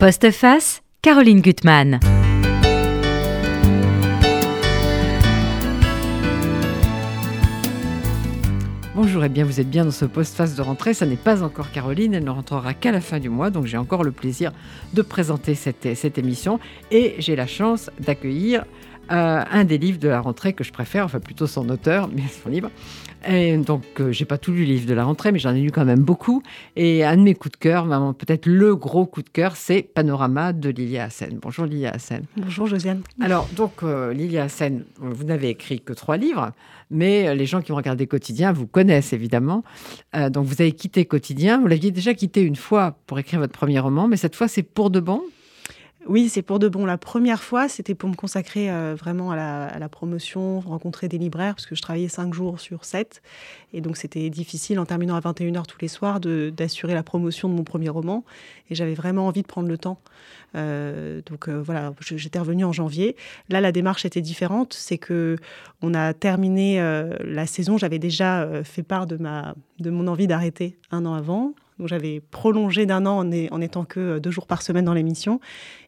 Postface, 0.00 0.82
Caroline 1.02 1.40
Gutmann. 1.40 1.98
Bonjour 8.94 9.24
et 9.24 9.28
bien 9.28 9.44
vous 9.44 9.58
êtes 9.58 9.68
bien 9.68 9.84
dans 9.84 9.90
ce 9.90 10.04
postface 10.04 10.54
de 10.54 10.62
rentrée. 10.62 10.94
Ça 10.94 11.04
n'est 11.04 11.16
pas 11.16 11.42
encore 11.42 11.72
Caroline, 11.72 12.14
elle 12.14 12.22
ne 12.22 12.30
rentrera 12.30 12.74
qu'à 12.74 12.92
la 12.92 13.00
fin 13.00 13.18
du 13.18 13.28
mois, 13.28 13.50
donc 13.50 13.66
j'ai 13.66 13.76
encore 13.76 14.04
le 14.04 14.12
plaisir 14.12 14.52
de 14.94 15.02
présenter 15.02 15.56
cette 15.56 16.16
émission 16.16 16.60
et 16.92 17.16
j'ai 17.18 17.34
la 17.34 17.48
chance 17.48 17.90
d'accueillir 17.98 18.66
euh, 19.10 19.42
un 19.50 19.64
des 19.64 19.78
livres 19.78 19.98
de 19.98 20.08
la 20.08 20.20
rentrée 20.20 20.52
que 20.52 20.64
je 20.64 20.72
préfère, 20.72 21.04
enfin 21.04 21.20
plutôt 21.20 21.46
son 21.46 21.68
auteur, 21.68 22.08
mais 22.14 22.22
son 22.42 22.48
livre. 22.48 22.70
Et 23.28 23.56
donc, 23.56 23.82
euh, 23.98 24.12
j'ai 24.12 24.24
pas 24.24 24.38
tout 24.38 24.52
lu 24.52 24.60
le 24.60 24.72
livre 24.72 24.86
de 24.86 24.94
la 24.94 25.04
rentrée, 25.04 25.32
mais 25.32 25.40
j'en 25.40 25.54
ai 25.54 25.60
lu 25.60 25.72
quand 25.72 25.84
même 25.84 26.02
beaucoup. 26.02 26.42
Et 26.76 27.04
un 27.04 27.16
de 27.16 27.22
mes 27.22 27.34
coups 27.34 27.52
de 27.52 27.56
cœur, 27.56 27.86
peut-être 28.14 28.46
le 28.46 28.76
gros 28.76 29.06
coup 29.06 29.22
de 29.22 29.28
cœur, 29.28 29.56
c'est 29.56 29.82
Panorama 29.82 30.52
de 30.52 30.68
Lilia 30.68 31.04
Hassen. 31.04 31.38
Bonjour 31.42 31.64
Lilia 31.66 31.90
Hassen. 31.90 32.22
Bonjour 32.36 32.66
Josiane. 32.66 33.02
Alors, 33.20 33.48
donc, 33.56 33.82
euh, 33.82 34.12
Lilia 34.12 34.44
Hassen, 34.44 34.84
vous 34.98 35.24
n'avez 35.24 35.48
écrit 35.48 35.80
que 35.80 35.92
trois 35.92 36.16
livres, 36.16 36.52
mais 36.90 37.34
les 37.34 37.46
gens 37.46 37.60
qui 37.60 37.72
ont 37.72 37.76
regardé 37.76 38.06
Quotidien 38.06 38.52
vous 38.52 38.66
connaissent 38.66 39.12
évidemment. 39.12 39.64
donc, 40.30 40.46
vous 40.46 40.62
avez 40.62 40.72
quitté 40.72 41.04
Quotidien. 41.04 41.60
Vous 41.60 41.66
l'aviez 41.66 41.90
déjà 41.90 42.14
quitté 42.14 42.42
une 42.42 42.56
fois 42.56 42.98
pour 43.06 43.18
écrire 43.18 43.40
votre 43.40 43.52
premier 43.52 43.80
roman, 43.80 44.06
mais 44.06 44.16
cette 44.16 44.36
fois, 44.36 44.48
c'est 44.48 44.62
pour 44.62 44.90
de 44.90 45.00
bon? 45.00 45.22
Oui, 46.06 46.28
c'est 46.28 46.42
pour 46.42 46.58
de 46.58 46.68
bon. 46.68 46.86
La 46.86 46.96
première 46.96 47.42
fois, 47.42 47.68
c'était 47.68 47.94
pour 47.94 48.08
me 48.08 48.14
consacrer 48.14 48.70
euh, 48.70 48.94
vraiment 48.96 49.32
à 49.32 49.78
la, 49.78 49.88
promotion, 49.88 50.60
rencontrer 50.60 51.08
des 51.08 51.18
libraires, 51.18 51.54
parce 51.54 51.66
que 51.66 51.74
je 51.74 51.82
travaillais 51.82 52.08
cinq 52.08 52.32
jours 52.32 52.60
sur 52.60 52.84
sept. 52.84 53.20
Et 53.72 53.80
donc, 53.80 53.96
c'était 53.96 54.30
difficile, 54.30 54.78
en 54.78 54.86
terminant 54.86 55.16
à 55.16 55.20
21h 55.20 55.66
tous 55.66 55.78
les 55.80 55.88
soirs, 55.88 56.20
d'assurer 56.20 56.94
la 56.94 57.02
promotion 57.02 57.48
de 57.48 57.54
mon 57.54 57.64
premier 57.64 57.88
roman. 57.88 58.24
Et 58.70 58.76
j'avais 58.76 58.94
vraiment 58.94 59.26
envie 59.26 59.42
de 59.42 59.48
prendre 59.48 59.68
le 59.68 59.76
temps. 59.76 60.00
Euh, 60.54 61.20
donc 61.26 61.48
euh, 61.48 61.60
voilà, 61.60 61.92
j'étais 62.00 62.38
revenue 62.38 62.64
en 62.64 62.72
janvier. 62.72 63.16
Là, 63.48 63.60
la 63.60 63.72
démarche 63.72 64.04
était 64.04 64.22
différente. 64.22 64.74
C'est 64.74 64.98
que 64.98 65.36
on 65.82 65.94
a 65.94 66.14
terminé 66.14 66.80
la 67.24 67.46
saison. 67.46 67.76
J'avais 67.76 67.98
déjà 67.98 68.48
fait 68.62 68.82
part 68.82 69.06
de, 69.06 69.16
ma, 69.16 69.54
de 69.80 69.90
mon 69.90 70.06
envie 70.06 70.26
d'arrêter 70.26 70.78
un 70.90 71.04
an 71.06 71.14
avant. 71.14 71.54
Donc 71.78 71.88
j'avais 71.88 72.20
prolongé 72.30 72.86
d'un 72.86 73.06
an 73.06 73.18
en, 73.18 73.30
en, 73.50 73.60
étant 73.60 73.84
que 73.84 74.00
euh, 74.00 74.20
deux 74.20 74.30
jours 74.30 74.46
par 74.46 74.62
semaine 74.62 74.84
dans 74.84 74.94
l'émission. 74.94 75.40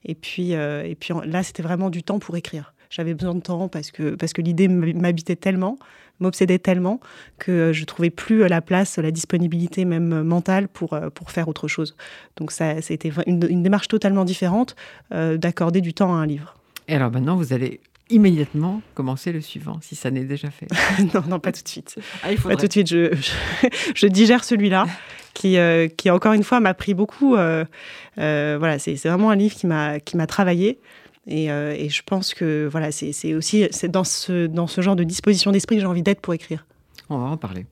Et 0.04 0.14
puis, 0.14 0.54
euh, 0.54 0.84
et 0.84 0.94
puis 0.94 1.12
là, 1.24 1.42
c'était 1.42 1.62
vraiment 1.62 1.90
du 1.90 2.02
temps 2.02 2.18
pour 2.18 2.36
écrire. 2.36 2.74
J'avais 2.90 3.14
besoin 3.14 3.34
de 3.34 3.40
temps 3.40 3.68
parce 3.68 3.90
que, 3.90 4.14
parce 4.14 4.32
que 4.32 4.42
l'idée 4.42 4.66
m'habitait 4.66 5.36
tellement, 5.36 5.78
m'obsédait 6.18 6.58
tellement 6.58 7.00
que 7.38 7.72
je 7.72 7.84
trouvais 7.84 8.10
plus 8.10 8.48
la 8.48 8.60
place, 8.60 8.98
la 8.98 9.12
disponibilité 9.12 9.84
même 9.84 10.22
mentale 10.22 10.66
pour, 10.68 10.94
euh, 10.94 11.08
pour 11.10 11.30
faire 11.30 11.48
autre 11.48 11.68
chose. 11.68 11.96
Donc 12.36 12.50
ça, 12.50 12.82
c'était 12.82 13.12
une, 13.26 13.46
une, 13.48 13.62
démarche 13.62 13.88
totalement 13.88 14.24
différente 14.24 14.74
d'accorder 15.10 15.80
du 15.80 15.94
temps 15.94 16.14
à 16.14 16.16
un 16.16 16.26
livre. 16.26 16.56
Et 16.88 16.94
alors 16.94 17.12
maintenant, 17.12 17.36
vous 17.36 17.52
allez 17.52 17.80
immédiatement 18.10 18.82
commencer 18.94 19.32
le 19.32 19.40
suivant, 19.40 19.78
si 19.80 19.96
ça 19.96 20.10
n'est 20.10 20.24
déjà 20.24 20.50
fait. 20.50 20.66
non, 21.14 21.22
non, 21.28 21.38
pas 21.38 21.52
tout 21.52 21.62
de 21.62 21.68
suite. 21.68 21.96
Ah, 22.22 22.28
Pas 22.42 22.56
tout 22.56 22.66
de 22.66 22.72
suite. 22.72 22.88
Je, 22.88 23.14
je, 23.94 24.06
digère 24.06 24.44
celui-là, 24.44 24.86
qui, 25.34 25.56
euh, 25.56 25.88
qui 25.88 26.10
encore 26.10 26.32
une 26.32 26.42
fois 26.42 26.60
m'a 26.60 26.74
pris 26.74 26.94
beaucoup. 26.94 27.36
Euh, 27.36 27.64
euh, 28.18 28.56
voilà, 28.58 28.78
c'est 28.78 28.94
vraiment 28.96 29.30
un 29.30 29.36
livre 29.36 29.54
qui 29.54 29.66
m'a 29.66 30.00
qui 30.00 30.16
m'a 30.16 30.26
travaillé. 30.26 30.78
Et, 31.26 31.44
et, 31.46 31.88
je 31.90 32.02
pense 32.04 32.34
que 32.34 32.66
voilà, 32.70 32.90
c'est 32.90 33.34
aussi 33.34 33.68
c'est 33.70 33.90
dans 33.90 34.04
ce 34.04 34.46
dans 34.46 34.66
ce 34.66 34.80
genre 34.80 34.96
de 34.96 35.04
disposition 35.04 35.52
d'esprit 35.52 35.76
que 35.76 35.80
j'ai 35.80 35.86
envie 35.86 36.02
d'être 36.02 36.20
pour 36.20 36.34
écrire. 36.34 36.64
On 37.12 37.18
va 37.18 37.26
en 37.26 37.36
parler. 37.36 37.66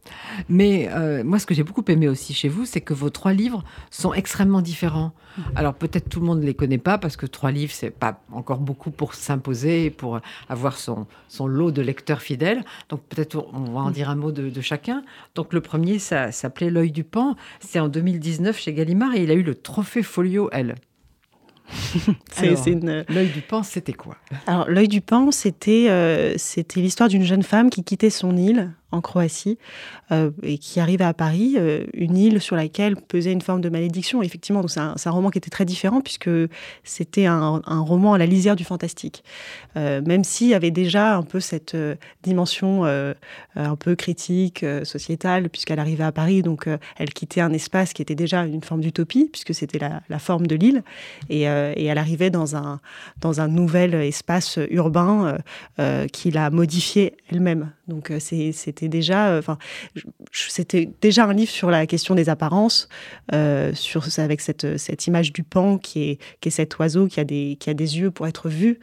Mais 0.48 0.88
euh, 0.90 1.22
moi, 1.22 1.38
ce 1.38 1.46
que 1.46 1.54
j'ai 1.54 1.62
beaucoup 1.62 1.84
aimé 1.86 2.08
aussi 2.08 2.34
chez 2.34 2.48
vous, 2.48 2.66
c'est 2.66 2.80
que 2.80 2.92
vos 2.92 3.08
trois 3.08 3.32
livres 3.32 3.62
sont 3.88 4.12
extrêmement 4.12 4.60
différents. 4.60 5.12
Mhm. 5.36 5.44
Alors 5.54 5.74
peut-être 5.74 6.08
tout 6.08 6.18
le 6.18 6.26
monde 6.26 6.40
ne 6.40 6.44
les 6.44 6.54
connaît 6.54 6.78
pas 6.78 6.98
parce 6.98 7.16
que 7.16 7.24
trois 7.24 7.52
livres, 7.52 7.72
c'est 7.72 7.90
pas 7.90 8.20
encore 8.32 8.58
beaucoup 8.58 8.90
pour 8.90 9.14
s'imposer, 9.14 9.90
pour 9.90 10.20
avoir 10.48 10.76
son, 10.76 11.06
son 11.28 11.46
lot 11.46 11.70
de 11.70 11.82
lecteurs 11.82 12.20
fidèles. 12.20 12.64
Donc 12.88 13.02
peut-être 13.08 13.48
on 13.52 13.72
va 13.72 13.80
en 13.80 13.86
mhm. 13.86 13.92
dire 13.92 14.10
un 14.10 14.16
mot 14.16 14.32
de, 14.32 14.60
chacun. 14.60 15.04
Donc 15.36 15.52
le 15.52 15.60
premier, 15.60 16.00
ça 16.00 16.32
s'appelait 16.32 16.70
L'œil 16.70 16.90
du 16.90 17.04
pan. 17.04 17.36
C'est 17.60 17.78
en 17.78 17.88
2019 17.88 18.58
chez 18.58 18.74
Gallimard 18.74 19.14
et 19.14 19.22
il 19.22 19.30
a 19.30 19.34
eu 19.34 19.44
le 19.44 19.54
trophée 19.54 20.02
Folio 20.02 20.50
L. 20.50 20.74
L'œil 23.08 23.28
du 23.28 23.40
pan, 23.42 23.62
c'était 23.62 23.92
quoi? 23.92 24.16
Alors, 24.46 24.68
l'œil 24.68 24.88
du 24.88 25.00
pan, 25.00 25.30
c'était 25.30 25.86
euh, 25.88 26.34
c'était 26.36 26.80
l'histoire 26.80 27.08
d'une 27.08 27.24
jeune 27.24 27.42
femme 27.42 27.70
qui 27.70 27.84
quittait 27.84 28.10
son 28.10 28.36
île 28.36 28.72
en 28.90 29.00
Croatie 29.00 29.58
euh, 30.12 30.30
et 30.42 30.58
qui 30.58 30.80
arrivait 30.80 31.04
à 31.04 31.14
Paris, 31.14 31.56
euh, 31.58 31.84
une 31.94 32.16
île 32.16 32.40
sur 32.40 32.56
laquelle 32.56 32.96
pesait 32.96 33.32
une 33.32 33.42
forme 33.42 33.60
de 33.60 33.68
malédiction. 33.68 34.22
Effectivement, 34.22 34.66
c'est 34.68 34.80
un, 34.80 35.10
roman 35.10 35.30
qui 35.30 35.38
était 35.38 35.50
très 35.50 35.64
différent 35.64 36.00
puisque 36.00 36.30
c'était 36.84 37.26
un, 37.26 37.60
roman 37.66 38.14
à 38.14 38.18
la 38.18 38.26
lisière 38.26 38.56
du 38.56 38.64
fantastique. 38.64 39.24
même 39.74 40.24
s'il 40.24 40.48
y 40.48 40.54
avait 40.54 40.70
déjà 40.70 41.16
un 41.16 41.22
peu 41.22 41.40
cette 41.40 41.76
dimension 42.22 42.84
un 42.84 43.76
peu 43.76 43.94
critique, 43.94 44.64
sociétale, 44.84 45.48
puisqu'elle 45.48 45.78
arrivait 45.78 46.04
à 46.04 46.12
Paris, 46.12 46.42
donc 46.42 46.68
elle 46.96 47.12
quittait 47.12 47.40
un 47.40 47.52
espace 47.52 47.92
qui 47.92 48.02
était 48.02 48.14
déjà 48.14 48.44
une 48.44 48.62
forme 48.62 48.80
d'utopie, 48.80 49.28
puisque 49.32 49.54
c'était 49.54 49.78
la, 49.78 50.02
la, 50.08 50.18
forme 50.18 50.46
de 50.46 50.56
l'île. 50.56 50.82
Et 51.28 51.48
euh, 51.48 51.72
elle 51.76 51.98
arrivait 51.98 52.30
dans 52.30 52.56
un, 52.56 52.80
dans 53.20 53.40
un 53.40 53.48
nouvel 53.48 53.94
espace 53.94 54.58
urbain 54.70 55.26
euh, 55.26 55.38
euh, 55.78 56.06
qui 56.06 56.30
l'a 56.30 56.50
modifié 56.50 57.16
elle-même. 57.30 57.70
Donc 57.88 58.12
c'était 58.20 58.88
déjà, 58.88 59.38
enfin, 59.38 59.58
c'était 60.32 60.90
déjà 61.00 61.24
un 61.24 61.32
livre 61.32 61.50
sur 61.50 61.70
la 61.70 61.86
question 61.86 62.14
des 62.14 62.28
apparences, 62.28 62.88
sur 63.72 64.06
avec 64.18 64.40
cette, 64.40 65.06
image 65.06 65.32
du 65.32 65.42
pan 65.42 65.78
qui 65.78 66.18
est, 66.42 66.50
cet 66.50 66.78
oiseau 66.78 67.06
qui 67.06 67.20
a 67.20 67.24
des, 67.24 67.56
yeux 67.74 68.10
pour 68.10 68.26
être 68.26 68.48
vu, 68.48 68.78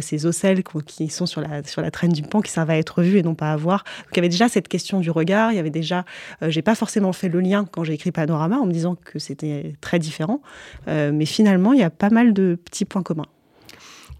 ces 0.00 0.26
ocelles 0.26 0.62
qui 0.86 1.08
sont 1.08 1.26
sur 1.26 1.40
la, 1.40 1.90
traîne 1.90 2.12
du 2.12 2.22
pan 2.22 2.40
qui 2.40 2.50
servent 2.50 2.70
à 2.70 2.76
être 2.76 3.02
vu 3.02 3.18
et 3.18 3.22
non 3.22 3.34
pas 3.34 3.52
à 3.52 3.56
voir. 3.56 3.84
Donc 4.04 4.12
il 4.12 4.16
y 4.16 4.20
avait 4.20 4.28
déjà 4.28 4.48
cette 4.48 4.68
question 4.68 5.00
du 5.00 5.10
regard. 5.10 5.52
Il 5.52 5.56
y 5.56 5.58
avait 5.58 5.70
déjà, 5.70 6.04
j'ai 6.42 6.62
pas 6.62 6.74
forcément 6.74 7.12
fait 7.12 7.28
le 7.28 7.40
lien 7.40 7.64
quand 7.64 7.84
j'ai 7.84 7.94
écrit 7.94 8.12
Panorama 8.12 8.58
en 8.58 8.66
me 8.66 8.72
disant 8.72 8.94
que 8.94 9.18
c'était 9.18 9.74
très 9.80 9.98
différent, 9.98 10.42
mais 10.86 11.24
finalement 11.24 11.72
il 11.72 11.80
y 11.80 11.84
a 11.84 11.90
pas 11.90 12.10
mal 12.10 12.32
de 12.32 12.58
petits 12.62 12.84
points 12.84 13.02
communs. 13.02 13.26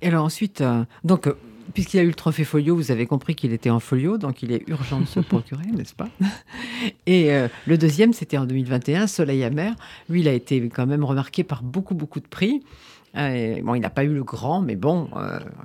Et 0.03 0.09
alors 0.09 0.25
ensuite, 0.25 0.61
euh, 0.61 0.84
donc, 1.05 1.27
euh, 1.27 1.34
puisqu'il 1.75 2.01
a 2.01 2.03
eu 2.03 2.09
le 2.09 2.15
trophée 2.15 2.45
folio, 2.45 2.77
vous 2.77 2.91
avez 2.91 3.07
compris 3.07 3.35
qu'il 3.35 3.53
était 3.53 3.71
en 3.71 3.81
folio, 3.81 4.19
donc 4.19 4.43
il 4.43 4.53
est 4.53 4.69
urgent 4.69 5.01
de 5.01 5.07
se 5.07 5.21
procurer, 5.21 5.67
n'est-ce 5.73 5.95
pas? 5.95 6.09
Et 7.07 7.33
euh, 7.33 7.49
le 7.67 7.79
deuxième, 7.79 8.13
c'était 8.13 8.39
en 8.39 8.47
2021, 8.47 9.07
Soleil 9.07 9.45
amer. 9.45 9.75
Lui, 10.09 10.21
il 10.21 10.29
a 10.29 10.33
été 10.33 10.69
quand 10.69 10.87
même 10.87 11.05
remarqué 11.05 11.45
par 11.45 11.63
beaucoup, 11.63 11.95
beaucoup 11.95 12.21
de 12.21 12.29
prix. 12.29 12.63
bon, 13.15 13.75
il 13.75 13.81
n'a 13.81 13.91
pas 13.91 14.05
eu 14.05 14.15
le 14.15 14.25
grand, 14.25 14.61
mais 14.61 14.77
bon, 14.77 15.09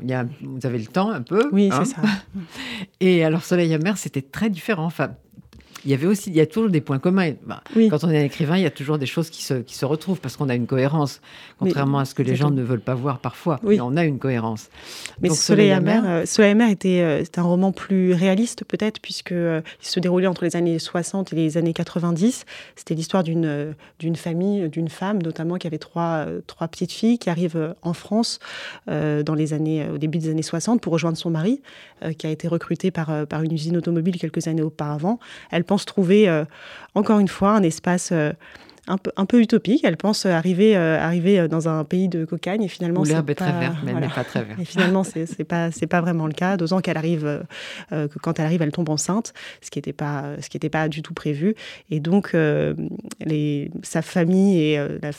il 0.01 0.09
y 0.09 0.13
a, 0.13 0.25
vous 0.41 0.65
avez 0.65 0.79
le 0.79 0.87
temps 0.87 1.11
un 1.11 1.21
peu. 1.21 1.49
Oui, 1.51 1.69
c'est 1.71 1.77
hein 1.77 1.85
ça. 1.85 2.01
Et 2.99 3.23
alors, 3.23 3.43
Soleil 3.43 3.73
amer, 3.73 3.97
c'était 3.97 4.21
très 4.21 4.49
différent. 4.49 4.85
Enfin, 4.85 5.11
il 5.85 5.91
y 5.91 5.93
avait 5.93 6.07
aussi, 6.07 6.31
il 6.31 6.35
y 6.35 6.41
a 6.41 6.47
toujours 6.47 6.69
des 6.69 6.81
points 6.81 6.97
communs. 6.97 7.33
Bah, 7.45 7.61
quand 7.75 8.03
on 8.03 8.09
est 8.09 8.19
un 8.19 8.23
écrivain, 8.23 8.57
il 8.57 8.63
y 8.63 8.67
a 8.67 8.71
toujours 8.71 8.97
des 8.97 9.05
choses 9.05 9.29
qui 9.29 9.43
se, 9.43 9.53
qui 9.53 9.75
se 9.75 9.85
retrouvent 9.85 10.19
parce 10.19 10.35
qu'on 10.35 10.49
a 10.49 10.55
une 10.55 10.65
cohérence, 10.65 11.21
contrairement 11.59 11.99
à 11.99 12.05
ce 12.05 12.15
que 12.15 12.23
les 12.23 12.35
gens 12.35 12.49
ne 12.49 12.63
veulent 12.63 12.79
pas 12.79 12.95
voir 12.95 13.19
parfois. 13.19 13.59
Oui. 13.63 13.79
on 13.79 13.95
a 13.95 14.03
une 14.03 14.17
cohérence. 14.17 14.69
Mais 15.21 15.29
Soleil, 15.29 15.71
amer, 15.71 16.03
euh, 16.05 16.25
Soleil 16.25 16.51
amer 16.51 16.69
était 16.69 17.01
euh, 17.01 17.23
un 17.37 17.41
roman 17.43 17.71
plus 17.71 18.13
réaliste 18.13 18.63
peut-être 18.63 18.99
puisque 18.99 19.31
euh, 19.31 19.61
il 19.81 19.87
se 19.87 19.99
déroulait 19.99 20.27
entre 20.27 20.43
les 20.43 20.55
années 20.55 20.79
60 20.79 21.33
et 21.33 21.35
les 21.35 21.57
années 21.57 21.73
90. 21.73 22.45
C'était 22.75 22.95
l'histoire 22.95 23.23
d'une 23.23 23.75
d'une 23.99 24.15
famille, 24.15 24.69
d'une 24.69 24.89
femme 24.89 25.21
notamment 25.21 25.55
qui 25.55 25.67
avait 25.67 25.77
trois 25.77 26.25
trois 26.47 26.67
petites 26.67 26.91
filles 26.91 27.19
qui 27.19 27.29
arrivent 27.29 27.75
en 27.81 27.93
France 27.93 28.39
dans 28.87 29.35
les 29.35 29.53
années 29.53 29.87
au 29.93 29.97
début 29.97 30.17
des 30.17 30.29
années 30.29 30.41
60 30.41 30.81
pour 30.81 30.93
rejoindre 30.93 31.17
son 31.17 31.29
mari 31.29 31.61
qui 32.17 32.25
a 32.27 32.29
été 32.29 32.47
recruté 32.47 32.91
par 32.91 33.27
par 33.27 33.43
une 33.43 33.51
usine 33.51 33.77
automobile 33.77 34.17
quelques 34.17 34.47
années 34.47 34.61
auparavant. 34.61 35.19
Elle 35.51 35.63
pense 35.63 35.74
trouver, 35.83 36.29
euh, 36.29 36.45
encore 36.93 37.19
une 37.19 37.27
fois, 37.27 37.51
un 37.51 37.63
espace 37.63 38.11
euh, 38.13 38.31
un 38.87 38.97
peu, 38.97 39.11
un 39.17 39.25
peu 39.25 39.41
utopique. 39.41 39.83
Elle 39.83 39.97
pense 39.97 40.25
arriver, 40.25 40.77
euh, 40.77 40.97
arriver 40.97 41.49
dans 41.49 41.67
un 41.67 41.83
pays 41.83 42.07
de 42.07 42.23
cocagne 42.23 42.63
et 42.63 42.69
finalement. 42.69 43.01
Où 43.01 43.03
l'herbe 43.03 43.29
est 43.31 43.35
très 43.35 43.51
verte, 43.51 43.75
mais 43.83 43.91
elle 43.91 43.99
n'est 43.99 44.07
pas 44.07 44.23
très 44.23 44.43
verte. 44.43 44.59
Et 44.61 44.63
finalement, 44.65 45.03
c'est 45.03 45.27
n'est 45.37 45.43
pas, 45.43 45.69
pas 45.89 46.01
vraiment 46.01 46.27
le 46.27 46.33
cas. 46.33 46.55
Deux 46.55 46.71
ans 46.71 46.79
qu'elle 46.79 46.95
arrive, 46.95 47.43
que 47.89 48.19
quand 48.21 48.39
elle 48.39 48.45
arrive, 48.45 48.61
elle 48.61 48.71
tombe 48.71 48.89
enceinte, 48.89 49.33
ce 49.61 49.69
qui 49.69 49.79
n'était 49.79 49.91
pas, 49.91 50.35
ce 50.39 50.49
qui 50.49 50.59
pas 50.69 50.87
du 50.87 51.01
tout 51.01 51.13
prévu. 51.15 51.55
Et 51.89 51.99
donc, 51.99 52.33
les, 53.25 53.71
sa 53.81 54.01
famille 54.01 54.61
et 54.61 54.77
la, 54.77 55.09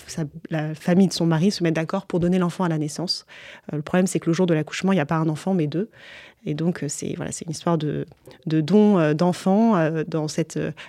la, 0.50 0.75
famille 0.75 1.08
de 1.08 1.12
son 1.12 1.26
mari 1.26 1.50
se 1.50 1.62
mettent 1.62 1.75
d'accord 1.75 2.06
pour 2.06 2.20
donner 2.20 2.38
l'enfant 2.38 2.64
à 2.64 2.69
la 2.69 2.79
naissance. 2.79 3.26
le 3.73 3.82
problème, 3.82 4.06
c'est 4.06 4.20
que 4.20 4.31
le 4.31 4.32
jour 4.32 4.47
de 4.47 4.55
l'accouchement, 4.55 4.93
il 4.93 4.97
n'y 4.97 5.00
a 5.00 5.06
pas 5.06 5.17
un 5.17 5.29
enfant, 5.29 5.55
mais 5.55 5.67
deux. 5.67 5.91
Et 6.46 6.54
donc, 6.54 6.82
euh, 6.82 6.87
c'est 6.88 7.12
voilà, 7.16 7.32
une 7.44 7.50
histoire 7.50 7.76
de, 7.76 8.06
de 8.46 8.60
don 8.60 8.98
euh, 8.98 9.12
d'enfants 9.14 9.76
euh, 9.76 10.04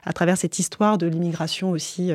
à 0.05 0.13
travers 0.13 0.37
cette 0.37 0.59
histoire 0.59 0.97
de 0.99 1.07
l'immigration 1.07 1.71
aussi, 1.71 2.11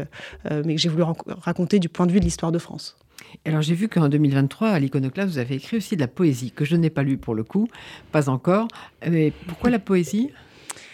mais 0.50 0.76
que 0.76 0.80
j'ai 0.80 0.88
voulu 0.88 1.04
raconter 1.42 1.80
du 1.80 1.88
point 1.88 2.06
de 2.06 2.12
vue 2.12 2.20
de 2.20 2.24
l'histoire 2.24 2.52
de 2.52 2.58
France. 2.58 2.96
Alors 3.44 3.62
j'ai 3.62 3.74
vu 3.74 3.88
qu'en 3.88 4.08
2023, 4.08 4.68
à 4.68 4.78
l'Iconoclaste, 4.78 5.30
vous 5.32 5.38
avez 5.38 5.56
écrit 5.56 5.76
aussi 5.76 5.96
de 5.96 6.00
la 6.00 6.08
poésie, 6.08 6.52
que 6.52 6.64
je 6.64 6.76
n'ai 6.76 6.90
pas 6.90 7.02
lu 7.02 7.16
pour 7.16 7.34
le 7.34 7.42
coup, 7.42 7.68
pas 8.12 8.28
encore. 8.28 8.68
Mais 9.08 9.32
pourquoi 9.48 9.70
la 9.70 9.78
poésie? 9.78 10.30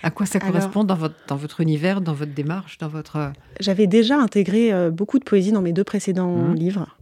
À 0.02 0.10
quoi 0.10 0.26
ça 0.26 0.38
correspond 0.38 0.84
dans, 0.84 0.94
votre, 0.94 1.16
dans 1.26 1.36
votre 1.36 1.60
univers, 1.60 2.00
dans 2.00 2.14
votre 2.14 2.32
démarche, 2.32 2.78
dans 2.78 2.88
votre... 2.88 3.32
J'avais 3.60 3.86
déjà 3.86 4.18
intégré 4.18 4.90
beaucoup 4.90 5.18
de 5.18 5.24
poésie 5.24 5.52
dans 5.52 5.62
mes 5.62 5.72
deux 5.72 5.84
précédents 5.84 6.36
mmh. 6.36 6.54
livres. 6.54 6.97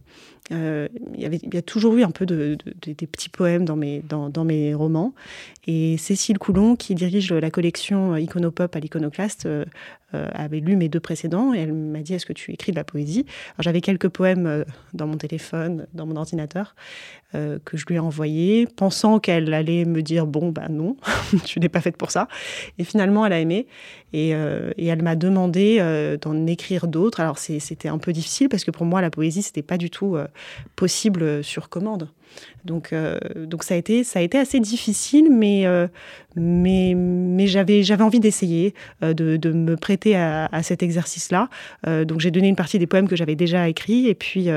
Il, 0.49 0.89
y 1.15 1.25
il 1.25 1.53
y 1.53 1.57
a 1.57 1.61
toujours 1.61 1.95
eu 1.95 2.03
un 2.03 2.11
peu 2.11 2.25
de, 2.25 2.57
des 2.85 3.07
petits 3.07 3.29
poèmes 3.29 3.65
dans 3.65 3.75
mes, 3.75 4.01
dans, 4.01 4.43
mes 4.43 4.73
romans. 4.73 5.13
Et 5.67 5.97
Cécile 5.97 6.39
Coulon, 6.39 6.77
qui 6.77 6.95
dirige 6.95 7.33
la 7.33 7.51
collection 7.51 8.15
Iconopop 8.15 8.73
à 8.75 8.79
l'Iconoclaste, 8.79 9.47
euh, 10.15 10.29
avait 10.31 10.61
lu 10.61 10.77
mes 10.77 10.87
deux 10.87 11.01
précédents 11.01 11.53
et 11.53 11.57
elle 11.59 11.73
m'a 11.73 11.99
dit 11.99 12.13
Est-ce 12.13 12.25
que 12.25 12.31
tu 12.31 12.53
écris 12.53 12.71
de 12.71 12.77
la 12.77 12.85
poésie? 12.85 13.25
J'avais 13.59 13.81
quelques 13.81 14.07
poèmes 14.07 14.45
euh, 14.45 14.63
dans 14.93 15.05
mon 15.05 15.17
téléphone, 15.17 15.85
dans 15.93 16.05
mon 16.05 16.15
ordinateur, 16.15 16.75
euh, 17.35 17.59
que 17.65 17.75
je 17.75 17.85
lui 17.87 17.95
ai 17.95 17.99
envoyés, 17.99 18.67
pensant 18.67 19.19
qu'elle 19.19 19.53
allait 19.53 19.83
me 19.83 20.01
dire 20.01 20.25
Bon, 20.25 20.53
ben 20.53 20.69
non, 20.69 20.95
tu 21.43 21.59
n'es 21.59 21.67
pas 21.67 21.81
faite 21.81 21.97
pour 21.97 22.11
ça. 22.11 22.29
Et 22.77 22.85
finalement, 22.85 23.25
elle 23.25 23.33
a 23.33 23.39
aimé 23.41 23.67
et, 24.13 24.29
et 24.29 24.85
elle 24.85 25.03
m'a 25.03 25.17
demandé 25.17 25.81
d'en 26.21 26.47
écrire 26.47 26.87
d'autres. 26.87 27.19
Alors, 27.19 27.37
c'était 27.37 27.89
un 27.89 27.97
peu 27.97 28.13
difficile 28.13 28.47
parce 28.47 28.63
que 28.63 28.71
pour 28.71 28.85
moi, 28.85 29.01
la 29.01 29.09
poésie, 29.09 29.41
c'était 29.41 29.61
pas 29.61 29.77
du 29.77 29.89
tout 29.89 30.15
possible 30.77 31.43
sur 31.43 31.67
commande. 31.67 32.07
Donc, 32.65 32.91
euh, 32.91 33.17
donc 33.35 33.63
ça, 33.63 33.73
a 33.73 33.77
été, 33.77 34.03
ça 34.03 34.19
a 34.19 34.21
été 34.21 34.37
assez 34.37 34.59
difficile, 34.59 35.29
mais, 35.31 35.65
euh, 35.65 35.87
mais, 36.35 36.93
mais 36.95 37.47
j'avais, 37.47 37.83
j'avais 37.83 38.03
envie 38.03 38.19
d'essayer, 38.19 38.73
euh, 39.03 39.13
de, 39.13 39.37
de, 39.37 39.51
me 39.51 39.75
prêter 39.75 40.15
à, 40.15 40.49
cet 40.63 40.83
exercice-là. 40.83 41.49
donc 42.05 42.19
j'ai 42.19 42.31
donné 42.31 42.47
une 42.47 42.55
partie 42.55 42.79
des 42.79 42.87
poèmes 42.87 43.07
que 43.07 43.15
j'avais 43.15 43.35
déjà 43.35 43.69
écrits, 43.69 44.07
et 44.07 44.15
puis, 44.15 44.49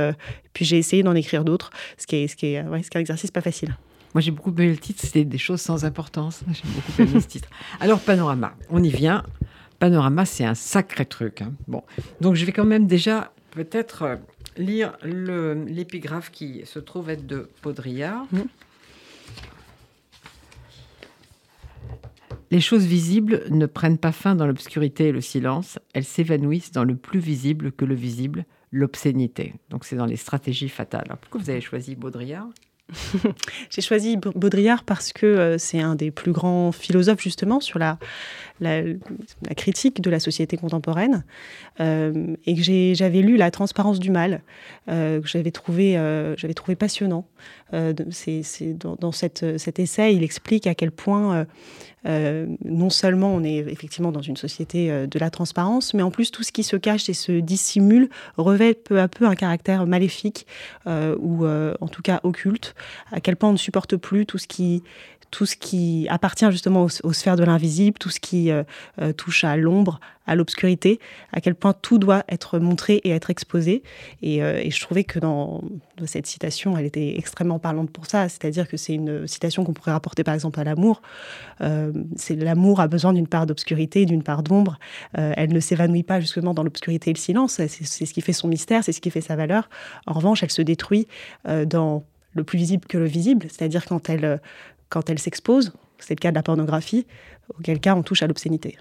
puis 0.52 0.64
j'ai 0.64 0.78
essayé 0.78 1.02
d'en 1.02 1.14
écrire 1.14 1.44
d'autres, 1.44 1.70
ce 1.99 2.06
qui 2.06 2.17
est, 2.17 2.28
ce 2.28 2.37
qui 2.37 2.46
est, 2.46 2.62
ouais, 2.62 2.82
ce 2.82 2.90
qui 2.90 2.96
est 2.96 2.99
un 2.99 3.02
exercice 3.02 3.31
pas 3.31 3.40
facile. 3.40 3.76
Moi, 4.14 4.20
j'ai 4.23 4.32
beaucoup 4.32 4.50
aimé 4.50 4.69
le 4.69 4.76
titre, 4.76 5.00
c'était 5.05 5.25
des 5.25 5.38
choses 5.38 5.61
sans 5.61 5.84
importance. 5.84 6.43
J'ai 6.52 6.69
beaucoup 6.75 7.02
aimé 7.02 7.20
ce 7.20 7.28
titre. 7.28 7.49
Alors, 7.81 8.00
Panorama, 8.00 8.55
on 8.69 8.82
y 8.82 8.90
vient. 8.90 9.23
Panorama, 9.78 10.25
c'est 10.25 10.44
un 10.44 10.55
sacré 10.55 11.06
truc. 11.06 11.43
Hein. 11.43 11.52
Bon, 11.69 11.84
donc 12.20 12.34
je 12.34 12.44
vais 12.44 12.52
quand 12.52 12.64
même 12.64 12.87
déjà 12.87 13.32
peut-être 13.52 14.19
lire 14.61 14.97
l'épigraphe 15.03 16.31
qui 16.31 16.62
se 16.65 16.79
trouve 16.79 17.11
être 17.11 17.27
de 17.27 17.49
Baudrillard. 17.62 18.27
Mmh. 18.33 18.41
Les 22.53 22.61
choses 22.61 22.85
visibles 22.85 23.45
ne 23.51 23.67
prennent 23.67 23.99
pas 23.99 24.11
fin 24.11 24.35
dans 24.35 24.47
l'obscurité 24.47 25.09
et 25.09 25.12
le 25.12 25.21
silence, 25.21 25.79
elles 25.95 26.05
s'évanouissent 26.05 26.73
dans 26.73 26.83
le 26.83 26.97
plus 26.97 27.21
visible 27.21 27.71
que 27.71 27.85
le 27.85 27.95
visible, 27.95 28.45
l'obscénité. 28.73 29.55
Donc 29.71 29.85
c'est 29.85 29.95
dans 29.95 30.07
les 30.07 30.17
stratégies 30.17 30.69
fatales. 30.69 31.07
pourquoi 31.21 31.41
vous 31.41 31.51
avez 31.51 31.61
choisi 31.61 31.95
Baudrillard? 31.95 32.49
J'ai 33.71 33.83
choisi 33.83 34.17
Baudrillard 34.17 34.83
parce 34.83 35.12
que 35.12 35.27
euh, 35.27 35.59
c'est 35.59 35.79
un 35.79 35.95
des 35.95 36.11
plus 36.11 36.33
grands 36.33 36.73
philosophes 36.73 37.23
justement 37.23 37.61
sur 37.61 37.79
la, 37.79 38.01
la, 38.61 38.83
critique 39.55 40.01
de 40.01 40.11
la 40.11 40.21
société 40.21 40.57
contemporaine, 40.57 41.25
euh, 41.81 42.37
et 42.47 42.55
que 42.55 42.62
j'avais 42.62 43.23
lu 43.23 43.37
La 43.37 43.51
transparence 43.51 43.99
du 43.99 44.11
mal, 44.11 44.43
euh, 44.89 45.21
que 45.21 45.29
j'avais 45.29 45.51
trouvé, 45.51 45.97
euh, 45.97 46.35
passionnant. 46.79 47.27
dans, 47.73 49.12
cet 49.12 49.79
essai, 49.79 50.15
il 50.15 50.23
explique 50.23 50.67
à 50.67 50.75
quel 50.75 50.91
point 50.91 51.47
non 52.05 52.91
seulement 52.91 53.35
on 53.35 53.45
est 53.45 53.57
effectivement 53.57 54.12
dans 54.12 54.23
une 54.23 54.37
société 54.37 55.07
de 55.07 55.19
la 55.19 55.31
transparence, 55.31 55.93
mais 55.93 56.03
en 56.03 56.11
plus 56.11 56.31
tout 56.31 56.43
ce 56.43 56.53
qui 56.53 56.62
se 56.62 56.77
cache 56.77 57.09
et 57.09 57.15
se 57.15 57.33
dissimule 57.33 58.09
revêt 58.37 58.75
peu 58.75 59.01
à 59.01 59.09
peu 59.09 59.27
un 59.27 59.35
caractère 59.35 59.87
maléfique 59.87 60.47
ou 60.87 61.47
en 61.47 61.89
tout 61.89 62.03
cas 62.03 62.21
occulte, 62.23 62.75
à 63.12 63.21
quel 63.21 63.37
point 63.37 63.51
on 63.51 63.53
ne 63.53 63.59
supporte 63.59 63.97
plus 63.97 64.27
tout 64.27 64.39
ce 64.39 64.47
qui 64.47 64.83
tout 65.31 65.47
ce 65.47 65.56
qui 65.56 66.06
appartient 66.11 66.50
justement 66.50 66.87
aux, 67.03 67.12
sphères 67.12 67.37
de 67.37 67.44
l'invisible, 67.44 67.99
tout 67.99 68.11
ce 68.11 68.21
qui 68.21 68.50
euh, 68.50 68.65
euh, 69.00 69.12
touche 69.12 69.44
à 69.44 69.56
l'ombre, 69.56 70.00
à 70.27 70.35
l'obscurité, 70.35 70.99
à 71.32 71.41
quel 71.41 71.55
point 71.55 71.73
tout 71.73 71.99
doit 71.99 72.25
être 72.29 72.59
montré 72.59 72.97
et 73.05 73.11
être 73.11 73.31
exposé. 73.31 73.82
Et, 74.23 74.43
euh, 74.43 74.62
je 74.69 74.81
trouvais 74.81 75.05
que 75.05 75.19
dans, 75.19 75.62
cette 76.06 76.27
citation, 76.27 76.77
elle 76.77 76.87
était 76.87 77.17
extrêmement 77.19 77.59
parlante 77.59 77.91
pour 77.91 78.06
ça. 78.06 78.29
C'est-à-dire 78.29 78.67
que 78.69 78.77
c'est 78.77 78.94
une 78.94 79.27
citation 79.27 79.65
qu'on 79.65 79.73
pourrait 79.73 79.93
rapporter 79.93 80.25
par 80.25 80.35
exemple 80.35 80.59
à 80.59 80.65
l'amour. 80.65 81.03
l'amour 81.61 82.81
a 82.81 82.88
besoin 82.88 83.12
d'une 83.12 83.26
part 83.26 83.47
d'obscurité, 83.47 84.06
d'une 84.06 84.23
part 84.23 84.43
d'ombre. 84.43 84.79
elle 85.12 85.53
ne 85.53 85.61
s'évanouit 85.61 86.03
pas 86.03 86.21
justement 86.21 86.55
dans 86.55 86.62
l'obscurité 86.62 87.11
et 87.11 87.12
le 87.12 87.19
silence. 87.19 87.61
C'est 87.67 88.06
ce 88.06 88.15
qui 88.15 88.23
fait 88.23 88.33
son 88.33 88.49
mystère, 88.49 88.83
c'est 88.83 88.93
ce 88.93 89.00
qui 89.03 89.11
fait 89.11 89.21
sa 89.21 89.37
valeur. 89.37 89.69
En 90.06 90.15
revanche, 90.15 90.43
elle 90.43 90.50
se 90.50 90.62
détruit 90.62 91.06
dans 91.44 92.03
le 92.33 92.44
plus 92.44 92.56
visible 92.56 92.87
que 92.87 92.97
le 92.97 93.06
visible, 93.06 93.47
c'est-à-dire 93.50 93.85
quand 93.85 94.09
elle 94.09 94.41
quand 94.90 95.08
elle 95.08 95.19
s'expose, 95.19 95.72
c'est 95.98 96.14
le 96.14 96.20
cas 96.20 96.31
de 96.31 96.37
la 96.37 96.42
pornographie, 96.42 97.06
auquel 97.58 97.81
cas 97.81 97.94
on 97.94 98.02
touche 98.02 98.22
à 98.22 98.26
l'obscénité. 98.26 98.76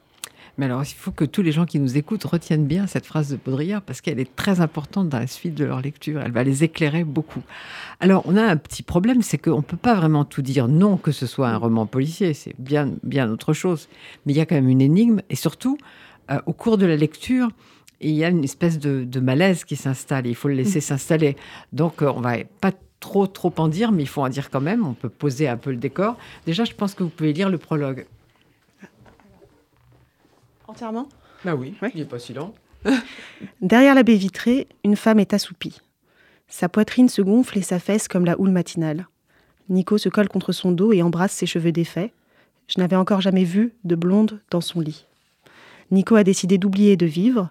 Mais 0.58 0.66
alors, 0.66 0.84
il 0.84 0.94
faut 0.94 1.12
que 1.12 1.24
tous 1.24 1.42
les 1.42 1.54
gens 1.54 1.66
qui 1.66 1.80
nous 1.80 1.98
écoutent 1.98 2.26
retiennent 2.26 2.66
bien 2.66 2.86
cette 2.86 3.06
phrase 3.06 3.30
de 3.30 3.38
Baudrillard 3.38 3.82
parce 3.82 4.02
qu'elle 4.02 4.20
est 4.20 4.36
très 4.36 4.60
importante 4.60 5.08
dans 5.08 5.20
la 5.20 5.28
suite 5.28 5.56
de 5.56 5.64
leur 5.64 5.82
lecture. 5.82 6.22
Elle 6.22 6.34
va 6.34 6.44
les 6.44 6.66
éclairer 6.66 7.06
beaucoup. 7.06 7.42
Alors, 8.02 8.24
on 8.26 8.36
a 8.36 8.44
un 8.44 8.58
petit 8.58 8.84
problème, 8.84 9.22
c'est 9.22 9.38
qu'on 9.38 9.58
ne 9.58 9.62
peut 9.62 9.78
pas 9.78 9.96
vraiment 9.96 10.26
tout 10.26 10.42
dire. 10.42 10.68
Non 10.68 10.98
que 10.98 11.14
ce 11.14 11.28
soit 11.28 11.48
un 11.48 11.56
roman 11.56 11.86
policier, 11.86 12.34
c'est 12.34 12.56
bien, 12.60 12.92
bien 13.04 13.32
autre 13.32 13.54
chose. 13.54 13.88
Mais 14.26 14.34
il 14.34 14.36
y 14.36 14.42
a 14.42 14.46
quand 14.46 14.56
même 14.56 14.68
une 14.68 14.82
énigme 14.82 15.22
et 15.30 15.36
surtout, 15.36 15.78
euh, 16.30 16.42
au 16.46 16.52
cours 16.52 16.78
de 16.78 16.86
la 16.86 16.98
lecture, 16.98 17.50
il 18.02 18.12
y 18.12 18.26
a 18.26 18.30
une 18.30 18.44
espèce 18.44 18.80
de, 18.80 19.20
malaise 19.22 19.64
qui 19.64 19.78
s'installe. 19.78 20.28
Il 20.28 20.36
faut 20.36 20.50
le 20.50 20.56
laisser 20.56 20.80
mmh. 20.80 20.82
s'installer. 20.82 21.38
Donc, 21.72 22.02
euh, 22.02 22.12
on 22.14 22.20
va 22.20 22.36
pas 22.60 22.74
trop, 23.00 23.28
trop 23.28 23.54
en 23.58 23.68
dire, 23.68 23.92
mais 23.92 24.04
il 24.04 24.08
faut 24.08 24.22
en 24.22 24.30
dire 24.30 24.50
quand 24.50 24.62
même. 24.62 24.86
On 24.86 24.94
peut 24.94 25.10
poser 25.10 25.48
un 25.48 25.58
peu 25.58 25.72
le 25.72 25.78
décor. 25.78 26.18
Déjà, 26.46 26.66
je 26.66 26.74
pense 26.74 26.94
que 26.94 27.04
vous 27.04 27.10
pouvez 27.10 27.34
lire 27.34 27.50
le 27.50 27.58
prologue. 27.58 28.06
Entièrement? 30.68 31.08
Bah 31.44 31.56
oui, 31.56 31.74
il 31.94 32.00
n'est 32.00 32.06
pas 32.06 32.20
si 32.20 32.34
long. 32.34 32.54
Derrière 33.62 33.96
la 33.96 34.04
baie 34.04 34.16
vitrée, 34.16 34.68
une 34.84 34.96
femme 34.96 35.20
est 35.20 35.34
assoupie. 35.34 35.80
Sa 36.48 36.70
poitrine 36.70 37.10
se 37.10 37.22
gonfle 37.22 37.58
et 37.58 37.62
s'affaisse 37.62 38.08
comme 38.08 38.26
la 38.26 38.40
houle 38.40 38.52
matinale. 38.52 39.08
Nico 39.70 39.98
se 39.98 40.10
colle 40.10 40.30
contre 40.30 40.52
son 40.52 40.72
dos 40.72 40.94
et 40.94 41.02
embrasse 41.02 41.32
ses 41.32 41.46
cheveux 41.46 41.72
défaits. 41.72 42.12
Je 42.68 42.80
n'avais 42.80 42.96
encore 42.96 43.22
jamais 43.22 43.44
vu 43.44 43.74
de 43.84 43.96
blonde 43.96 44.42
dans 44.50 44.62
son 44.62 44.80
lit. 44.80 45.06
Nico 45.92 46.16
a 46.16 46.24
décidé 46.24 46.58
d'oublier 46.58 46.98
de 46.98 47.06
vivre. 47.06 47.50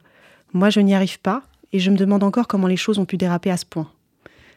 Moi, 0.53 0.71
je 0.71 0.81
n'y 0.81 0.95
arrive 0.95 1.21
pas 1.21 1.43
et 1.73 1.79
je 1.79 1.91
me 1.91 1.97
demande 1.97 2.23
encore 2.23 2.49
comment 2.49 2.67
les 2.67 2.77
choses 2.77 2.99
ont 2.99 3.05
pu 3.05 3.17
déraper 3.17 3.51
à 3.51 3.57
ce 3.57 3.67
point. 3.67 3.91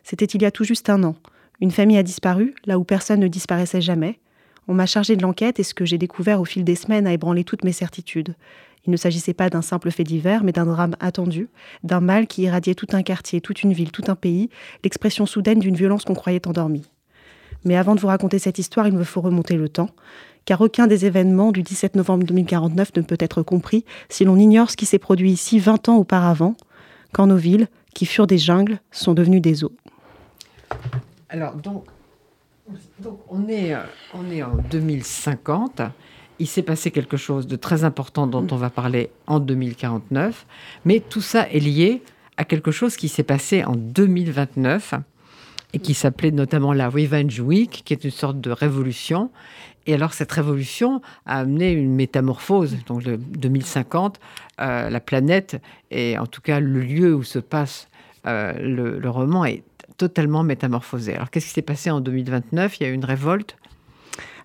C'était 0.04 0.26
il 0.26 0.42
y 0.42 0.46
a 0.46 0.52
tout 0.52 0.64
juste 0.64 0.90
un 0.90 1.04
an. 1.04 1.16
Une 1.60 1.72
famille 1.72 1.98
a 1.98 2.04
disparu, 2.04 2.56
là 2.66 2.80
où 2.80 2.84
personne 2.84 3.20
ne 3.20 3.28
disparaissait 3.28 3.82
jamais. 3.82 4.20
On 4.68 4.74
m'a 4.74 4.86
chargé 4.86 5.16
de 5.16 5.22
l'enquête 5.22 5.60
et 5.60 5.64
ce 5.64 5.74
que 5.74 5.86
j'ai 5.86 5.98
découvert 5.98 6.42
au 6.42 6.46
fil 6.46 6.64
des 6.64 6.76
semaines 6.76 7.08
a 7.08 7.14
ébranlé 7.14 7.44
toutes 7.44 7.64
mes 7.64 7.72
certitudes. 7.72 8.36
Il 8.86 8.92
ne 8.92 8.98
s'agissait 8.98 9.34
pas 9.34 9.50
d'un 9.50 9.62
simple 9.62 9.92
fait 9.92 10.04
divers, 10.04 10.44
mais 10.44 10.54
d'un 10.54 10.66
drame 10.66 10.96
attendu, 11.00 11.50
d'un 11.84 12.02
mal 12.02 12.26
qui 12.26 12.44
irradiait 12.44 12.74
tout 12.74 12.88
un 12.94 13.04
quartier, 13.04 13.42
toute 13.42 13.62
une 13.62 13.74
ville, 13.74 13.92
tout 13.92 14.06
un 14.08 14.16
pays, 14.16 14.50
l'expression 14.84 15.26
soudaine 15.26 15.60
d'une 15.60 15.76
violence 15.76 16.04
qu'on 16.04 16.16
croyait 16.16 16.48
endormie. 16.48 16.90
Mais 17.64 17.76
avant 17.76 17.94
de 17.94 18.00
vous 18.00 18.08
raconter 18.08 18.40
cette 18.40 18.58
histoire, 18.58 18.88
il 18.88 18.94
me 18.94 19.04
faut 19.04 19.22
remonter 19.22 19.56
le 19.56 19.70
temps, 19.70 19.90
car 20.46 20.62
aucun 20.62 20.88
des 20.88 21.06
événements 21.06 21.52
du 21.52 21.62
17 21.62 21.96
novembre 21.96 22.26
2049 22.26 22.96
ne 22.96 23.02
peut 23.02 23.18
être 23.20 23.44
compris 23.44 23.86
si 24.10 24.26
l'on 24.26 24.38
ignore 24.38 24.72
ce 24.72 24.78
qui 24.78 24.88
s'est 24.88 24.98
produit 25.00 25.32
ici 25.32 25.60
20 25.60 25.90
ans 25.90 25.98
auparavant, 25.98 26.56
quand 27.14 27.28
nos 27.28 27.38
villes, 27.38 27.68
qui 27.94 28.06
furent 28.06 28.26
des 28.26 28.40
jungles, 28.40 28.80
sont 28.90 29.14
devenues 29.14 29.42
des 29.42 29.64
eaux. 29.64 29.74
Alors, 31.30 31.56
donc, 31.56 31.86
on, 33.30 33.48
est, 33.48 33.74
euh, 33.74 33.80
on 34.14 34.30
est 34.32 34.44
en 34.44 34.56
2050. 34.70 35.82
Il 36.40 36.48
s'est 36.48 36.64
passé 36.64 36.92
quelque 36.92 37.18
chose 37.18 37.48
de 37.48 37.56
très 37.56 37.84
important 37.84 38.28
dont 38.28 38.46
on 38.52 38.56
va 38.56 38.70
parler 38.70 39.12
en 39.28 39.40
2049. 39.40 40.46
Mais 40.86 41.00
tout 41.00 41.22
ça 41.22 41.48
est 41.50 41.60
lié 41.60 42.02
à 42.38 42.46
quelque 42.46 42.72
chose 42.72 42.96
qui 42.96 43.10
s'est 43.10 43.24
passé 43.24 43.64
en 43.64 43.76
2029 43.76 44.96
et 45.74 45.80
qui 45.80 45.94
s'appelait 45.94 46.32
notamment 46.32 46.74
la 46.74 46.90
Revenge 46.90 47.40
Week, 47.40 47.84
qui 47.86 47.94
est 47.94 48.04
une 48.04 48.12
sorte 48.12 48.42
de 48.42 48.52
révolution. 48.52 49.32
Et 49.88 49.94
alors 49.94 50.14
cette 50.14 50.32
révolution 50.32 51.02
a 51.26 51.40
amené 51.40 51.72
une 51.72 51.96
métamorphose. 51.96 52.78
Donc 52.88 53.04
le 53.04 53.18
2050, 53.18 54.20
euh, 54.60 54.90
la 54.90 55.00
planète, 55.00 55.62
et 55.90 56.18
en 56.18 56.28
tout 56.28 56.42
cas 56.42 56.60
le 56.60 56.82
lieu 56.82 57.16
où 57.16 57.24
se 57.24 57.40
passe 57.40 57.88
euh, 58.28 58.54
le, 58.54 59.00
le, 59.00 59.10
roman, 59.10 59.46
est 59.46 59.64
totalement 60.02 60.42
métamorphosé. 60.42 61.14
Alors 61.14 61.30
qu'est-ce 61.30 61.46
qui 61.46 61.52
s'est 61.52 61.62
passé 61.62 61.92
en 61.92 62.02
2029 62.02 62.80
Il 62.80 62.84
y 62.84 62.86
a 62.88 62.90
eu 62.90 62.94
une 62.94 63.06
révolte? 63.06 63.56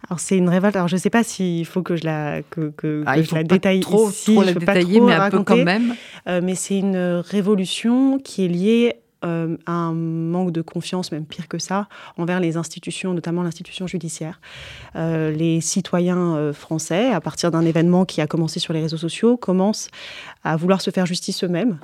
Alors 0.06 0.20
c'est 0.20 0.36
une 0.36 0.50
révolte. 0.50 0.76
Alors 0.76 0.88
je 0.88 0.96
ne 0.96 1.00
sais 1.00 1.08
pas 1.08 1.24
s'il 1.24 1.64
faut 1.64 1.82
que 1.82 1.96
je 1.96 2.04
la 2.04 2.42
que, 2.42 2.68
que, 2.76 3.02
ah, 3.06 3.22
je 3.22 3.34
la 3.34 3.42
détaille 3.42 3.80
trop, 3.80 4.10
ici. 4.10 4.34
Trop 4.34 4.42
la 4.42 4.52
détailler, 4.52 5.00
mais 5.00 5.14
un 5.14 5.30
peu 5.30 5.42
quand 5.42 5.56
même. 5.56 5.94
Euh, 6.28 6.42
mais 6.44 6.54
c'est 6.54 6.78
une 6.78 7.22
révolution 7.26 8.18
qui 8.18 8.44
est 8.44 8.48
liée 8.48 8.96
euh, 9.24 9.56
à 9.64 9.72
un 9.72 9.94
manque 9.94 10.52
de 10.52 10.60
confiance, 10.60 11.10
même 11.10 11.24
pire 11.24 11.48
que 11.48 11.58
ça, 11.58 11.88
envers 12.18 12.38
les 12.38 12.58
institutions, 12.58 13.14
notamment 13.14 13.42
l'institution 13.42 13.86
judiciaire. 13.86 14.42
Euh, 14.94 15.30
les 15.30 15.62
citoyens 15.62 16.52
français, 16.52 17.12
à 17.14 17.22
partir 17.22 17.50
d'un 17.50 17.64
événement 17.64 18.04
qui 18.04 18.20
a 18.20 18.26
commencé 18.26 18.60
sur 18.60 18.74
les 18.74 18.82
réseaux 18.82 18.98
sociaux, 18.98 19.38
commencent 19.38 19.88
à 20.44 20.54
vouloir 20.56 20.82
se 20.82 20.90
faire 20.90 21.06
justice 21.06 21.42
eux-mêmes. 21.44 21.78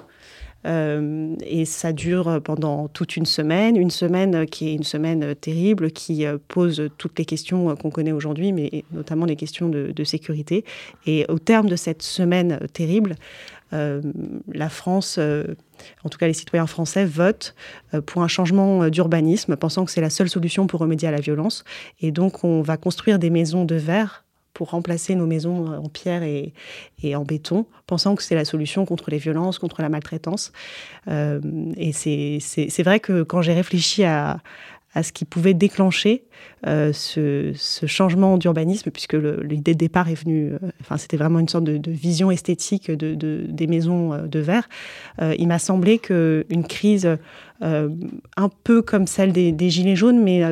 Et 0.64 1.64
ça 1.64 1.92
dure 1.92 2.40
pendant 2.42 2.88
toute 2.88 3.16
une 3.16 3.26
semaine, 3.26 3.76
une 3.76 3.90
semaine 3.90 4.46
qui 4.46 4.68
est 4.68 4.74
une 4.74 4.84
semaine 4.84 5.34
terrible, 5.34 5.90
qui 5.90 6.24
pose 6.48 6.88
toutes 6.98 7.18
les 7.18 7.24
questions 7.24 7.74
qu'on 7.76 7.90
connaît 7.90 8.12
aujourd'hui, 8.12 8.52
mais 8.52 8.84
notamment 8.92 9.26
les 9.26 9.36
questions 9.36 9.68
de, 9.68 10.04
sécurité. 10.04 10.64
Et 11.06 11.26
au 11.28 11.38
terme 11.38 11.68
de 11.68 11.76
cette 11.76 12.02
semaine 12.02 12.60
terrible, 12.72 13.16
la 13.72 14.68
France 14.68 15.18
en 16.04 16.08
tout 16.08 16.18
cas 16.18 16.26
les 16.26 16.32
citoyens 16.32 16.66
français, 16.66 17.04
votent 17.04 17.54
euh, 17.94 18.00
pour 18.00 18.22
un 18.22 18.28
changement 18.28 18.82
euh, 18.82 18.90
d'urbanisme, 18.90 19.56
pensant 19.56 19.84
que 19.84 19.90
c'est 19.90 20.00
la 20.00 20.10
seule 20.10 20.28
solution 20.28 20.66
pour 20.66 20.80
remédier 20.80 21.08
à 21.08 21.10
la 21.10 21.20
violence. 21.20 21.64
Et 22.00 22.12
donc 22.12 22.44
on 22.44 22.62
va 22.62 22.76
construire 22.76 23.18
des 23.18 23.30
maisons 23.30 23.64
de 23.64 23.74
verre 23.74 24.24
pour 24.54 24.70
remplacer 24.70 25.14
nos 25.14 25.26
maisons 25.26 25.72
euh, 25.72 25.78
en 25.78 25.88
pierre 25.88 26.22
et, 26.22 26.52
en 27.14 27.24
béton, 27.24 27.66
pensant 27.86 28.14
que 28.14 28.22
c'est 28.22 28.34
la 28.34 28.44
solution 28.44 28.84
contre 28.84 29.10
les 29.10 29.18
violences, 29.18 29.58
contre 29.58 29.82
la 29.82 29.88
maltraitance. 29.88 30.52
et 31.08 31.92
c'est 31.92 32.82
vrai 32.82 33.00
que 33.00 33.22
quand 33.22 33.42
j'ai 33.42 33.54
réfléchi 33.54 34.04
à, 34.04 34.40
à 34.94 35.02
ce 35.02 35.12
qui 35.12 35.24
pouvait 35.24 35.54
déclencher 35.54 36.24
euh, 36.66 36.92
ce, 36.92 37.52
changement 37.86 38.36
d'urbanisme, 38.38 38.90
puisque 38.90 39.14
l'idée 39.14 39.72
de 39.72 39.78
départ 39.78 40.08
est 40.08 40.14
venue, 40.14 40.52
euh, 40.52 40.96
c'était 40.96 41.16
vraiment 41.16 41.38
une 41.38 41.48
sorte 41.48 41.64
de, 41.64 41.90
vision 41.90 42.30
esthétique 42.30 42.90
de, 42.90 43.14
des 43.48 43.66
maisons 43.66 44.12
euh, 44.12 44.26
de 44.26 44.38
verre. 44.38 44.68
il 45.20 45.48
m'a 45.48 45.58
semblé 45.58 45.98
qu'une 45.98 46.64
crise 46.68 47.08
un 47.60 48.48
peu 48.64 48.82
comme 48.82 49.06
celle 49.06 49.32
des, 49.32 49.52
des 49.52 49.70
Gilets 49.70 49.96
jaunes, 49.96 50.22
mais 50.22 50.42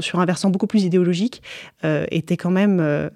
sur 0.00 0.20
un 0.20 0.24
versant 0.24 0.50
beaucoup 0.50 0.66
plus 0.66 0.84
idéologique, 0.84 1.42
était 1.82 2.36
quand 2.36 2.50
même 2.50 3.10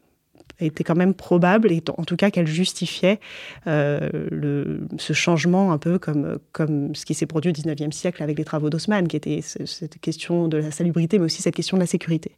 était 0.61 0.85
quand 0.85 0.95
même 0.95 1.15
probable, 1.15 1.71
et 1.73 1.83
en 1.97 2.05
tout 2.05 2.17
cas 2.17 2.31
qu'elle 2.31 2.47
justifiait 2.47 3.21
euh, 3.67 4.79
ce 4.99 5.13
changement 5.13 5.73
un 5.73 5.79
peu 5.79 5.99
comme, 5.99 6.39
comme 6.53 6.95
ce 6.95 7.05
qui 7.05 7.15
s'est 7.15 7.27
produit 7.27 7.51
au 7.51 7.55
19e 7.55 7.93
siècle 7.93 8.23
avec 8.23 8.39
les 8.39 8.45
travaux 8.45 8.71
d'Haussmann, 8.71 9.09
qui 9.09 9.17
était 9.17 9.41
cette 9.43 10.01
question 10.01 10.49
de 10.49 10.59
la 10.59 10.71
salubrité, 10.71 11.19
mais 11.19 11.27
aussi 11.27 11.43
cette 11.43 11.55
question 11.55 11.77
de 11.77 11.83
la 11.83 11.87
sécurité. 11.87 12.33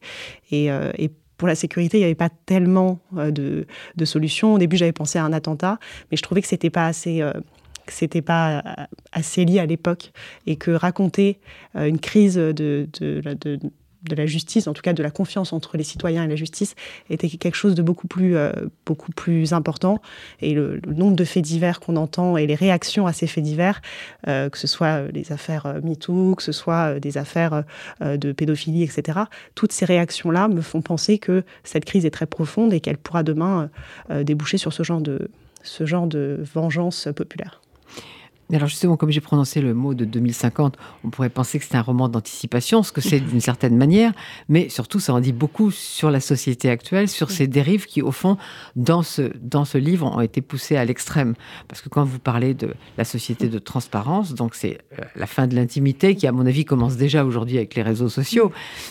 Et, 0.51 0.71
euh, 0.71 0.91
pour 1.37 1.47
la 1.47 1.55
sécurité, 1.55 1.99
il 1.99 2.01
n'y 2.01 2.07
avait 2.07 2.17
pas 2.17 2.31
tellement 2.47 2.99
euh, 3.17 3.31
de, 3.31 4.05
solutions. 4.05 4.55
Au 4.55 4.59
début, 4.59 4.77
j'avais 4.77 4.91
pensé 4.91 5.21
à 5.21 5.25
un 5.25 5.33
attentat, 5.33 5.79
mais 6.11 6.17
je 6.17 6.23
trouvais 6.23 6.43
que 6.43 6.49
c'était 6.49 6.71
pas 6.71 6.87
assez 6.87 7.23
c'était 7.87 8.23
pas 8.23 8.63
assez 9.13 9.47
lié 9.47 9.61
à 9.61 9.67
l'époque 9.67 10.13
et 10.47 10.57
que 10.57 10.73
raconter 10.73 11.39
une 11.75 11.99
crise 11.99 12.35
de, 12.35 12.87
de 14.03 14.15
la 14.15 14.27
justice, 14.27 14.69
en 14.69 14.73
tout 14.73 14.83
cas 14.83 14.93
de 14.93 15.03
la 15.03 15.11
confiance 15.11 15.53
entre 15.53 15.77
les 15.77 15.83
citoyens 15.83 16.25
et 16.25 16.29
la 16.29 16.37
justice, 16.37 16.75
était 17.11 17.29
quelque 17.29 17.55
chose 17.55 17.75
de 17.75 17.83
beaucoup 17.83 18.07
plus, 18.07 18.37
euh, 18.37 18.53
beaucoup 18.87 19.11
plus 19.13 19.53
important. 19.53 20.01
Et 20.41 20.55
le, 20.55 20.81
nombre 20.87 21.17
de 21.17 21.25
faits 21.25 21.45
divers 21.45 21.81
qu'on 21.81 21.97
entend 21.97 22.37
et 22.37 22.47
les 22.47 22.55
réactions 22.55 23.07
à 23.07 23.13
ces 23.13 23.27
faits 23.27 23.45
divers, 23.45 23.81
euh, 24.29 24.49
que 24.49 24.59
ce 24.59 24.67
soit 24.67 25.03
les 25.13 25.33
affaires 25.33 25.67
euh, 25.67 25.81
MeToo, 25.83 26.35
que 26.37 26.43
ce 26.43 26.53
soit 26.53 27.01
des 27.01 27.19
affaires 27.19 27.65
de 28.01 28.33
pédophilie, 28.33 28.83
etc., 28.83 29.21
toutes 29.55 29.73
ces 29.73 29.85
réactions-là 29.85 30.49
me 30.49 30.61
font 30.61 30.83
penser 30.83 31.19
que 31.19 31.45
cette 31.65 31.85
crise 31.85 32.05
est 32.07 32.11
très 32.11 32.27
profonde 32.27 32.73
et 32.73 32.81
qu'elle 32.81 32.99
pourra 32.99 33.23
demain 33.23 33.71
déboucher 34.11 34.59
sur 34.59 34.73
ce 34.73 34.83
genre 34.83 35.01
de, 35.01 35.31
ce 35.63 35.87
genre 35.87 36.07
de 36.07 36.43
vengeance 36.55 37.09
populaire 37.15 37.61
alors 38.57 38.69
justement, 38.69 38.97
comme 38.97 39.11
j'ai 39.11 39.21
prononcé 39.21 39.61
le 39.61 39.75
mot 39.75 39.95
de 39.95 40.05
2050, 40.05 40.77
on 41.05 41.11
pourrait 41.11 41.29
penser 41.29 41.59
que 41.59 41.65
c'est 41.67 41.77
un 41.77 41.83
roman 41.83 42.09
d'anticipation, 42.09 42.83
ce 42.83 42.93
que 42.93 43.01
c'est 43.01 43.21
d'une 43.21 43.41
certaine 43.41 43.77
manière, 43.77 44.13
mais 44.49 44.69
surtout 44.69 45.01
ça 45.01 45.13
en 45.13 45.21
dit 45.21 45.33
beaucoup 45.33 45.71
sur 45.71 46.11
la 46.11 46.21
société 46.21 46.71
actuelle, 46.71 47.09
sur 47.09 47.31
ces 47.31 47.47
dérives 47.47 47.87
qui, 47.87 48.01
au 48.01 48.11
fond, 48.11 48.39
dans 48.75 49.03
ce, 49.03 49.31
dans 49.43 49.65
ce 49.65 49.77
livre, 49.77 50.07
ont 50.07 50.21
été 50.21 50.41
poussées 50.41 50.77
à 50.77 50.85
l'extrême. 50.85 51.35
Parce 51.69 51.83
que 51.83 51.91
quand 51.91 52.05
vous 52.05 52.19
parlez 52.19 52.55
de 52.55 52.75
la 52.97 53.05
société 53.05 53.49
de 53.49 53.59
transparence, 53.59 54.35
donc 54.35 54.55
c'est 54.55 54.79
euh, 54.99 55.03
la 55.15 55.27
fin 55.27 55.47
de 55.47 55.55
l'intimité, 55.55 56.17
qui 56.17 56.27
à 56.27 56.33
mon 56.33 56.47
avis 56.47 56.65
commence 56.65 56.97
déjà 56.97 57.25
aujourd'hui 57.25 57.59
avec 57.59 57.75
les 57.75 57.83
réseaux 57.83 58.09
sociaux, 58.09 58.51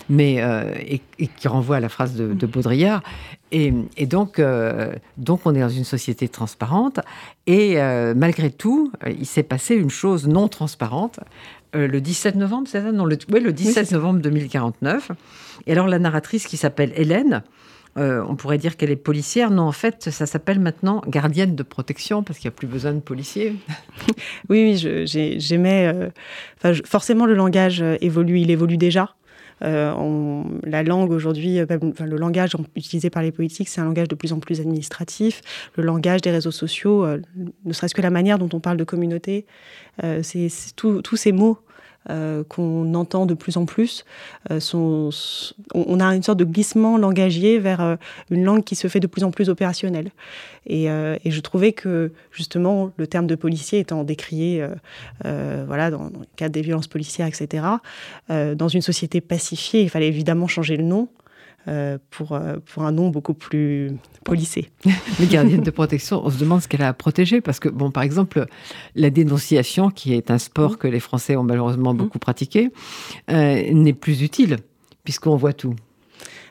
mais 0.10 0.42
euh, 0.42 0.74
qui 1.18 1.48
renvoie 1.48 1.78
à 1.78 1.80
la 1.80 1.90
phrase 1.90 2.16
de 2.16 2.46
Baudrillard, 2.46 3.02
et, 3.52 4.06
donc, 4.06 4.40
euh, 4.40 4.94
donc, 5.18 5.42
on 5.46 5.56
est 5.56 5.62
dans 5.62 5.70
une 5.70 5.84
société 5.84 6.28
transparente. 6.28 7.00
Et 7.46 7.80
euh, 7.82 8.14
malgré 8.16 8.50
tout, 8.50 8.92
euh, 9.06 9.12
il 9.18 9.26
s'est 9.26 9.44
passé 9.44 9.76
une 9.76 9.90
chose 9.90 10.28
non 10.28 10.48
transparente. 10.48 11.20
le 11.74 12.00
17 12.00 12.36
novembre, 12.36 12.68
c'est 12.70 12.82
ça? 12.82 12.92
Non, 12.92 13.06
le, 13.06 13.18
Oui, 13.32 13.40
le 13.40 13.54
17 13.54 13.92
novembre 13.92 14.20
2049. 14.20 15.12
Et 15.66 15.72
alors, 15.72 15.88
la 15.88 16.00
narratrice 16.00 16.46
qui 16.46 16.58
s'appelle 16.58 16.92
Hélène, 16.96 17.44
on 17.96 18.36
pourrait 18.36 18.60
dire 18.60 18.78
qu'elle 18.78 18.92
est 18.92 18.96
policière. 18.96 19.50
Non, 19.50 19.64
en 19.64 19.72
fait, 19.72 20.12
ça 20.12 20.28
s'appelle 20.28 20.60
maintenant 20.60 21.02
gardienne 21.08 21.56
de 21.56 21.64
protection 21.64 22.22
parce 22.22 22.38
qu'il 22.38 22.48
n'y 22.48 22.54
a 22.54 22.58
plus 22.58 22.68
besoin 22.68 22.94
de 22.94 23.00
policiers. 23.00 23.56
oui, 24.50 24.78
oui, 24.84 25.08
j'aimais. 25.40 26.12
forcément, 26.86 27.26
le 27.26 27.34
langage 27.34 27.84
évolue. 28.02 28.40
Il 28.40 28.52
évolue 28.52 28.78
déjà. 28.78 29.16
Euh, 29.64 30.44
la 30.64 30.84
langue 30.84 31.12
aujourd'hui, 31.12 31.60
euh, 31.60 31.66
le 32.00 32.18
langage 32.18 32.56
utilisé 32.76 33.10
par 33.10 33.24
les 33.24 33.32
politiques, 33.32 33.70
c'est 33.70 33.82
un 33.82 33.86
langage 33.86 34.08
de 34.08 34.16
plus 34.16 34.34
en 34.34 34.40
plus 34.40 34.60
administratif. 34.60 35.42
Le 35.76 35.84
langage 35.84 36.22
des 36.22 36.32
réseaux 36.32 36.52
sociaux, 36.52 37.06
euh, 37.06 37.22
ne 37.66 37.74
serait-ce 37.74 37.96
que 37.96 38.02
la 38.02 38.10
manière 38.10 38.38
dont 38.38 38.50
on 38.54 38.60
parle 38.60 38.78
de 38.78 38.84
communauté, 38.84 39.46
c'est 40.22 40.50
tous 40.76 41.16
ces 41.16 41.32
mots 41.32 41.58
euh, 42.10 42.44
qu'on 42.48 42.94
entend 42.94 43.26
de 43.26 43.34
plus 43.34 43.58
en 43.58 43.66
plus. 43.66 44.06
Euh, 44.50 44.60
on, 45.74 46.00
a 46.00 46.16
une 46.16 46.24
sorte 46.24 46.40
de 46.40 46.46
glissement 46.46 46.98
langagier 46.98 47.60
vers 47.60 47.82
euh, 47.82 47.96
une 48.30 48.46
langue 48.46 48.64
qui 48.64 48.76
se 48.76 48.88
fait 48.88 49.02
de 49.02 49.08
plus 49.08 49.26
en 49.26 49.32
plus 49.32 49.50
opérationnelle. 49.50 50.12
Et, 50.68 50.88
je 50.88 51.40
trouvais 51.42 51.74
que 51.74 52.12
justement 52.32 52.92
le 52.98 53.08
terme 53.08 53.28
de 53.28 53.36
policier 53.36 53.80
étant 53.80 54.04
décrié, 54.04 54.66
voilà, 55.24 55.92
dans, 55.92 56.10
dans, 56.10 56.20
le 56.20 56.26
cadre 56.36 56.52
des 56.52 56.62
violences 56.62 56.88
policières, 56.88 57.28
etc., 57.28 57.64
dans 58.30 58.68
une 58.68 58.82
société 58.82 59.22
pacifiée, 59.22 59.82
il 59.82 59.90
fallait 59.90 60.08
évidemment 60.08 60.48
changer 60.48 60.76
le 60.76 60.84
nom. 60.84 61.08
Euh, 61.68 61.98
pour, 62.12 62.32
euh, 62.32 62.58
pour 62.64 62.84
un 62.84 62.94
nom 62.94 63.10
beaucoup 63.10 63.34
plus 63.34 63.92
policé. 64.24 64.70
Les 65.20 65.28
gardiennes 65.28 65.64
de 65.64 65.72
protection, 65.72 66.26
on 66.26 66.30
se 66.30 66.38
demande 66.38 66.62
ce 66.62 66.70
qu'elle 66.70 66.82
a 66.82 66.88
à 66.88 66.94
protéger 66.94 67.42
parce 67.42 67.60
que, 67.60 67.68
bon, 67.68 67.92
par 67.92 68.04
exemple, 68.04 68.46
la 68.96 69.10
dénonciation, 69.10 69.90
qui 69.90 70.14
est 70.14 70.32
un 70.32 70.38
sport 70.38 70.74
mmh. 70.74 70.78
que 70.78 70.88
les 70.88 71.02
Français 71.02 71.36
ont 71.36 71.44
malheureusement 71.44 71.94
mmh. 71.94 71.98
beaucoup 71.98 72.20
pratiqué, 72.20 72.72
euh, 73.30 73.74
n'est 73.74 73.92
plus 73.92 74.22
utile 74.22 74.60
puisqu'on 75.04 75.36
voit 75.36 75.52
tout. 75.52 75.76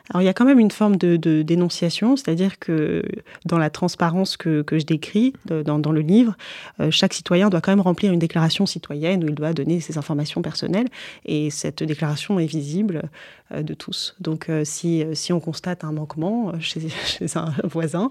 Alors 0.09 0.21
il 0.21 0.25
y 0.25 0.29
a 0.29 0.33
quand 0.33 0.45
même 0.45 0.59
une 0.59 0.71
forme 0.71 0.95
de, 0.95 1.17
dénonciation, 1.41 2.15
c'est-à-dire 2.15 2.59
que 2.59 3.03
dans 3.45 3.57
la 3.57 3.69
transparence 3.69 4.37
que, 4.37 4.63
je 4.71 4.85
décris 4.85 5.33
dans, 5.45 5.91
le 5.91 6.01
livre, 6.01 6.35
euh, 6.79 6.91
chaque 6.91 7.13
citoyen 7.13 7.49
doit 7.49 7.61
quand 7.61 7.71
même 7.71 7.81
remplir 7.81 8.13
une 8.13 8.19
déclaration 8.19 8.65
citoyenne 8.65 9.23
où 9.23 9.27
il 9.27 9.35
doit 9.35 9.53
donner 9.53 9.79
ses 9.79 9.97
informations 9.97 10.41
personnelles 10.41 10.87
et 11.25 11.49
cette 11.49 11.83
déclaration 11.83 12.39
est 12.39 12.45
visible 12.45 13.09
euh, 13.51 13.63
de 13.63 13.73
tous. 13.73 14.15
Donc 14.19 14.49
euh, 14.49 14.63
si, 14.63 15.03
si 15.13 15.33
on 15.33 15.39
constate 15.39 15.83
un 15.83 15.91
manquement 15.91 16.53
chez 16.59 16.87
un 17.35 17.53
voisin, 17.63 18.09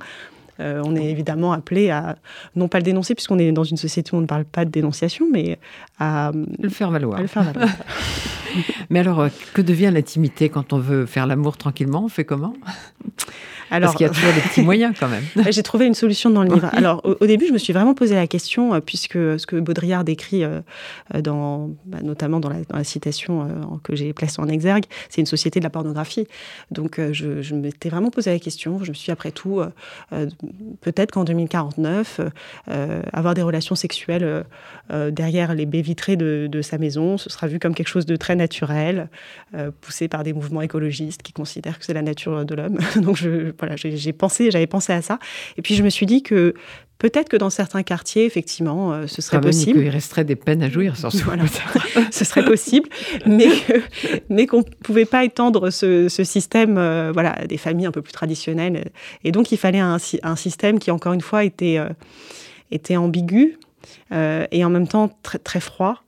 euh, 0.61 0.83
on 0.85 0.97
est 0.97 1.05
évidemment 1.05 1.53
appelé 1.53 1.91
à 1.91 2.17
non 2.55 2.69
pas 2.69 2.79
le 2.79 2.85
dénoncer, 2.85 3.15
puisqu'on 3.15 3.39
est 3.39 3.53
dans 3.53 3.65
une 3.65 3.77
société 3.77 4.11
où 4.13 4.19
on 4.19 4.23
ne 4.23 4.27
parle 4.27 4.45
pas 4.45 4.65
de 4.65 4.71
dénonciation, 4.71 5.27
mais 5.31 5.59
à 5.99 6.33
le 6.61 6.69
faire 6.69 6.91
valoir. 6.91 7.21
le 7.21 7.27
faire 7.27 7.43
valoir. 7.43 7.69
mais 8.91 9.01
alors, 9.01 9.21
euh, 9.21 9.29
que 9.55 9.63
devient 9.63 9.91
l'intimité 9.93 10.49
quand 10.49 10.73
on 10.73 10.79
veut 10.79 11.07
faire 11.07 11.27
l'amour 11.27 11.57
tranquillement? 11.57 12.05
On 12.05 12.09
fait 12.09 12.25
comment? 12.25 12.55
Alors, 13.69 13.89
Parce 13.89 13.97
qu'il 13.97 14.07
y 14.07 14.11
a 14.11 14.13
toujours 14.13 14.33
des 14.33 14.41
petits 14.43 14.63
moyens 14.63 14.95
quand 14.99 15.09
même. 15.09 15.25
J'ai 15.51 15.65
trouvé 15.65 15.87
une 15.87 15.95
solution 15.95 16.31
dans 16.31 16.45
le 16.45 16.55
livre. 16.55 16.71
Alors 16.73 17.03
au, 17.05 17.27
début, 17.27 17.49
je 17.49 17.53
me 17.53 17.59
suis 17.59 17.73
vraiment 17.73 17.95
posé 17.95 18.15
la 18.15 18.29
question, 18.29 18.75
euh, 18.75 18.81
puisque 18.81 19.15
ce 19.15 19.45
que 19.45 19.57
Baudrillard 19.57 20.05
décrit, 20.05 20.45
dans, 21.19 21.71
bah, 21.85 21.99
notamment 22.03 22.39
dans 22.39 22.49
la, 22.49 22.85
citation 22.85 23.49
que 23.83 23.97
j'ai 23.97 24.13
placée 24.13 24.41
en 24.41 24.47
exergue, 24.47 24.85
c'est 25.09 25.21
une 25.21 25.27
société 25.27 25.59
de 25.59 25.65
la 25.65 25.71
pornographie. 25.71 26.29
Donc 26.71 27.01
je, 27.13 27.43
je 27.43 27.55
m'étais 27.57 27.89
vraiment 27.89 28.11
posé 28.11 28.31
la 28.31 28.39
question. 28.39 28.85
Je 28.85 28.91
me 28.91 28.95
suis 28.95 29.11
après 29.11 29.33
tout 29.33 29.61
peut-être 30.81 31.11
qu'en 31.13 31.25
2049, 31.25 32.21
euh, 32.69 33.03
avoir 33.13 33.35
des 33.35 33.43
relations 33.43 33.75
sexuelles 33.75 34.25
euh, 34.25 34.43
euh, 34.91 35.11
derrière 35.11 35.55
les 35.55 35.67
baies 35.67 35.83
vitrées 35.83 36.17
de, 36.17 36.63
sa 36.63 36.79
maison, 36.79 37.19
ce 37.19 37.31
sera 37.31 37.47
vu 37.47 37.59
comme 37.59 37.75
quelque 37.75 37.89
chose 37.89 38.07
de 38.07 38.17
très 38.17 38.35
naturel, 38.35 39.09
poussé 39.81 40.09
par 40.09 40.23
des 40.23 40.33
mouvements 40.33 40.63
écologistes 40.63 41.23
qui 41.23 41.33
considèrent 41.33 41.79
que 41.79 41.85
c'est 41.85 41.95
la 41.95 42.03
nature 42.03 42.45
de 42.45 42.55
l'homme. 42.55 42.79
Donc 42.97 43.23
voilà, 43.59 43.77
j'ai 43.77 44.13
pensé, 44.13 44.51
j'avais 44.51 44.67
pensé 44.67 44.93
à 44.93 45.03
ça. 45.03 45.19
Et 45.57 45.63
puis 45.63 45.75
je 45.75 45.83
me 45.83 45.91
suis 45.91 46.07
dit 46.07 46.23
que 46.23 46.55
Peut-être 46.99 47.29
que 47.29 47.37
dans 47.37 47.51
certains 47.51 47.83
quartiers, 47.83 48.25
effectivement, 48.25 49.07
ce 49.07 49.21
serait 49.21 49.41
possible. 49.41 49.81
Il 49.81 49.91
resterait 49.91 50.25
des 50.25 50.37
peines 50.37 50.63
à 50.63 50.71
jouir 50.71 50.97
ce 50.97 51.09
voilà. 51.25 51.45
ce 52.11 52.25
serait 52.25 52.45
possible, 52.45 52.89
mais 53.27 53.49
mais 54.31 54.47
qu'on 54.47 54.61
ne 54.61 54.63
pouvait 54.83 55.05
pas 55.05 55.23
étendre 55.23 55.69
ce, 55.69 56.09
système, 56.09 56.75
voilà, 57.13 57.33
à 57.33 57.47
des 57.47 57.59
familles 57.59 57.87
un 57.87 57.93
peu 57.93 58.01
plus 58.01 58.15
traditionnelles. 58.15 58.91
Et 59.25 59.33
donc, 59.33 59.53
il 59.53 59.59
fallait 59.59 59.79
un, 59.79 59.99
un 60.23 60.37
système 60.37 60.79
qui, 60.79 60.91
encore 60.91 61.13
une 61.13 61.21
fois, 61.21 61.45
était 61.45 61.79
était 62.71 62.97
ambigu 62.97 63.59
euh, 64.13 64.47
et 64.51 64.65
en 64.65 64.71
même 64.71 64.89
temps 64.89 65.11
très, 65.23 65.39
très 65.39 65.61
froid. 65.61 66.03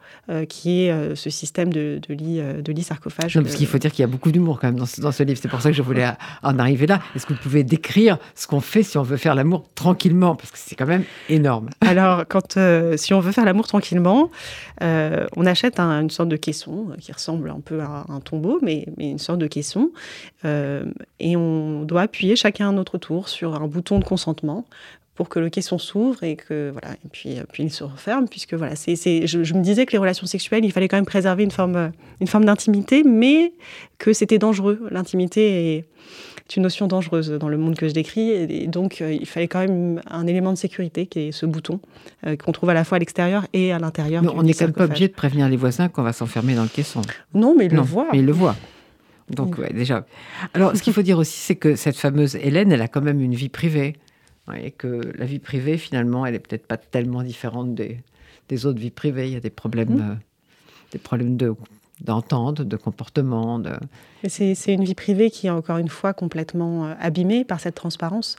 Qui 0.48 0.82
est 0.82 1.14
ce 1.14 1.30
système 1.30 1.72
de, 1.72 2.00
de 2.06 2.14
lit, 2.14 2.40
de 2.40 2.72
lit 2.72 2.82
sarcophage. 2.82 3.36
Non, 3.36 3.42
parce 3.42 3.54
qu'il 3.54 3.66
faut 3.66 3.78
dire 3.78 3.90
qu'il 3.90 4.02
y 4.02 4.04
a 4.04 4.08
beaucoup 4.08 4.30
d'humour 4.30 4.58
quand 4.60 4.68
même 4.68 4.78
dans 4.78 4.86
ce, 4.86 5.00
dans 5.00 5.12
ce 5.12 5.22
livre. 5.22 5.38
C'est 5.40 5.48
pour 5.48 5.60
ça 5.60 5.70
que 5.70 5.76
je 5.76 5.82
voulais 5.82 6.06
en 6.42 6.58
arriver 6.58 6.86
là. 6.86 7.00
Est-ce 7.14 7.26
que 7.26 7.32
vous 7.32 7.40
pouvez 7.40 7.64
décrire 7.64 8.18
ce 8.34 8.46
qu'on 8.46 8.60
fait 8.60 8.82
si 8.82 8.98
on 8.98 9.02
veut 9.02 9.16
faire 9.16 9.34
l'amour 9.34 9.64
tranquillement? 9.74 10.34
Parce 10.36 10.50
que 10.50 10.58
c'est 10.58 10.74
quand 10.74 10.86
même 10.86 11.04
énorme. 11.28 11.70
Alors, 11.80 12.24
quand, 12.28 12.58
si 12.96 13.14
on 13.14 13.20
veut 13.20 13.32
faire 13.32 13.44
l'amour 13.44 13.66
tranquillement, 13.66 14.30
on 14.80 15.46
achète 15.46 15.80
une 15.80 16.10
sorte 16.10 16.28
de 16.28 16.36
caisson 16.36 16.88
qui 17.00 17.12
ressemble 17.12 17.50
un 17.50 17.60
peu 17.60 17.80
à 17.80 18.04
un 18.08 18.20
tombeau, 18.20 18.58
mais, 18.62 18.86
mais 18.96 19.10
une 19.10 19.18
sorte 19.18 19.38
de 19.38 19.46
caisson. 19.46 19.90
et 20.44 21.36
on 21.36 21.84
doit 21.84 22.02
appuyer 22.02 22.36
chacun 22.36 22.68
à 22.68 22.72
notre 22.72 22.98
tour 22.98 23.28
sur 23.28 23.54
un 23.54 23.66
bouton 23.66 23.98
de 23.98 24.04
consentement 24.04 24.64
pour 25.18 25.28
que 25.28 25.40
le 25.40 25.50
caisson 25.50 25.78
s'ouvre 25.78 26.22
et 26.22 26.36
que 26.36 26.70
voilà 26.70 26.94
et 27.04 27.08
puis 27.10 27.38
puis 27.52 27.64
il 27.64 27.72
se 27.72 27.82
referme 27.82 28.28
puisque 28.28 28.54
voilà 28.54 28.76
c'est 28.76 28.94
je, 29.26 29.42
je, 29.42 29.54
me 29.54 29.62
disais 29.62 29.84
que 29.84 29.90
les 29.90 29.98
relations 29.98 30.28
sexuelles 30.28 30.64
il 30.64 30.70
fallait 30.70 30.86
quand 30.86 30.96
même 30.96 31.04
préserver 31.04 31.42
une 31.42 31.50
forme 31.50 31.90
une 32.20 32.28
forme 32.28 32.44
d'intimité 32.44 33.02
mais 33.02 33.52
que 33.98 34.12
c'était 34.12 34.38
dangereux. 34.38 34.78
L'intimité 34.92 35.74
est 35.74 36.56
une 36.56 36.62
notion 36.62 36.86
dangereuse 36.86 37.32
dans 37.32 37.48
le 37.48 37.58
monde 37.58 37.74
que 37.74 37.88
je 37.88 37.94
décris 37.94 38.30
et 38.30 38.68
donc 38.68 39.00
euh, 39.00 39.12
il 39.12 39.26
fallait 39.26 39.48
quand 39.48 39.58
même 39.58 40.00
un 40.08 40.24
élément 40.28 40.52
de 40.52 40.56
sécurité 40.56 41.06
qui 41.06 41.18
est 41.18 41.32
ce 41.32 41.46
bouton 41.46 41.80
euh, 42.24 42.36
qu'on 42.36 42.52
trouve 42.52 42.70
à 42.70 42.74
la 42.74 42.84
fois 42.84 42.94
à 42.94 42.98
l'extérieur 43.00 43.44
et 43.52 43.72
à 43.72 43.80
l'intérieur 43.80 44.22
on 44.22 44.44
n'est 44.44 44.54
quand 44.54 44.66
même 44.66 44.72
pas 44.72 44.84
obligé 44.84 45.08
de 45.08 45.14
prévenir 45.14 45.48
les 45.48 45.56
voisins 45.56 45.88
qu'on 45.88 46.04
va 46.04 46.12
s'enfermer 46.12 46.54
dans 46.54 46.62
le 46.62 46.68
caisson. 46.68 47.02
Non 47.34 47.56
mais 47.58 47.66
ils 47.66 47.74
le 47.74 47.80
voient. 47.80 48.06
mais 48.12 48.20
ils 48.20 48.26
le 48.26 48.32
voient. 48.32 48.54
Donc, 49.30 49.58
ouais, 49.58 49.70
déjà. 49.74 50.06
Alors, 50.54 50.74
ce 50.74 50.82
qu'il 50.82 50.94
faut 50.94 51.02
dire 51.02 51.18
aussi, 51.18 51.38
c'est 51.38 51.54
que 51.54 51.76
cette 51.76 51.98
fameuse 51.98 52.36
Hélène, 52.36 52.72
elle 52.72 52.80
a 52.80 52.88
quand 52.88 53.02
même 53.02 53.20
une 53.20 53.34
vie 53.34 53.50
privée. 53.50 53.94
Et 54.52 54.70
que 54.70 55.12
la 55.16 55.26
vie 55.26 55.38
privée, 55.38 55.78
finalement, 55.78 56.26
elle 56.26 56.34
est 56.34 56.40
peut-être 56.40 56.66
pas 56.66 56.76
tellement 56.76 57.22
différente 57.22 57.74
des, 57.74 57.98
des, 58.48 58.66
autres 58.66 58.78
vies 58.78 58.90
privées. 58.90 59.28
Il 59.28 59.34
y 59.34 59.36
a 59.36 59.40
des 59.40 59.50
problèmes, 59.50 59.96
mmh. 59.96 60.10
euh, 60.10 60.14
des 60.92 60.98
problèmes 60.98 61.36
de 61.36 61.54
d'entente, 62.00 62.62
de 62.62 62.76
comportement. 62.76 63.58
De... 63.58 63.72
C'est 64.28 64.54
une 64.68 64.84
vie 64.84 64.94
privée 64.94 65.32
qui 65.32 65.48
est 65.48 65.50
encore 65.50 65.78
une 65.78 65.88
fois 65.88 66.14
complètement 66.14 66.86
euh, 66.86 66.94
abîmée 67.00 67.44
par 67.44 67.58
cette 67.58 67.74
transparence. 67.74 68.36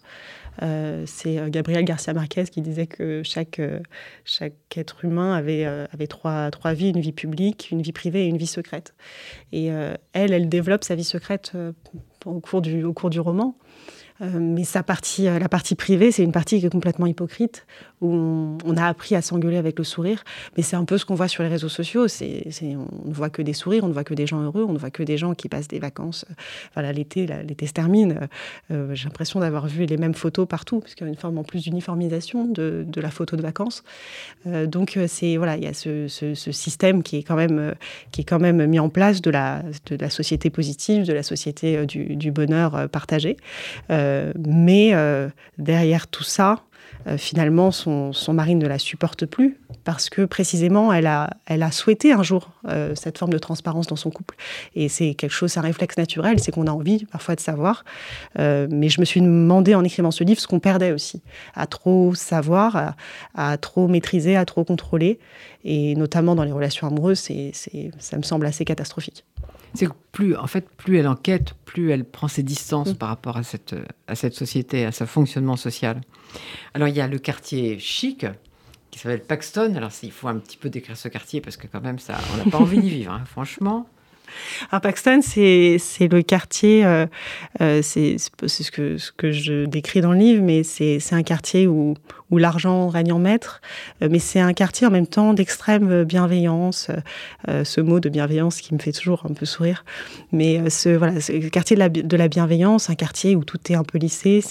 Euh, 0.61 1.03
c'est 1.05 1.51
Gabriel 1.51 1.83
Garcia 1.83 2.13
Marquez 2.13 2.45
qui 2.45 2.61
disait 2.61 2.87
que 2.87 3.21
chaque, 3.25 3.61
chaque 4.23 4.77
être 4.77 5.03
humain 5.03 5.33
avait, 5.33 5.65
avait 5.65 6.07
trois, 6.07 6.49
trois 6.51 6.71
vies, 6.71 6.91
une 6.91 7.01
vie 7.01 7.11
publique, 7.11 7.69
une 7.69 7.81
vie 7.81 7.91
privée 7.91 8.23
et 8.23 8.27
une 8.27 8.37
vie 8.37 8.47
secrète. 8.47 8.93
Et 9.51 9.67
elle, 10.13 10.33
elle 10.33 10.47
développe 10.47 10.85
sa 10.85 10.95
vie 10.95 11.03
secrète 11.03 11.51
au 12.25 12.39
cours 12.39 12.61
du, 12.61 12.85
au 12.85 12.93
cours 12.93 13.09
du 13.09 13.19
roman. 13.19 13.55
Euh, 14.21 14.27
mais 14.39 14.63
euh, 14.63 15.39
la 15.39 15.49
partie 15.49 15.75
privée, 15.75 16.11
c'est 16.11 16.23
une 16.23 16.31
partie 16.31 16.59
qui 16.59 16.65
est 16.65 16.69
complètement 16.69 17.05
hypocrite, 17.05 17.65
où 18.01 18.57
on, 18.65 18.77
a 18.77 18.85
appris 18.85 19.15
à 19.15 19.21
s'engueuler 19.21 19.57
avec 19.57 19.77
le 19.77 19.83
sourire. 19.83 20.23
Mais 20.57 20.63
c'est 20.63 20.75
un 20.75 20.85
peu 20.85 20.97
ce 20.97 21.05
qu'on 21.05 21.15
voit 21.15 21.27
sur 21.27 21.43
les 21.43 21.49
réseaux 21.49 21.69
sociaux. 21.69 22.07
C'est, 22.07 22.45
on 22.63 23.07
ne 23.07 23.13
voit 23.13 23.29
que 23.29 23.41
des 23.41 23.53
sourires, 23.53 23.83
on 23.83 23.87
ne 23.87 23.93
voit 23.93 24.03
que 24.03 24.13
des 24.13 24.27
gens 24.27 24.41
heureux, 24.41 24.65
on 24.67 24.73
ne 24.73 24.77
voit 24.77 24.91
que 24.91 25.03
des 25.03 25.17
gens 25.17 25.33
qui 25.33 25.49
passent 25.49 25.67
des 25.67 25.79
vacances. 25.79 26.25
Voilà, 26.73 26.91
l'été, 26.91 27.27
l'été 27.27 27.67
se 27.67 27.73
termine. 27.73 28.27
Euh, 28.71 28.93
j'ai 28.93 29.05
l'impression 29.05 29.39
d'avoir 29.39 29.67
vu 29.67 29.85
les 29.85 29.97
mêmes 29.97 30.13
photos 30.13 30.47
partout, 30.47 30.79
parce 30.79 30.95
qu'il 30.95 31.05
y 31.05 31.09
a 31.09 31.13
une 31.13 31.19
forme 31.19 31.37
en 31.37 31.43
plus 31.43 31.63
d'uniformisation 31.63 32.45
de, 32.45 32.85
la 32.97 33.11
photo 33.11 33.37
de 33.37 33.41
vacances. 33.41 33.83
donc 34.45 34.99
c'est 35.07 35.37
voilà, 35.37 35.55
il 35.55 35.63
y 35.63 35.67
a 35.67 35.73
ce, 35.73 36.07
système 36.33 37.01
qui 37.01 37.17
est 37.17 37.23
quand 37.23 37.37
même 37.37 37.75
qui 38.11 38.21
est 38.21 38.23
quand 38.25 38.39
même 38.39 38.65
mis 38.65 38.79
en 38.79 38.89
place 38.89 39.21
de 39.21 39.31
la 39.31 39.63
société 40.09 40.49
positive, 40.49 41.05
de 41.05 41.13
la 41.13 41.23
société 41.23 41.85
du, 41.85 42.31
bonheur 42.31 42.89
partagé. 42.89 43.37
Euh, 43.89 44.08
mais 44.47 44.93
euh, 44.93 45.29
derrière 45.57 46.07
tout 46.07 46.23
ça, 46.23 46.63
euh, 47.07 47.17
finalement, 47.17 47.71
son, 47.71 48.13
mari 48.33 48.55
ne 48.55 48.67
la 48.67 48.77
supporte 48.77 49.25
plus 49.25 49.57
parce 49.83 50.09
que 50.09 50.25
précisément, 50.25 50.91
elle 50.91 51.07
a, 51.07 51.71
souhaité 51.71 52.11
un 52.11 52.23
jour 52.23 52.51
euh, 52.67 52.93
cette 52.95 53.17
forme 53.17 53.31
de 53.31 53.37
transparence 53.37 53.87
dans 53.87 53.95
son 53.95 54.09
couple. 54.09 54.35
Et 54.75 54.89
c'est 54.89 55.13
quelque 55.13 55.31
chose, 55.31 55.51
c'est 55.51 55.59
un 55.59 55.63
réflexe 55.63 55.97
naturel, 55.97 56.39
c'est 56.39 56.51
qu'on 56.51 56.67
a 56.67 56.71
envie 56.71 57.05
parfois 57.05 57.35
de 57.35 57.39
savoir. 57.39 57.85
Euh, 58.37 58.67
mais 58.69 58.89
je 58.89 58.99
me 58.99 59.05
suis 59.05 59.21
demandé 59.21 59.75
en 59.75 59.83
écrivant 59.83 60.11
ce 60.11 60.23
livre 60.23 60.39
ce 60.39 60.47
qu'on 60.47 60.59
perdait 60.59 60.91
aussi, 60.91 61.21
à 61.55 61.67
trop 61.67 62.13
savoir, 62.15 62.75
à, 62.75 62.95
à, 63.35 63.57
trop 63.57 63.87
maîtriser, 63.87 64.35
à 64.35 64.45
trop 64.45 64.63
contrôler. 64.63 65.19
Et 65.63 65.95
notamment 65.95 66.35
dans 66.35 66.43
les 66.43 66.51
relations 66.51 66.87
amoureuses, 66.87 67.19
c'est, 67.19 67.51
ça 67.99 68.17
me 68.17 68.23
semble 68.23 68.45
assez 68.45 68.65
catastrophique 68.65 69.25
c'est 69.73 69.85
que 69.87 69.93
plus, 70.11 70.35
en 70.35 70.47
fait, 70.47 70.67
plus 70.69 70.97
elle 70.97 71.07
enquête, 71.07 71.53
plus 71.65 71.91
elle 71.91 72.05
prend 72.05 72.27
ses 72.27 72.43
distances 72.43 72.89
mmh. 72.89 72.95
par 72.95 73.09
rapport 73.09 73.37
à 73.37 73.43
cette, 73.43 73.75
à 74.07 74.15
cette 74.15 74.33
société, 74.33 74.85
à 74.85 74.91
ce 74.91 75.05
fonctionnement 75.05 75.55
social. 75.55 76.01
Alors, 76.73 76.87
il 76.87 76.95
y 76.95 77.01
a 77.01 77.07
le 77.07 77.19
quartier 77.19 77.79
chic, 77.79 78.25
qui 78.91 78.99
s'appelle 78.99 79.21
Paxton. 79.21 79.73
Alors, 79.75 79.91
il 80.03 80.11
faut 80.11 80.27
un 80.27 80.37
petit 80.37 80.57
peu 80.57 80.69
décrire 80.69 80.97
ce 80.97 81.07
quartier, 81.07 81.41
parce 81.41 81.57
que 81.57 81.67
quand 81.67 81.81
même, 81.81 81.99
ça, 81.99 82.17
on 82.33 82.37
n'a 82.37 82.51
pas 82.51 82.57
envie 82.57 82.79
d'y 82.79 82.89
vivre, 82.89 83.11
hein, 83.11 83.23
franchement. 83.29 83.87
À 84.71 84.79
Paxton, 84.79 85.21
c'est 85.23 85.79
le 85.99 86.21
quartier, 86.21 86.85
euh, 86.85 87.07
euh, 87.61 87.81
c'est 87.81 88.17
ce 88.19 88.71
que, 88.71 88.97
ce 88.97 89.11
que 89.11 89.31
je 89.31 89.65
décris 89.65 90.01
dans 90.01 90.11
le 90.11 90.19
livre, 90.19 90.43
mais 90.43 90.63
c'est 90.63 91.01
un 91.13 91.23
quartier 91.23 91.65
où, 91.65 91.95
où 92.31 92.37
l'argent 92.37 92.89
règne 92.89 93.11
en 93.11 93.19
maître, 93.19 93.61
euh, 94.01 94.07
mais 94.09 94.19
c'est 94.19 94.39
un 94.39 94.53
quartier 94.53 94.87
en 94.87 94.91
même 94.91 95.07
temps 95.07 95.33
d'extrême 95.33 96.03
bienveillance, 96.03 96.89
euh, 97.47 97.63
ce 97.63 97.81
mot 97.81 97.99
de 97.99 98.09
bienveillance 98.09 98.61
qui 98.61 98.73
me 98.73 98.79
fait 98.79 98.91
toujours 98.91 99.25
un 99.29 99.33
peu 99.33 99.45
sourire. 99.45 99.83
Mais 100.31 100.59
euh, 100.59 100.69
ce, 100.69 100.89
voilà, 100.89 101.13
le 101.13 101.49
quartier 101.49 101.75
de 101.75 101.79
la, 101.79 101.89
de 101.89 102.17
la, 102.17 102.27
bienveillance, 102.27 102.89
un 102.89 102.95
quartier 102.95 103.35
où 103.35 103.43
tout 103.43 103.59
est 103.69 103.75
un 103.75 103.83
peu 103.83 103.97
lissé, 103.97 104.43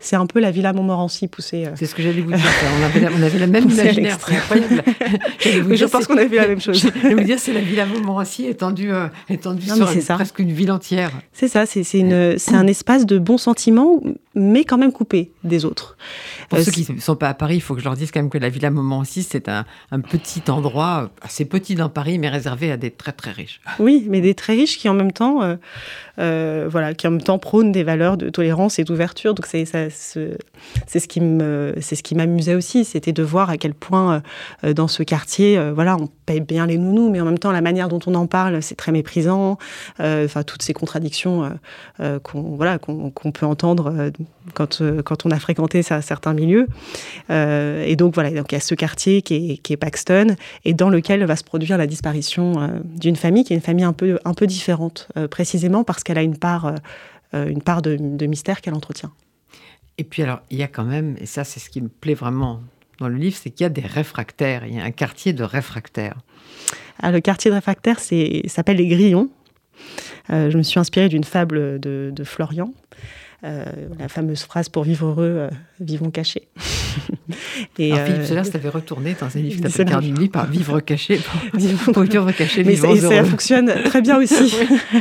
c'est 0.00 0.16
un 0.16 0.26
peu 0.26 0.40
la 0.40 0.50
Villa 0.50 0.72
Montmorency 0.72 1.28
poussée. 1.28 1.68
C'est 1.74 1.86
ce 1.86 1.94
que 1.94 2.02
j'allais 2.02 2.20
vous 2.20 2.32
dire, 2.32 2.40
on 2.80 2.84
avait 2.84 3.00
la, 3.00 3.10
on 3.12 3.22
avait 3.22 3.38
la 3.38 3.46
même 3.46 3.70
imaginaire, 3.70 4.18
c'est 4.26 4.36
incroyable. 4.36 4.82
je 5.76 5.84
pense 5.84 6.06
qu'on 6.06 6.18
a 6.18 6.24
vu 6.24 6.36
la 6.36 6.48
même 6.48 6.60
chose. 6.60 6.76
Je 7.02 7.08
vais 7.08 7.14
vous 7.14 7.24
dire, 7.24 7.38
c'est 7.38 7.52
la 7.52 7.60
Villa 7.60 7.86
Montmorency 7.86 8.46
étendue, 8.46 8.92
euh, 8.92 9.08
étendue 9.28 9.66
non, 9.68 9.74
sur 9.74 9.90
une, 9.90 10.02
presque 10.02 10.38
une 10.38 10.52
ville 10.52 10.70
entière. 10.70 11.10
C'est 11.32 11.48
ça, 11.48 11.64
c'est 11.66 12.54
un 12.54 12.66
espace 12.66 13.06
de 13.06 13.18
bons 13.18 13.38
sentiments, 13.38 14.00
mais 14.36 14.64
quand 14.64 14.78
même 14.78 14.92
coupé 14.92 15.32
des 15.42 15.64
autres. 15.64 15.96
Pour 16.48 16.60
ceux 16.60 16.70
qui 16.70 16.86
ne 16.92 17.00
sont 17.00 17.16
pas 17.16 17.28
à 17.28 17.34
Paris, 17.34 17.56
il 17.56 17.60
faut 17.60 17.74
que 17.74 17.80
je 17.80 17.84
leur 17.84 17.96
dise 17.96 18.12
quand 18.12 18.20
même 18.20 18.30
que 18.30 18.38
la 18.38 18.48
Villa 18.48 18.70
Montmorency, 18.70 19.22
c'est 19.24 19.48
un, 19.48 19.64
un, 19.90 20.00
petit 20.00 20.42
endroit 20.48 21.10
assez 21.22 21.44
petit 21.44 21.74
dans 21.74 21.88
Paris, 21.88 22.18
mais 22.18 22.28
réservé 22.28 22.70
à 22.70 22.76
des 22.76 22.90
très 22.90 23.12
très 23.12 23.32
riches. 23.32 23.60
Oui, 23.78 24.06
mais 24.08 24.20
des 24.20 24.34
très 24.34 24.52
riches 24.52 24.78
qui 24.78 24.88
en 24.88 24.94
même 24.94 25.12
temps, 25.12 25.42
euh, 25.42 25.56
euh, 26.18 26.68
voilà, 26.70 26.94
qui 26.94 27.08
en 27.08 27.12
même 27.12 27.22
temps 27.22 27.38
prônent 27.38 27.72
des 27.72 27.82
valeurs 27.82 28.16
de 28.16 28.28
tolérance 28.28 28.78
et 28.78 28.84
d'ouverture. 28.84 29.34
Donc 29.34 29.46
c'est 29.46 29.64
ce 29.64 31.08
qui 31.08 31.20
me, 31.20 31.74
c'est 31.80 31.96
ce 31.96 32.02
qui 32.02 32.14
m'amusait 32.14 32.54
aussi, 32.54 32.84
c'était 32.84 33.12
de 33.12 33.22
voir 33.22 33.50
à 33.50 33.56
quel 33.56 33.74
point 33.74 34.22
euh, 34.64 34.74
dans 34.74 34.88
ce 34.88 35.02
quartier, 35.02 35.58
euh, 35.58 35.72
voilà, 35.72 35.96
on 35.96 36.08
paye 36.26 36.40
bien 36.40 36.66
les 36.66 36.76
nounous, 36.76 37.10
mais 37.10 37.20
en 37.20 37.24
même 37.24 37.38
temps 37.38 37.52
la 37.52 37.62
manière 37.62 37.88
dont 37.88 38.00
on 38.06 38.14
en 38.14 38.26
parle, 38.26 38.62
c'est 38.62 38.74
très 38.74 38.92
méprisant. 38.92 39.58
Euh, 40.00 40.24
enfin, 40.24 40.42
toutes 40.42 40.62
ces 40.62 40.72
contradictions 40.72 41.44
euh, 41.44 41.48
euh, 42.00 42.18
qu'on 42.18 42.56
voilà 42.56 42.78
qu'on 42.78 43.10
qu 43.10 43.30
peut 43.32 43.46
entendre 43.46 44.10
quand 44.54 44.82
quand 45.04 45.26
on 45.26 45.30
a 45.30 45.38
fréquenté 45.38 45.82
ça, 45.82 46.02
certains 46.02 46.34
milieux. 46.34 46.66
et 47.30 47.96
donc 47.96 48.14
voilà, 48.14 48.30
donc 48.30 48.52
il 48.52 48.54
y 48.54 48.58
a 48.58 48.60
ce 48.60 48.74
quartier 48.74 49.22
qui 49.22 49.34
est, 49.34 49.56
qui 49.58 49.72
est 49.72 49.76
Paxton 49.76 50.36
et 50.64 50.74
dans 50.74 50.90
lequel 50.90 51.24
va 51.24 51.36
se 51.36 51.44
produire 51.44 51.78
la 51.78 51.86
disparition 51.86 52.82
d'une 52.84 53.16
famille 53.16 53.44
qui 53.44 53.52
est 53.52 53.56
une 53.56 53.62
famille 53.62 53.84
un 53.84 53.92
peu 53.92 54.18
un 54.24 54.34
peu 54.34 54.46
différente, 54.46 55.08
précisément 55.30 55.84
parce 55.84 56.02
qu'elle 56.02 56.18
a 56.18 56.22
une 56.22 56.38
part 56.38 56.74
une 57.32 57.62
part 57.62 57.82
de, 57.82 57.96
de 57.98 58.26
mystère 58.26 58.60
qu'elle 58.60 58.74
entretient. 58.74 59.12
Et 59.98 60.04
puis 60.04 60.22
alors, 60.22 60.40
il 60.50 60.58
y 60.58 60.62
a 60.62 60.68
quand 60.68 60.84
même, 60.84 61.16
et 61.20 61.26
ça 61.26 61.44
c'est 61.44 61.60
ce 61.60 61.70
qui 61.70 61.80
me 61.80 61.88
plaît 61.88 62.14
vraiment 62.14 62.60
dans 62.98 63.08
le 63.08 63.16
livre, 63.16 63.36
c'est 63.36 63.50
qu'il 63.50 63.64
y 63.64 63.66
a 63.66 63.70
des 63.70 63.82
réfractaires, 63.82 64.66
il 64.66 64.74
y 64.74 64.80
a 64.80 64.84
un 64.84 64.90
quartier 64.90 65.32
de 65.32 65.42
réfractaires. 65.42 66.16
Ah, 67.00 67.12
le 67.12 67.20
quartier 67.20 67.50
de 67.50 67.54
réfractaires 67.54 68.00
s'appelle 68.00 68.78
les 68.78 68.86
Grillons. 68.86 69.28
Euh, 70.30 70.50
je 70.50 70.56
me 70.56 70.62
suis 70.62 70.80
inspirée 70.80 71.08
d'une 71.08 71.24
fable 71.24 71.78
de, 71.78 72.10
de 72.14 72.24
Florian. 72.24 72.72
Euh, 73.44 73.64
la 73.98 74.08
fameuse 74.08 74.42
phrase 74.42 74.68
pour 74.68 74.84
vivre 74.84 75.06
heureux, 75.06 75.36
euh, 75.36 75.50
vivons 75.80 76.10
cachés. 76.10 76.48
Et 77.78 77.92
Alors, 77.92 78.06
Philippe 78.06 78.30
euh, 78.30 78.50
t'avait 78.50 78.68
retourné 78.68 79.16
dans 79.18 79.26
un 79.26 79.40
livre 79.40 79.56
qui 79.56 79.70
s'appelle 79.70 79.90
Carmini 79.92 80.28
par 80.28 80.46
vivre 80.46 80.80
caché, 80.80 81.18
pour, 81.84 81.92
pour 81.92 82.02
vivre 82.02 82.30
caché, 82.32 82.64
Mais 82.64 82.74
vivre 82.74 82.96
ça, 82.96 83.24
fonctionne 83.24 83.72
très 83.84 84.02
bien 84.02 84.18
aussi. 84.18 84.54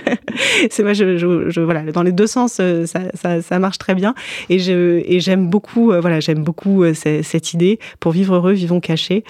c'est 0.70 0.84
moi, 0.84 0.94
je, 0.94 1.18
je, 1.18 1.50
je, 1.50 1.62
voilà, 1.62 1.84
dans 1.92 2.04
les 2.04 2.12
deux 2.12 2.28
sens, 2.28 2.54
ça, 2.54 2.86
ça, 3.14 3.42
ça 3.42 3.60
marche 3.60 3.78
très 3.78 3.96
bien. 3.96 4.14
Et 4.50 4.60
je 4.60 5.04
et 5.06 5.20
j'aime 5.20 5.50
beaucoup, 5.50 5.86
voilà, 5.88 6.20
j'aime 6.20 6.44
beaucoup 6.44 6.84
cette 6.94 7.54
idée 7.54 7.80
pour 8.00 8.12
vivre 8.12 8.36
heureux, 8.36 8.54
vivons 8.54 8.80
cachés. 8.80 9.24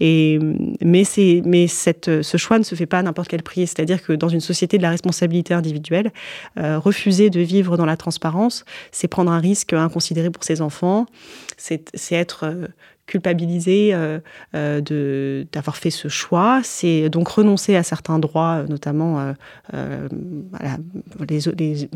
Et 0.00 0.38
mais 0.82 1.04
c'est 1.04 1.42
mais 1.44 1.66
cette 1.66 2.22
ce 2.22 2.36
choix 2.36 2.58
ne 2.58 2.64
se 2.64 2.74
fait 2.74 2.86
pas 2.86 2.98
à 2.98 3.02
n'importe 3.02 3.28
quel 3.28 3.42
prix. 3.42 3.66
C'est-à-dire 3.66 4.02
que 4.02 4.12
dans 4.12 4.28
une 4.28 4.40
société 4.40 4.78
de 4.78 4.82
la 4.82 4.90
responsabilité 4.90 5.54
individuelle, 5.54 6.12
euh, 6.58 6.78
refuser 6.78 7.30
de 7.30 7.40
vivre 7.40 7.76
dans 7.76 7.86
la 7.86 7.96
transparence 7.96 8.64
c'est 8.92 9.08
prendre 9.08 9.30
un 9.32 9.38
risque 9.38 9.72
inconsidéré 9.72 10.30
pour 10.30 10.44
ses 10.44 10.60
enfants, 10.60 11.06
c'est 11.60 12.14
être 12.14 12.44
euh, 12.44 12.66
culpabilisé 13.06 13.90
euh, 13.92 14.20
euh, 14.54 15.44
d'avoir 15.52 15.76
fait 15.76 15.90
ce 15.90 16.08
choix, 16.08 16.60
c'est 16.62 17.10
donc 17.10 17.28
renoncer 17.28 17.76
à 17.76 17.82
certains 17.82 18.18
droits, 18.18 18.64
notamment 18.68 19.34
les, 21.28 21.40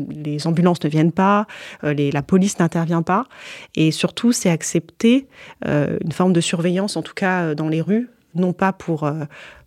les, 0.09 0.47
ambulances 0.47 0.83
ne 0.83 0.89
viennent 0.89 1.13
pas, 1.13 1.47
la 1.81 2.21
police 2.21 2.59
n'intervient 2.59 3.01
pas, 3.01 3.27
et 3.75 3.91
surtout 3.91 4.33
c'est 4.33 4.49
accepter 4.49 5.27
une 5.63 6.11
forme 6.11 6.33
de 6.33 6.41
surveillance, 6.41 6.97
en 6.97 7.01
tout 7.01 7.13
cas 7.13 7.55
dans 7.55 7.69
les 7.69 7.81
rues, 7.81 8.09
non 8.33 8.51
pas 8.51 8.73
pour 8.73 9.09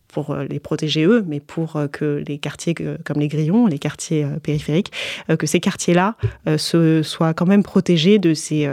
pour 0.08 0.36
les 0.36 0.60
protéger 0.60 1.04
eux, 1.04 1.24
mais 1.26 1.40
pour 1.40 1.80
que 1.92 2.22
les 2.26 2.38
quartiers 2.38 2.74
comme 2.74 3.20
les 3.20 3.28
Grillons, 3.28 3.66
les 3.66 3.78
quartiers 3.78 4.26
périphériques, 4.42 4.92
que 5.38 5.46
ces 5.46 5.60
quartiers-là 5.60 6.16
soient 6.58 7.32
quand 7.32 7.46
même 7.46 7.62
protégés 7.62 8.18
de 8.18 8.34
ces 8.34 8.68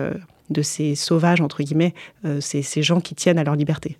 de 0.49 0.61
ces 0.61 0.95
sauvages 0.95 1.41
entre 1.41 1.63
guillemets, 1.63 1.93
ces, 2.39 2.61
ces 2.61 2.83
gens 2.83 2.99
qui 3.01 3.15
tiennent 3.15 3.39
à 3.39 3.43
leur 3.43 3.55
liberté. 3.55 3.97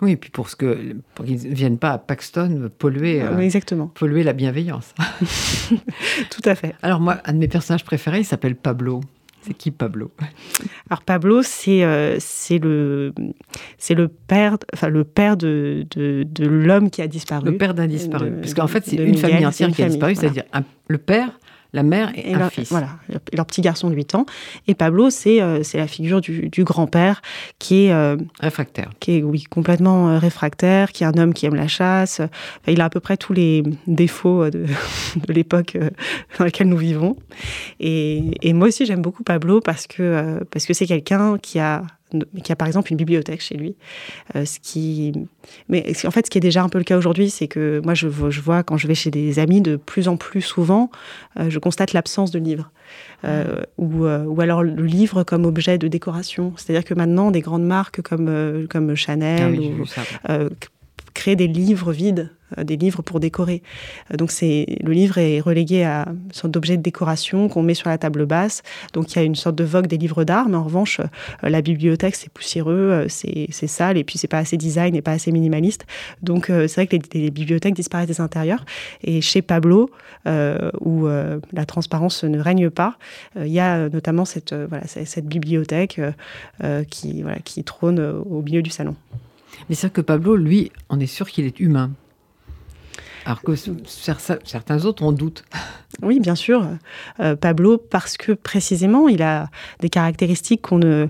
Oui, 0.00 0.12
et 0.12 0.16
puis 0.16 0.30
pour, 0.30 0.48
ce 0.48 0.56
que, 0.56 0.96
pour 1.14 1.24
qu'ils 1.24 1.48
ne 1.48 1.54
viennent 1.54 1.78
pas 1.78 1.90
à 1.90 1.98
Paxton 1.98 2.70
polluer, 2.78 3.22
Exactement. 3.40 3.88
polluer 3.88 4.22
la 4.22 4.32
bienveillance. 4.32 4.94
Tout 6.30 6.42
à 6.44 6.54
fait. 6.54 6.74
Alors 6.82 7.00
moi, 7.00 7.18
un 7.24 7.32
de 7.34 7.38
mes 7.38 7.48
personnages 7.48 7.84
préférés, 7.84 8.20
il 8.20 8.24
s'appelle 8.24 8.56
Pablo. 8.56 9.00
C'est 9.42 9.54
qui 9.54 9.72
Pablo? 9.72 10.12
Alors 10.88 11.02
Pablo, 11.02 11.42
c'est 11.42 11.82
euh, 11.82 12.16
c'est 12.20 12.58
le 12.58 13.12
c'est 13.76 13.94
le 13.94 14.06
père 14.06 14.56
enfin 14.72 14.88
le 14.88 15.02
père 15.02 15.36
de, 15.36 15.84
de, 15.90 16.24
de 16.28 16.46
l'homme 16.46 16.90
qui 16.90 17.02
a 17.02 17.08
disparu. 17.08 17.50
Le 17.50 17.56
père 17.56 17.74
d'un 17.74 17.88
disparu. 17.88 18.30
Parce 18.40 18.54
qu'en 18.54 18.68
fait, 18.68 18.84
c'est 18.86 18.96
une 18.96 19.16
famille 19.16 19.44
entière 19.44 19.70
qui 19.72 19.82
a 19.82 19.88
disparu, 19.88 20.14
c'est-à-dire 20.14 20.44
le 20.86 20.98
père, 20.98 21.40
la 21.72 21.82
mère 21.82 22.12
et, 22.14 22.34
un 22.34 22.38
leur, 22.38 22.50
fils. 22.50 22.70
Voilà, 22.70 22.88
leur 23.32 23.46
petit 23.46 23.60
garçon 23.60 23.88
de 23.88 23.94
8 23.94 24.14
ans. 24.14 24.26
Et 24.68 24.74
Pablo, 24.74 25.10
c'est 25.10 25.40
euh, 25.40 25.62
la 25.74 25.86
figure 25.86 26.20
du, 26.20 26.48
du 26.48 26.64
grand-père 26.64 27.22
qui 27.58 27.86
est... 27.86 27.92
Euh, 27.92 28.16
réfractaire. 28.40 28.90
Qui 29.00 29.18
est, 29.18 29.22
oui, 29.22 29.44
complètement 29.44 30.10
euh, 30.10 30.18
réfractaire, 30.18 30.92
qui 30.92 31.04
est 31.04 31.06
un 31.06 31.16
homme 31.18 31.32
qui 31.32 31.46
aime 31.46 31.54
la 31.54 31.68
chasse. 31.68 32.20
Enfin, 32.20 32.72
il 32.72 32.80
a 32.80 32.84
à 32.84 32.90
peu 32.90 33.00
près 33.00 33.16
tous 33.16 33.32
les 33.32 33.62
défauts 33.86 34.50
de, 34.50 34.66
de 35.26 35.32
l'époque 35.32 35.76
dans 36.38 36.44
laquelle 36.44 36.68
nous 36.68 36.76
vivons. 36.76 37.16
Et, 37.80 38.22
et 38.42 38.52
moi 38.52 38.68
aussi, 38.68 38.84
j'aime 38.86 39.02
beaucoup 39.02 39.22
Pablo 39.22 39.60
parce 39.60 39.86
que 39.86 40.42
parce 40.50 40.66
que 40.66 40.74
c'est 40.74 40.86
quelqu'un 40.86 41.38
qui 41.38 41.58
a 41.58 41.82
qui 42.42 42.52
a 42.52 42.56
par 42.56 42.68
exemple 42.68 42.90
une 42.92 42.96
bibliothèque 42.96 43.40
chez 43.40 43.56
lui. 43.56 43.76
Euh, 44.36 44.44
ce 44.44 44.58
qui, 44.60 45.12
mais 45.68 45.92
en 46.04 46.10
fait, 46.10 46.26
ce 46.26 46.30
qui 46.30 46.38
est 46.38 46.42
déjà 46.42 46.62
un 46.62 46.68
peu 46.68 46.78
le 46.78 46.84
cas 46.84 46.96
aujourd'hui, 46.96 47.30
c'est 47.30 47.48
que 47.48 47.80
moi, 47.84 47.94
je, 47.94 48.08
je, 48.08 48.40
vois 48.40 48.62
quand 48.62 48.76
je 48.76 48.86
vais 48.86 48.94
chez 48.94 49.10
des 49.10 49.38
amis 49.38 49.60
de 49.60 49.76
plus 49.76 50.08
en 50.08 50.16
plus 50.16 50.42
souvent, 50.42 50.90
euh, 51.38 51.50
je 51.50 51.58
constate 51.58 51.92
l'absence 51.92 52.30
de 52.30 52.38
livres. 52.38 52.70
Euh, 53.24 53.62
ou, 53.78 54.06
ou, 54.06 54.40
alors 54.40 54.62
le 54.62 54.84
livre 54.84 55.22
comme 55.22 55.46
objet 55.46 55.78
de 55.78 55.88
décoration. 55.88 56.52
C'est-à-dire 56.56 56.84
que 56.84 56.94
maintenant, 56.94 57.30
des 57.30 57.40
grandes 57.40 57.64
marques 57.64 58.02
comme, 58.02 58.66
comme 58.68 58.94
Chanel 58.94 59.42
ah 59.42 59.50
oui, 59.50 59.72
ou, 59.80 59.84
créent 61.14 61.36
des 61.36 61.48
livres 61.48 61.92
vides 61.92 62.30
euh, 62.58 62.64
des 62.64 62.76
livres 62.76 63.02
pour 63.02 63.20
décorer. 63.20 63.62
Euh, 64.10 64.16
donc 64.16 64.30
c'est 64.30 64.66
le 64.82 64.92
livre 64.92 65.18
est 65.18 65.40
relégué 65.40 65.84
à 65.84 66.06
une 66.08 66.32
sorte 66.32 66.52
d'objet 66.52 66.76
de 66.76 66.82
décoration 66.82 67.48
qu'on 67.48 67.62
met 67.62 67.74
sur 67.74 67.88
la 67.88 67.98
table 67.98 68.26
basse. 68.26 68.62
Donc 68.92 69.12
il 69.12 69.16
y 69.16 69.18
a 69.22 69.24
une 69.24 69.34
sorte 69.34 69.56
de 69.56 69.64
vogue 69.64 69.86
des 69.86 69.98
livres 69.98 70.24
d'art, 70.24 70.48
mais 70.48 70.56
en 70.56 70.64
revanche 70.64 71.00
euh, 71.00 71.48
la 71.48 71.62
bibliothèque 71.62 72.14
c'est 72.14 72.30
poussiéreux, 72.30 73.06
c'est 73.08 73.66
sale 73.66 73.96
et 73.96 74.04
puis 74.04 74.18
c'est 74.18 74.28
pas 74.28 74.38
assez 74.38 74.56
design 74.56 74.94
et 74.94 75.02
pas 75.02 75.12
assez 75.12 75.32
minimaliste. 75.32 75.86
Donc 76.22 76.46
c'est 76.46 76.74
vrai 76.74 76.86
que 76.86 76.96
les, 77.14 77.30
bibliothèques 77.30 77.74
disparaissent 77.74 78.08
des 78.08 78.20
intérieurs. 78.20 78.64
Et 79.02 79.20
chez 79.20 79.42
Pablo, 79.42 79.90
où 80.26 81.06
la 81.06 81.66
transparence 81.66 82.24
ne 82.24 82.38
règne 82.38 82.70
pas, 82.70 82.96
il 83.36 83.48
y 83.48 83.60
a 83.60 83.88
notamment 83.88 84.24
cette 84.24 84.54
voilà 84.54 84.86
cette 84.86 85.26
bibliothèque 85.26 86.00
qui 86.90 87.22
voilà 87.22 87.38
qui 87.44 87.64
trône 87.64 88.00
au 88.00 88.42
milieu 88.42 88.62
du 88.62 88.70
salon. 88.70 88.96
Mais 89.68 89.74
c'est 89.74 89.92
que 89.92 90.00
Pablo, 90.00 90.36
lui, 90.36 90.72
on 90.88 91.00
est 91.00 91.06
sûr 91.06 91.28
qu'il 91.30 91.44
est 91.44 91.60
humain. 91.60 91.90
Alors 93.24 93.42
que 93.42 93.52
certains 93.54 94.84
autres 94.84 95.02
en 95.04 95.12
doutent. 95.12 95.44
Oui, 96.02 96.20
bien 96.20 96.34
sûr. 96.34 96.66
Euh, 97.20 97.36
Pablo, 97.36 97.78
parce 97.78 98.16
que 98.16 98.32
précisément, 98.32 99.08
il 99.08 99.22
a 99.22 99.50
des 99.80 99.90
caractéristiques 99.90 100.62
qu'on 100.62 100.78
ne 100.78 101.08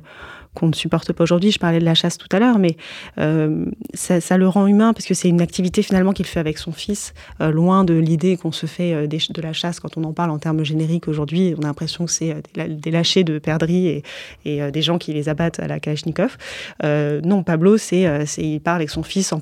qu'on 0.54 0.66
ne 0.66 0.74
supporte 0.74 1.12
pas 1.12 1.24
aujourd'hui. 1.24 1.50
Je 1.50 1.58
parlais 1.58 1.78
de 1.78 1.84
la 1.84 1.94
chasse 1.94 2.18
tout 2.18 2.28
à 2.30 2.38
l'heure, 2.38 2.58
mais 2.58 2.76
euh, 3.18 3.64
ça, 3.94 4.36
le 4.36 4.48
rend 4.48 4.66
humain 4.66 4.92
parce 4.92 5.06
que 5.06 5.14
c'est 5.14 5.28
une 5.28 5.40
activité 5.40 5.82
finalement 5.82 6.12
qu'il 6.12 6.26
fait 6.26 6.40
avec 6.40 6.58
son 6.58 6.72
fils, 6.72 7.14
euh, 7.40 7.50
loin 7.50 7.84
de 7.84 7.94
l'idée 7.94 8.36
qu'on 8.36 8.52
se 8.52 8.66
fait 8.66 8.92
euh, 8.92 9.06
de 9.06 9.42
la 9.42 9.52
chasse 9.52 9.80
quand 9.80 9.96
on 9.96 10.04
en 10.04 10.12
parle 10.12 10.30
en 10.30 10.38
termes 10.38 10.64
génériques 10.64 11.08
aujourd'hui. 11.08 11.54
On 11.58 11.62
a 11.62 11.66
l'impression 11.66 12.04
que 12.04 12.10
c'est 12.10 12.34
des, 12.54 12.90
lâchers 12.90 13.24
de 13.24 13.38
perdrix 13.38 14.02
et, 14.44 14.70
des 14.70 14.82
gens 14.82 14.98
qui 14.98 15.12
les 15.12 15.28
abattent 15.28 15.60
à 15.60 15.66
la 15.66 15.80
Kalachnikov. 15.80 16.36
Non, 16.82 17.42
Pablo, 17.42 17.76
c'est 17.76 18.26
il 18.38 18.60
parle 18.60 18.76
avec 18.76 18.90
son 18.90 19.02
fils, 19.02 19.32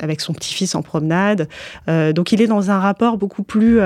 avec 0.00 0.20
son 0.20 0.32
petit-fils 0.32 0.74
en 0.74 0.82
promenade. 0.82 1.48
donc 1.86 2.32
il 2.32 2.40
est 2.40 2.46
dans 2.46 2.70
un 2.70 2.78
rapport 2.78 3.18
beaucoup 3.18 3.42
plus 3.42 3.80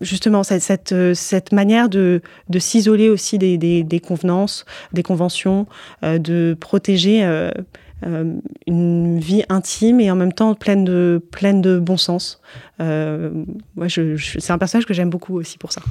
justement 0.00 0.42
cette, 0.42 1.52
manière 1.52 1.88
de, 1.88 2.20
s'isoler 2.58 3.08
aussi 3.08 3.38
des 3.38 4.02
convenances 4.04 4.64
des 4.92 5.02
conventions, 5.02 5.66
euh, 6.02 6.18
de 6.18 6.56
protéger 6.58 7.24
euh, 7.24 7.50
euh, 8.06 8.34
une 8.66 9.18
vie 9.18 9.42
intime 9.48 10.00
et 10.00 10.10
en 10.10 10.16
même 10.16 10.32
temps 10.32 10.54
pleine 10.54 10.84
de, 10.84 11.22
pleine 11.30 11.60
de 11.60 11.78
bon 11.78 11.96
sens. 11.96 12.40
moi, 12.78 13.88
je, 13.88 14.16
je, 14.16 14.38
c'est 14.38 14.52
un 14.52 14.58
personnage 14.58 14.86
que 14.86 14.94
j'aime 14.94 15.10
beaucoup 15.10 15.36
aussi 15.36 15.58
pour 15.58 15.72
ça. 15.72 15.82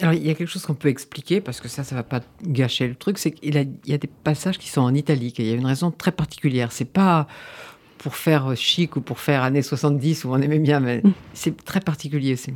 Alors, 0.00 0.14
il 0.14 0.26
y 0.26 0.30
a 0.30 0.34
quelque 0.34 0.48
chose 0.48 0.62
qu'on 0.66 0.74
peut 0.74 0.88
expliquer, 0.88 1.40
parce 1.40 1.60
que 1.60 1.68
ça, 1.68 1.84
ça 1.84 1.94
va 1.94 2.02
pas 2.02 2.20
gâcher 2.44 2.88
le 2.88 2.94
truc, 2.94 3.18
c'est 3.18 3.30
qu'il 3.30 3.54
y 3.54 3.92
a 3.92 3.98
des 3.98 4.10
passages 4.24 4.58
qui 4.58 4.68
sont 4.68 4.80
en 4.80 4.94
italique, 4.94 5.38
et 5.38 5.44
il 5.44 5.48
y 5.50 5.52
a 5.52 5.54
une 5.54 5.66
raison 5.66 5.90
très 5.92 6.10
particulière. 6.10 6.72
C'est 6.72 6.86
pas 6.86 7.28
pour 7.98 8.16
faire 8.16 8.56
chic 8.56 8.96
ou 8.96 9.00
pour 9.00 9.20
faire 9.20 9.44
années 9.44 9.62
70 9.62 10.24
où 10.24 10.32
on 10.32 10.40
aimait 10.40 10.58
bien, 10.58 10.80
mais 10.80 11.02
mm. 11.04 11.12
c'est 11.34 11.64
très 11.64 11.80
particulier 11.80 12.32
aussi. 12.32 12.52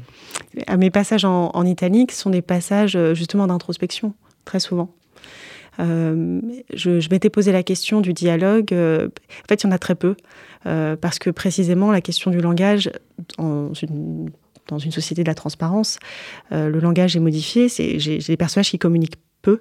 Mes 0.76 0.90
passages 0.90 1.24
en, 1.24 1.50
en 1.54 1.64
italique 1.64 2.10
sont 2.10 2.30
des 2.30 2.42
passages 2.42 2.98
justement 3.14 3.46
d'introspection, 3.46 4.14
très 4.44 4.58
souvent. 4.58 4.92
Euh, 5.80 6.40
je, 6.72 7.08
m'étais 7.10 7.30
posé 7.30 7.52
la 7.52 7.62
question 7.62 8.00
du 8.00 8.12
dialogue. 8.12 8.72
Euh, 8.72 9.08
en 9.08 9.48
fait, 9.48 9.62
il 9.62 9.66
y 9.66 9.68
en 9.68 9.72
a 9.72 9.78
très 9.78 9.94
peu, 9.94 10.16
euh, 10.66 10.96
parce 10.96 11.18
que 11.18 11.30
précisément 11.30 11.92
la 11.92 12.00
question 12.00 12.30
du 12.30 12.40
langage, 12.40 12.90
dans 13.38 13.72
une 13.74 14.92
société 14.92 15.22
de 15.22 15.28
la 15.28 15.34
transparence, 15.34 15.98
le 16.50 16.78
langage 16.78 17.16
est 17.16 17.20
modifié. 17.20 17.68
J'ai 17.68 18.18
des 18.18 18.36
personnages 18.36 18.70
qui 18.70 18.78
communiquent 18.78 19.18
peu, 19.42 19.60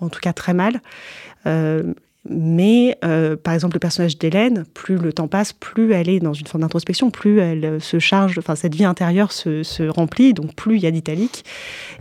en 0.00 0.08
tout 0.08 0.20
cas 0.20 0.32
très 0.32 0.54
mal. 0.54 0.80
Mais 2.30 2.98
euh, 3.04 3.36
par 3.36 3.54
exemple 3.54 3.74
le 3.74 3.80
personnage 3.80 4.18
d'Hélène, 4.18 4.64
plus 4.74 4.96
le 4.96 5.12
temps 5.12 5.28
passe, 5.28 5.52
plus 5.52 5.92
elle 5.92 6.08
est 6.08 6.20
dans 6.20 6.32
une 6.32 6.46
forme 6.46 6.62
d'introspection, 6.62 7.10
plus 7.10 7.38
elle 7.38 7.64
euh, 7.64 7.80
se 7.80 7.98
charge, 7.98 8.38
enfin 8.38 8.54
cette 8.54 8.74
vie 8.74 8.84
intérieure 8.84 9.32
se, 9.32 9.88
remplit, 9.88 10.34
donc 10.34 10.54
plus 10.54 10.76
il 10.76 10.82
y 10.82 10.86
a 10.86 10.90
d'italique. 10.90 11.44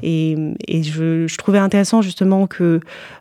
Et, 0.03 0.35
je, 0.69 1.35
trouvais 1.37 1.59
intéressant 1.59 2.01
justement 2.01 2.47
que 2.47 2.79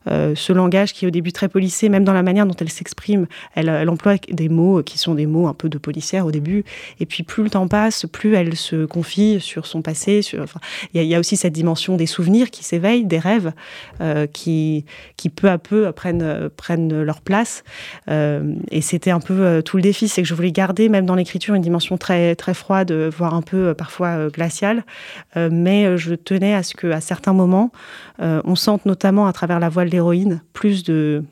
euh, 0.08 0.34
ce 0.34 0.52
langage 0.52 0.92
qui 0.92 1.04
est 1.04 1.08
au 1.08 1.10
début 1.10 1.32
très 1.32 1.48
policé, 1.48 1.88
même 1.88 2.04
dans 2.04 2.12
la 2.12 2.22
manière 2.22 2.46
dont 2.46 2.54
elle 2.58 2.70
s'exprime, 2.70 3.26
elle, 3.54 3.88
emploie 3.88 4.16
des 4.30 4.48
mots 4.48 4.82
qui 4.82 4.98
sont 4.98 5.14
des 5.14 5.26
mots 5.26 5.46
un 5.46 5.54
peu 5.54 5.68
de 5.68 5.78
policière 5.78 6.26
au 6.26 6.30
début, 6.30 6.64
et 7.00 7.06
puis 7.06 7.22
plus 7.22 7.42
le 7.42 7.50
temps 7.50 7.68
passe, 7.68 8.06
plus 8.06 8.34
elle 8.34 8.56
se 8.56 8.84
confie 8.86 9.38
sur 9.40 9.66
son 9.66 9.82
passé. 9.82 10.22
Sur, 10.22 10.42
enfin, 10.42 10.60
il, 10.92 11.00
y 11.00 11.04
il 11.04 11.10
y 11.10 11.14
a 11.14 11.18
aussi 11.18 11.36
cette 11.36 11.52
dimension 11.52 11.96
des 11.96 12.06
souvenirs 12.06 12.50
qui 12.50 12.64
s'éveillent, 12.64 13.04
des 13.04 13.18
rêves 13.18 13.52
qui, 14.32 14.84
qui 15.16 15.28
peu 15.28 15.50
à 15.50 15.58
peu 15.58 15.92
prennent, 15.92 16.48
prennent 16.56 16.93
leur 17.02 17.20
place. 17.20 17.64
Euh, 18.08 18.54
et 18.70 18.80
c'était 18.80 19.10
un 19.10 19.20
peu 19.20 19.40
euh, 19.40 19.62
tout 19.62 19.76
le 19.76 19.82
défi, 19.82 20.08
c'est 20.08 20.22
que 20.22 20.28
je 20.28 20.34
voulais 20.34 20.52
garder, 20.52 20.88
même 20.88 21.06
dans 21.06 21.14
l'écriture, 21.14 21.54
une 21.54 21.62
dimension 21.62 21.96
très, 21.98 22.34
très 22.36 22.54
froide, 22.54 22.92
voire 22.92 23.34
un 23.34 23.42
peu 23.42 23.68
euh, 23.68 23.74
parfois 23.74 24.08
euh, 24.08 24.30
glaciale. 24.30 24.84
Euh, 25.36 25.48
mais 25.52 25.96
je 25.96 26.14
tenais 26.14 26.54
à 26.54 26.62
ce 26.62 26.74
qu'à 26.74 27.00
certains 27.00 27.32
moments, 27.32 27.70
euh, 28.20 28.40
on 28.44 28.56
sente 28.56 28.86
notamment 28.86 29.26
à 29.26 29.32
travers 29.32 29.60
la 29.60 29.68
voix 29.68 29.84
de 29.84 29.90
l'héroïne 29.90 30.42
plus 30.52 30.84
de 30.84 31.24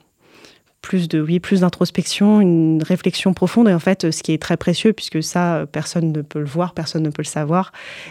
plus 0.81 1.07
de 1.07 1.20
oui 1.20 1.38
plus 1.38 1.61
d'introspection 1.61 2.40
une 2.40 2.83
réflexion 2.83 3.33
profonde 3.35 3.68
et 3.68 3.75
en 3.75 3.79
fait 3.79 4.11
ce 4.11 4.20
qui 4.22 4.33
est 4.33 4.42
très 4.42 4.57
précieux 4.57 4.92
puisque 4.92 5.22
ça 5.22 5.64
personne 5.70 6.11
ne 6.11 6.22
peut 6.22 6.40
le 6.40 6.44
voir 6.44 6.75
personne 6.75 7.05
ne 7.05 7.11
peut 7.11 7.22
le 7.22 7.29
savoir 7.29 7.70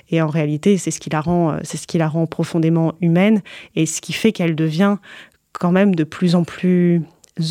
et 0.09 0.21
en 0.21 0.27
réalité 0.27 0.77
c'est 0.77 0.91
ce 0.91 1.01
qui 1.01 1.09
la 1.09 1.19
rend 1.19 1.57
c'est 1.63 1.75
ce 1.75 1.85
qui 1.85 1.97
la 1.97 2.07
rend 2.07 2.27
profondément 2.27 2.93
humaine 3.01 3.41
et 3.75 3.85
ce 3.85 3.99
qui 3.99 4.13
fait 4.13 4.31
qu'elle 4.31 4.55
devient 4.55 4.97
quand 5.51 5.73
même 5.73 5.95
de 5.95 6.05
plus 6.05 6.33
en 6.33 6.45
plus 6.45 7.01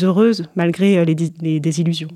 heureuse 0.03 0.45
malgré 0.55 0.97
euh, 0.97 1.05
les, 1.05 1.15
les 1.41 1.59
désillusions. 1.59 2.09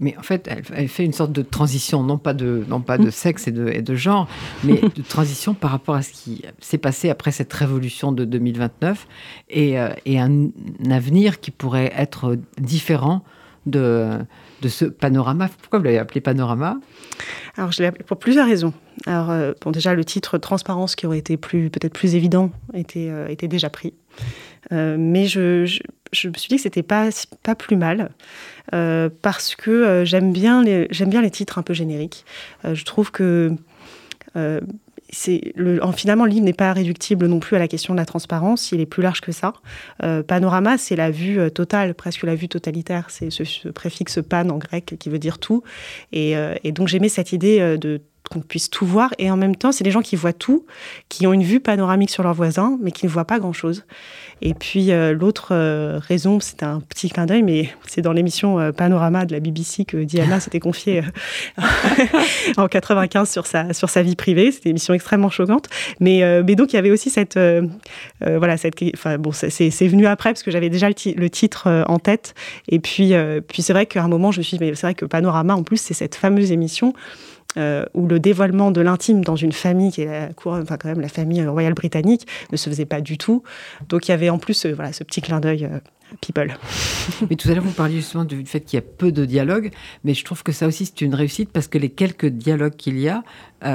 Mais 0.00 0.16
en 0.18 0.22
fait, 0.22 0.48
elle, 0.48 0.62
elle, 0.74 0.88
fait 0.88 1.04
une 1.04 1.12
sorte 1.12 1.32
de 1.32 1.42
transition, 1.42 2.02
non 2.02 2.18
pas 2.18 2.34
de, 2.34 2.64
non 2.68 2.80
pas 2.80 2.98
de 2.98 3.10
sexe 3.10 3.48
et 3.48 3.52
de, 3.52 3.68
et 3.68 3.82
de 3.82 3.94
genre, 3.94 4.28
mais 4.64 4.80
de 4.94 5.02
transition 5.02 5.54
par 5.54 5.70
rapport 5.70 5.94
à 5.94 6.02
ce 6.02 6.12
qui 6.12 6.42
s'est 6.60 6.78
passé 6.78 7.10
après 7.10 7.30
cette 7.30 7.52
révolution 7.52 8.12
de 8.12 8.24
2029 8.24 9.06
et, 9.50 9.78
euh, 9.78 9.90
et 10.04 10.18
un, 10.18 10.30
un 10.30 10.90
avenir 10.90 11.40
qui 11.40 11.50
pourrait 11.50 11.92
être 11.96 12.36
différent 12.58 13.22
de, 13.66 14.18
de 14.62 14.68
ce 14.68 14.84
panorama. 14.84 15.48
Pourquoi 15.60 15.78
vous 15.78 15.84
l'avez 15.84 15.98
appelé 15.98 16.20
panorama? 16.20 16.78
Alors, 17.56 17.72
je 17.72 17.82
l'ai 17.82 17.88
appelé 17.88 18.04
pour 18.04 18.18
plusieurs 18.18 18.46
raisons. 18.46 18.72
Alors, 19.06 19.30
euh, 19.30 19.52
bon, 19.60 19.70
déjà, 19.70 19.94
le 19.94 20.04
titre 20.04 20.38
transparence 20.38 20.94
qui 20.94 21.06
aurait 21.06 21.18
été 21.18 21.36
plus, 21.36 21.70
peut-être 21.70 21.92
plus 21.92 22.14
évident 22.14 22.50
était, 22.74 23.08
euh, 23.10 23.28
était 23.28 23.48
déjà 23.48 23.70
pris. 23.70 23.92
Euh, 24.72 24.96
mais 24.98 25.26
je, 25.26 25.62
me 25.62 25.66
suis 26.34 26.48
dit 26.48 26.56
que 26.56 26.62
c'était 26.62 26.82
pas, 26.82 27.10
pas 27.42 27.54
plus 27.54 27.76
mal 27.76 28.10
euh, 28.74 29.08
parce 29.22 29.54
que 29.54 29.70
euh, 29.70 30.04
j'aime 30.04 30.32
bien, 30.32 30.62
les, 30.62 30.88
bien 31.06 31.22
les 31.22 31.30
titres 31.30 31.58
un 31.58 31.62
peu 31.62 31.74
génériques. 31.74 32.24
Je 32.64 32.84
trouve 32.84 33.10
que 33.10 33.52
le, 34.34 35.80
finalement, 35.96 36.24
le 36.24 36.30
livre 36.30 36.44
n'est 36.44 36.52
pas 36.52 36.72
réductible 36.72 37.26
non 37.26 37.38
plus 37.38 37.56
à 37.56 37.58
la 37.58 37.68
question 37.68 37.94
de 37.94 37.98
la 37.98 38.06
transparence, 38.06 38.72
il 38.72 38.80
est 38.80 38.86
plus 38.86 39.02
large 39.02 39.20
que 39.20 39.32
ça. 39.32 39.54
Panorama, 40.26 40.78
c'est 40.78 40.96
la 40.96 41.10
vue 41.10 41.50
totale, 41.50 41.94
presque 41.94 42.24
la 42.24 42.34
vue 42.34 42.48
totalitaire. 42.48 43.06
C'est 43.08 43.30
ce, 43.30 43.68
préfixe 43.68 44.18
pan 44.28 44.48
en 44.48 44.58
grec 44.58 44.96
qui 44.98 45.08
veut 45.08 45.18
dire 45.18 45.38
tout. 45.38 45.62
Et, 46.12 46.34
et 46.64 46.72
donc 46.72 46.88
j'aimais 46.88 47.08
cette 47.08 47.32
idée 47.32 47.78
de 47.78 48.00
qu'on 48.28 48.40
puisse 48.40 48.70
tout 48.70 48.86
voir. 48.86 49.12
Et 49.18 49.30
en 49.30 49.36
même 49.36 49.56
temps, 49.56 49.72
c'est 49.72 49.84
des 49.84 49.90
gens 49.90 50.02
qui 50.02 50.16
voient 50.16 50.32
tout, 50.32 50.66
qui 51.08 51.26
ont 51.26 51.32
une 51.32 51.42
vue 51.42 51.60
panoramique 51.60 52.10
sur 52.10 52.22
leurs 52.22 52.34
voisins, 52.34 52.78
mais 52.80 52.90
qui 52.90 53.06
ne 53.06 53.10
voient 53.10 53.24
pas 53.24 53.38
grand-chose. 53.38 53.84
Et 54.42 54.52
puis 54.52 54.92
euh, 54.92 55.14
l'autre 55.14 55.48
euh, 55.52 55.98
raison, 55.98 56.40
c'est 56.40 56.62
un 56.62 56.80
petit 56.80 57.08
clin 57.08 57.24
d'œil, 57.24 57.42
mais 57.42 57.70
c'est 57.86 58.02
dans 58.02 58.12
l'émission 58.12 58.60
euh, 58.60 58.70
Panorama 58.70 59.24
de 59.24 59.32
la 59.32 59.40
BBC 59.40 59.86
que 59.86 59.96
Diana 59.96 60.40
s'était 60.40 60.60
confiée 60.60 61.02
en 62.58 62.68
95 62.68 63.30
sur 63.30 63.46
sa, 63.46 63.72
sur 63.72 63.88
sa 63.88 64.02
vie 64.02 64.14
privée. 64.14 64.52
C'était 64.52 64.68
une 64.68 64.74
émission 64.74 64.92
extrêmement 64.92 65.30
choquante. 65.30 65.68
Mais, 66.00 66.22
mais 66.42 66.54
donc 66.54 66.72
il 66.72 66.76
y 66.76 66.78
avait 66.78 66.90
aussi 66.90 67.10
cette... 67.10 67.38
voilà, 68.20 68.56
cette, 68.56 68.74
bon, 69.18 69.32
c'est 69.32 69.88
venu 69.88 70.06
après, 70.06 70.30
parce 70.30 70.42
que 70.42 70.50
j'avais 70.50 70.68
déjà 70.68 70.88
le, 70.88 71.28
titre 71.28 71.84
en 71.88 71.98
tête. 71.98 72.34
Et 72.68 72.78
puis, 72.78 73.12
puis 73.48 73.62
c'est 73.62 73.72
vrai 73.72 73.86
qu'à 73.86 74.02
un 74.02 74.08
moment, 74.08 74.32
je 74.32 74.38
me 74.38 74.42
suis 74.42 74.58
dit, 74.58 74.64
mais 74.64 74.74
c'est 74.74 74.86
vrai 74.86 74.94
que 74.94 75.04
Panorama, 75.04 75.54
en 75.54 75.62
plus, 75.62 75.78
c'est 75.78 75.94
cette 75.94 76.14
fameuse 76.14 76.52
émission 76.52 76.92
euh, 77.58 77.84
où 77.94 78.06
le 78.06 78.18
dévoilement 78.18 78.70
de 78.70 78.80
l'intime 78.80 79.24
dans 79.24 79.36
une 79.36 79.52
famille 79.52 79.90
qui 79.90 80.02
est 80.02 80.06
la 80.06 80.28
enfin 80.44 80.76
quand 80.76 80.88
même 80.88 81.00
la 81.00 81.08
famille 81.08 81.44
royale 81.46 81.74
britannique 81.74 82.26
ne 82.52 82.56
se 82.56 82.68
faisait 82.68 82.86
pas 82.86 83.00
du 83.00 83.18
tout. 83.18 83.42
Donc 83.88 84.08
il 84.08 84.10
y 84.10 84.14
avait 84.14 84.30
en 84.30 84.38
plus 84.38 84.66
euh, 84.66 84.74
voilà 84.74 84.92
ce 84.92 85.04
petit 85.04 85.22
clin 85.22 85.40
d'œil. 85.40 85.64
Euh, 85.64 85.78
people. 86.20 86.56
Mais 87.30 87.34
tout 87.34 87.48
à 87.48 87.54
l'heure, 87.54 87.64
vous 87.64 87.72
parliez 87.72 87.96
justement 87.96 88.24
du 88.24 88.46
fait 88.46 88.60
qu'il 88.60 88.76
y 88.76 88.78
a 88.78 88.82
peu 88.82 89.10
de 89.10 89.24
dialogue, 89.24 89.72
mais 90.04 90.14
je 90.14 90.24
trouve 90.24 90.44
que 90.44 90.52
ça 90.52 90.68
aussi, 90.68 90.86
c'est 90.86 91.00
une 91.00 91.16
réussite 91.16 91.50
parce 91.50 91.66
que 91.66 91.78
les 91.78 91.88
quelques 91.88 92.26
dialogues 92.26 92.76
qu'il 92.76 92.96
y 93.00 93.08
a, 93.08 93.24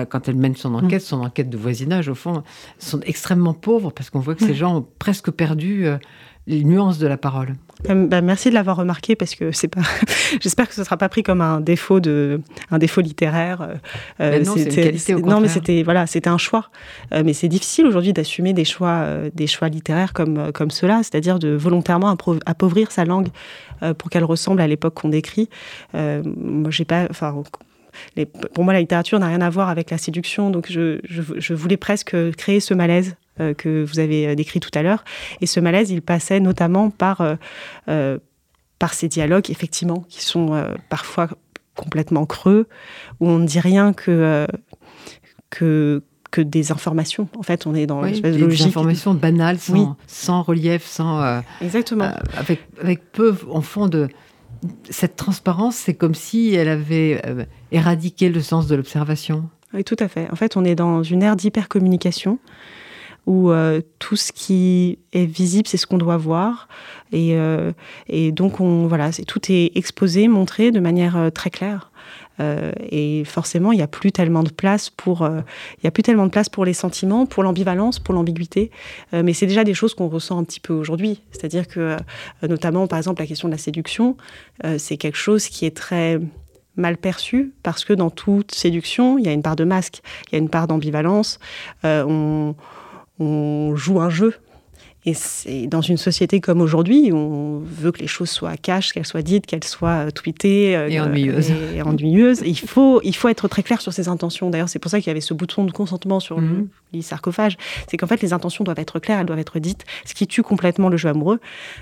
quand 0.05 0.29
elle 0.29 0.37
mène 0.37 0.55
son 0.55 0.73
enquête, 0.73 1.01
son 1.01 1.19
enquête 1.19 1.49
de 1.49 1.57
voisinage, 1.57 2.07
au 2.07 2.15
fond, 2.15 2.43
sont 2.79 3.01
extrêmement 3.01 3.53
pauvres 3.53 3.91
parce 3.91 4.09
qu'on 4.09 4.21
voit 4.21 4.35
que 4.35 4.45
ces 4.45 4.53
gens 4.53 4.77
ont 4.77 4.87
presque 4.97 5.29
perdu 5.29 5.87
les 6.47 6.63
nuances 6.63 6.97
de 6.97 7.07
la 7.07 7.17
parole. 7.17 7.55
Euh, 7.89 8.07
bah, 8.07 8.21
merci 8.21 8.49
de 8.49 8.53
l'avoir 8.53 8.77
remarqué 8.77 9.15
parce 9.15 9.35
que 9.35 9.51
c'est 9.51 9.67
pas. 9.67 9.81
J'espère 10.41 10.67
que 10.67 10.73
ce 10.73 10.81
ne 10.81 10.85
sera 10.85 10.97
pas 10.97 11.09
pris 11.09 11.23
comme 11.23 11.41
un 11.41 11.61
défaut 11.61 11.99
de, 11.99 12.41
un 12.69 12.77
défaut 12.77 13.01
littéraire. 13.01 13.61
Euh, 13.61 13.75
euh, 14.19 14.43
non, 14.43 14.53
c'est 14.55 14.65
une 14.65 14.75
qualité, 14.75 15.15
non, 15.15 15.39
mais 15.39 15.47
c'était 15.47 15.83
voilà, 15.83 16.07
c'était 16.07 16.29
un 16.29 16.37
choix. 16.37 16.69
mais 17.11 17.33
c'est 17.33 17.47
difficile 17.47 17.85
aujourd'hui 17.85 18.13
d'assumer 18.13 18.53
des 18.53 18.65
choix, 18.65 19.05
des 19.33 19.47
choix 19.47 19.69
littéraires 19.69 20.13
comme 20.13 20.51
comme 20.51 20.71
cela, 20.71 20.97
c'est-à-dire 21.03 21.39
de 21.39 21.49
volontairement 21.49 22.15
appauvrir 22.45 22.91
sa 22.91 23.05
langue 23.05 23.29
pour 23.97 24.09
qu'elle 24.09 24.25
ressemble 24.25 24.61
à 24.61 24.67
l'époque 24.67 24.95
qu'on 24.95 25.09
décrit. 25.09 25.49
moi, 25.93 26.71
j'ai 26.71 26.85
pas, 26.85 27.07
enfin. 27.09 27.43
pour 28.53 28.63
moi, 28.63 28.73
la 28.73 28.79
littérature 28.79 29.19
n'a 29.19 29.27
rien 29.27 29.41
à 29.41 29.49
voir 29.49 29.69
avec 29.69 29.91
la 29.91 29.97
séduction, 29.97 30.49
donc 30.49 30.67
je, 30.69 30.99
je, 31.03 31.21
je 31.37 31.53
voulais 31.53 31.77
presque 31.77 32.15
créer 32.35 32.59
ce 32.59 32.73
malaise 32.73 33.15
que 33.39 33.83
vous 33.83 33.99
avez 33.99 34.27
euh, 34.27 34.35
décrit 34.35 34.59
tout 34.59 34.69
à 34.73 34.81
l'heure. 34.81 35.03
Et 35.39 35.45
ce 35.45 35.59
malaise, 35.59 35.89
il 35.89 36.01
passait 36.01 36.39
notamment 36.39 36.89
par, 36.89 37.37
euh, 37.87 38.17
par 38.79 38.93
ces 38.93 39.07
dialogues, 39.07 39.49
effectivement, 39.49 40.05
qui 40.09 40.21
sont 40.21 40.63
parfois 40.89 41.29
complètement 41.75 42.25
creux, 42.25 42.67
où 43.19 43.27
on 43.27 43.39
ne 43.39 43.47
dit 43.47 43.59
rien 43.59 43.93
que, 43.93 44.45
que, 45.49 46.03
que 46.29 46.41
des 46.41 46.71
informations. 46.71 47.29
En 47.37 47.43
fait, 47.43 47.65
on 47.65 47.73
est 47.75 47.87
dans 47.87 48.03
une 48.03 48.13
espèce 48.13 48.35
de 48.35 48.41
logique. 48.41 48.63
Des 48.63 48.67
informations 48.67 49.13
banales, 49.13 49.59
sans, 49.59 49.95
sans 50.07 50.41
relief, 50.41 50.85
sans. 50.85 51.41
Exactement. 51.61 52.11
avec, 52.37 52.61
avec 52.81 53.11
peu, 53.11 53.35
en 53.49 53.61
fond, 53.61 53.87
de. 53.87 54.09
Cette 54.89 55.15
transparence, 55.15 55.75
c'est 55.75 55.95
comme 55.95 56.13
si 56.13 56.53
elle 56.53 56.69
avait 56.69 57.19
éradiqué 57.71 58.29
le 58.29 58.41
sens 58.41 58.67
de 58.67 58.75
l'observation. 58.75 59.49
Oui, 59.73 59.83
tout 59.83 59.95
à 59.99 60.07
fait. 60.07 60.29
En 60.31 60.35
fait, 60.35 60.57
on 60.57 60.65
est 60.65 60.75
dans 60.75 61.01
une 61.01 61.23
ère 61.23 61.35
d'hypercommunication 61.35 62.37
où 63.25 63.51
euh, 63.51 63.81
tout 63.99 64.15
ce 64.15 64.31
qui 64.31 64.97
est 65.13 65.25
visible, 65.25 65.67
c'est 65.67 65.77
ce 65.77 65.85
qu'on 65.85 65.97
doit 65.97 66.17
voir. 66.17 66.67
Et, 67.11 67.35
euh, 67.35 67.71
donc, 68.31 68.59
on, 68.59 68.87
voilà, 68.87 69.11
tout 69.27 69.41
est 69.49 69.71
exposé, 69.75 70.27
montré 70.27 70.71
de 70.71 70.79
manière 70.79 71.17
euh, 71.17 71.29
très 71.29 71.49
claire. 71.49 71.91
et 72.39 73.23
forcément, 73.25 73.71
il 73.71 73.75
n'y 73.75 73.83
a 73.83 73.87
plus 73.87 74.11
tellement 74.11 74.41
de 74.41 74.49
place 74.49 74.89
pour, 74.89 75.29
les 76.65 76.73
sentiments, 76.73 77.27
pour 77.27 77.43
l'ambivalence, 77.43 77.99
pour 77.99 78.15
l'ambiguïté. 78.15 78.71
mais 79.13 79.33
c'est 79.33 79.45
déjà 79.45 79.63
des 79.63 79.75
choses 79.75 79.93
qu'on 79.93 80.07
ressent 80.07 80.39
un 80.39 80.43
petit 80.43 80.59
peu 80.59 80.73
aujourd'hui. 80.73 81.21
C'est-à-dire 81.31 81.67
que, 81.67 81.97
notamment, 82.41 82.87
par 82.87 82.97
exemple, 82.97 83.21
la 83.21 83.27
question 83.27 83.47
de 83.47 83.53
la 83.53 83.59
séduction, 83.59 84.17
c'est 84.79 84.97
quelque 84.97 85.19
chose 85.19 85.49
qui 85.49 85.67
est 85.67 85.77
très 85.77 86.19
mal 86.77 86.97
perçu 86.97 87.53
parce 87.61 87.85
que 87.85 87.93
dans 87.93 88.09
toute 88.09 88.55
séduction, 88.55 89.19
il 89.19 89.25
y 89.25 89.29
a 89.29 89.33
une 89.33 89.43
part 89.43 89.55
de 89.55 89.65
masque, 89.65 90.01
il 90.27 90.33
y 90.33 90.35
a 90.37 90.39
une 90.39 90.49
part 90.49 90.65
d'ambivalence. 90.65 91.37
On 93.21 93.75
joue 93.75 94.01
un 94.01 94.09
jeu. 94.09 94.33
Et 95.03 95.15
c'est 95.15 95.65
dans 95.65 95.81
une 95.81 95.97
société 95.97 96.41
comme 96.41 96.61
aujourd'hui, 96.61 97.09
on 97.11 97.59
veut 97.59 97.91
que 97.91 97.99
les 97.99 98.07
choses 98.07 98.29
soient 98.29 98.55
cash, 98.55 98.93
qu'elles 98.93 99.07
soient 99.07 99.23
dites, 99.23 99.47
qu'elles 99.47 99.63
soient 99.63 100.05
euh, 100.05 100.11
tweetées 100.11 100.75
euh, 100.75 100.89
et 100.89 101.01
ennuyeuses. 101.81 102.43
Et, 102.43 102.49
il 102.49 102.59
faut, 102.59 103.01
il 103.03 103.15
faut 103.15 103.27
être 103.27 103.47
très 103.47 103.63
clair 103.63 103.81
sur 103.81 103.93
ses 103.93 104.09
intentions. 104.09 104.51
D'ailleurs, 104.51 104.69
c'est 104.69 104.77
pour 104.77 104.91
ça 104.91 104.99
qu'il 104.99 105.07
y 105.07 105.09
avait 105.09 105.19
ce 105.19 105.33
bouton 105.33 105.63
de 105.63 105.71
consentement 105.71 106.19
sur 106.19 106.39
le 106.39 106.47
mhm. 106.47 106.67
lit 106.93 107.01
sarcophage. 107.01 107.57
C'est 107.87 107.97
qu'en 107.97 108.05
fait, 108.05 108.21
les 108.21 108.31
intentions 108.31 108.63
doivent 108.63 108.77
être 108.77 108.99
claires, 108.99 109.19
elles 109.19 109.25
doivent 109.25 109.39
être 109.39 109.57
dites, 109.57 109.85
ce 110.05 110.13
qui 110.13 110.27
tue 110.27 110.43
complètement 110.43 110.87
le 110.87 110.97
jeu 110.97 111.09
amoureux. 111.09 111.39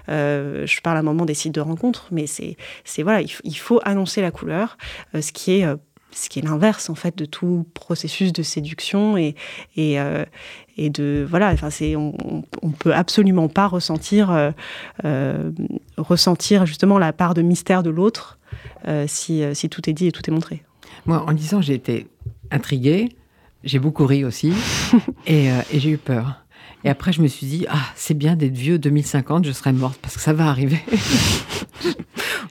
Euh, 0.08 0.66
je 0.66 0.80
parle 0.80 0.96
à 0.96 1.02
un 1.02 1.04
moment 1.04 1.26
des 1.26 1.34
sites 1.34 1.54
de 1.54 1.62
rencontres, 1.62 2.08
mais 2.12 2.26
c'est, 2.26 2.56
c'est 2.86 3.04
voilà, 3.04 3.22
il, 3.22 3.58
faut 3.58 3.82
annoncer 3.84 4.22
la 4.22 4.32
couleur, 4.32 4.78
ce 5.14 5.34
qui 5.34 5.60
est 5.60 5.66
ce 6.12 6.30
qui 6.30 6.40
est 6.40 6.42
l'inverse 6.42 6.90
en 6.90 6.96
fait 6.96 7.18
de 7.18 7.26
tout 7.26 7.66
processus 7.74 8.34
de 8.34 8.44
séduction 8.44 9.18
et 9.18 9.36
et, 9.76 10.00
euh, 10.00 10.26
et 10.78 10.90
de 10.90 11.26
voilà 11.30 11.52
enfin 11.52 11.70
c'est 11.70 11.96
on, 11.96 12.44
on 12.62 12.72
peut 12.72 12.94
absolument 12.94 13.48
pas 13.48 13.68
ressentir 13.68 14.32
euh, 14.32 14.52
euh, 15.06 15.52
ressentir 15.98 16.66
justement 16.66 16.98
la 16.98 17.14
part 17.14 17.34
de 17.34 17.42
mystère 17.42 17.84
de 17.84 17.90
l'autre 17.90 18.38
si, 19.08 19.44
si 19.54 19.70
tout 19.70 19.88
est 19.90 19.94
dit 19.94 20.08
et 20.08 20.12
tout 20.12 20.28
est 20.28 20.34
montré. 20.34 20.64
Moi 21.06 21.24
en 21.28 21.34
disant 21.34 21.62
j'ai 21.62 21.76
été 21.76 22.08
intriguée, 22.50 23.10
j'ai 23.64 23.78
beaucoup 23.78 24.06
ri 24.08 24.26
aussi 24.26 24.54
et, 25.28 25.48
et 25.72 25.80
j'ai 25.80 25.92
eu 25.92 25.98
peur. 25.98 26.44
Et 26.84 26.90
après, 26.90 27.12
je 27.12 27.22
me 27.22 27.28
suis 27.28 27.46
dit, 27.46 27.66
ah, 27.70 27.76
c'est 27.96 28.14
bien 28.14 28.36
d'être 28.36 28.56
vieux, 28.56 28.80
2050, 28.80 29.46
je 29.46 29.52
serai 29.52 29.74
morte, 29.74 30.00
parce 30.02 30.16
que 30.16 30.22
ça 30.22 30.34
va 30.34 30.48
arriver. 30.48 30.80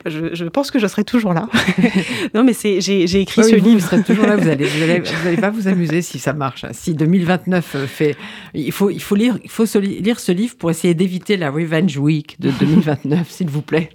je, 0.07 0.45
pense 0.45 0.71
que 0.71 0.79
je 0.79 0.87
serai 0.87 1.05
toujours 1.05 1.33
là. 1.33 1.49
non, 2.35 2.45
mais 2.45 2.53
c'est, 2.53 2.81
j'ai, 2.81 3.21
écrit 3.21 3.43
ce 3.43 3.55
livre. 3.55 3.81
Vous 3.81 3.87
serez 3.87 4.03
toujours 4.03 4.27
là, 4.27 4.37
vous 4.37 4.49
allez, 4.49 4.67
vous 5.01 5.27
allez, 5.27 5.37
pas 5.37 5.51
vous 5.51 5.69
amuser 5.69 6.03
si 6.03 6.19
ça 6.19 6.33
marche. 6.33 6.64
Si 6.73 6.95
2029 6.95 7.75
euh, 7.75 7.87
fait, 7.87 8.17
il 8.55 8.73
faut, 8.73 8.91
il 8.91 9.01
faut 9.01 9.14
lire, 9.14 9.38
il 9.43 9.51
faut 9.51 9.64
lire 9.81 10.21
ce 10.21 10.33
livre 10.33 10.57
pour 10.57 10.71
essayer 10.71 10.95
d'éviter 10.95 11.37
la 11.37 11.51
Revenge 11.51 11.97
Week 11.97 12.37
de 12.41 12.51
2029, 12.51 13.31
s'il 13.31 13.49
vous 13.49 13.62
plaît. 13.62 13.91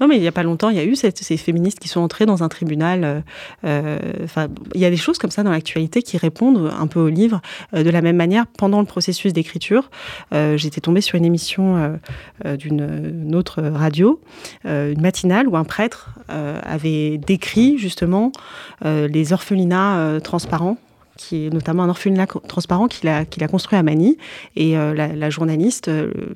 Non, 0.00 0.08
mais 0.08 0.16
il 0.16 0.22
y 0.22 0.28
a 0.28 0.32
pas 0.32 0.42
longtemps, 0.42 0.70
il 0.70 0.76
y 0.76 0.80
a 0.80 0.84
eu 0.84 0.96
ces 0.96 1.36
féministes 1.36 1.78
qui 1.78 1.88
sont 1.88 2.00
entrées 2.00 2.26
dans 2.26 2.42
un 2.42 2.48
tribunal. 2.48 3.04
Euh, 3.04 3.20
euh, 3.64 3.98
il 4.74 4.80
y 4.80 4.84
a 4.84 4.90
des 4.90 4.96
choses 4.96 5.18
comme 5.18 5.30
ça 5.30 5.42
dans 5.42 5.50
l'actualité 5.50 6.02
qui 6.02 6.16
répondent 6.16 6.72
un 6.78 6.86
peu 6.86 7.00
au 7.00 7.08
livre. 7.08 7.40
de 7.72 7.90
la 7.90 8.00
même 8.00 8.16
manière, 8.16 8.46
pendant 8.46 8.80
le 8.80 8.86
processus 8.86 9.32
d'écriture, 9.32 9.73
j'étais 10.32 10.80
tombée 10.80 11.00
sur 11.00 11.16
une 11.16 11.24
émission 11.24 11.98
d'une 12.44 13.34
autre 13.34 13.62
radio, 13.62 14.20
une 14.64 15.00
matinale 15.00 15.48
où 15.48 15.56
un 15.56 15.64
prêtre 15.64 16.14
euh, 16.30 16.60
avait 16.62 17.18
décrit 17.18 17.78
justement 17.78 18.32
euh, 18.84 19.08
les 19.08 19.32
orphelinats 19.32 19.98
euh, 19.98 20.20
transparents 20.20 20.78
qui 21.16 21.46
est 21.46 21.50
notamment 21.50 21.84
un 21.84 21.88
orphelinat 21.88 22.26
transparent 22.26 22.88
qu'il 22.88 23.08
a, 23.08 23.48
construit 23.48 23.78
à 23.78 23.84
Manille. 23.84 24.16
Et 24.56 24.74
la, 24.74 25.30
journaliste 25.30 25.88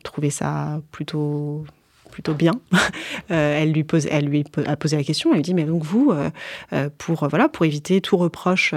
trouvait 0.05 0.31
ça 0.31 0.81
plutôt 0.93 1.65
plutôt 2.19 2.35
bien. 2.35 2.53
Euh, 3.31 3.63
elle 3.63 3.73
lui 3.73 3.85
pose, 3.85 4.07
elle 4.11 4.25
lui 4.25 4.45
a 4.67 4.77
posé 4.77 4.97
la 4.97 5.05
question. 5.05 5.31
Elle 5.31 5.37
lui 5.37 5.43
dit 5.43 5.53
mais 5.53 5.65
donc 5.65 5.83
vous, 5.83 6.13
euh, 6.13 6.31
euh, 6.73 6.89
pour 6.97 7.29
voilà, 7.29 7.49
pour 7.49 7.67
éviter 7.67 8.01
tout 8.01 8.17
reproche, 8.17 8.75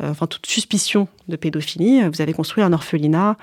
enfin 0.00 0.26
toute 0.26 0.46
suspicion 0.46 1.06
de 1.28 1.36
pédophilie, 1.36 2.02
vous 2.08 2.20
avez 2.20 2.32
construit 2.32 2.64
un 2.64 2.72
orphelinat 2.72 3.36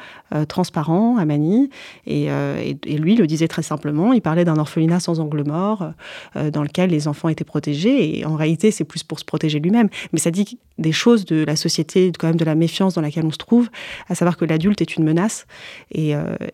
transparent 0.50 1.18
à 1.18 1.26
Manille. 1.26 1.70
Et, 2.06 2.26
et, 2.26 2.98
lui 2.98 3.16
le 3.16 3.28
disait 3.28 3.48
très 3.48 3.64
simplement. 3.64 4.14
Il 4.14 4.22
parlait 4.22 4.44
d'un 4.44 4.58
orphelinat 4.58 5.00
sans 5.00 5.20
angle 5.20 5.44
mort, 5.44 5.92
dans 6.36 6.64
lequel 6.64 6.90
les 6.90 7.08
enfants 7.08 7.30
étaient 7.30 7.46
protégés. 7.46 8.20
Et 8.20 8.26
en 8.26 8.36
réalité, 8.36 8.72
c'est 8.72 8.84
plus 8.84 9.04
pour 9.04 9.20
se 9.20 9.26
protéger 9.26 9.60
lui-même. 9.60 9.90
Mais 10.12 10.20
ça 10.20 10.32
dit 10.32 10.60
des 10.78 10.92
choses 10.92 11.26
de 11.26 11.44
la 11.44 11.56
société, 11.56 12.12
quand 12.18 12.28
même 12.28 12.36
de 12.36 12.46
la 12.46 12.56
méfiance 12.56 12.96
dans 12.96 13.02
laquelle 13.02 13.26
on 13.26 13.32
se 13.32 13.38
trouve, 13.38 13.70
à 14.10 14.16
savoir 14.16 14.38
que 14.38 14.46
l'adulte 14.46 14.82
est 14.82 14.96
une 14.96 15.04
menace. 15.04 15.48
Et, 15.92 16.14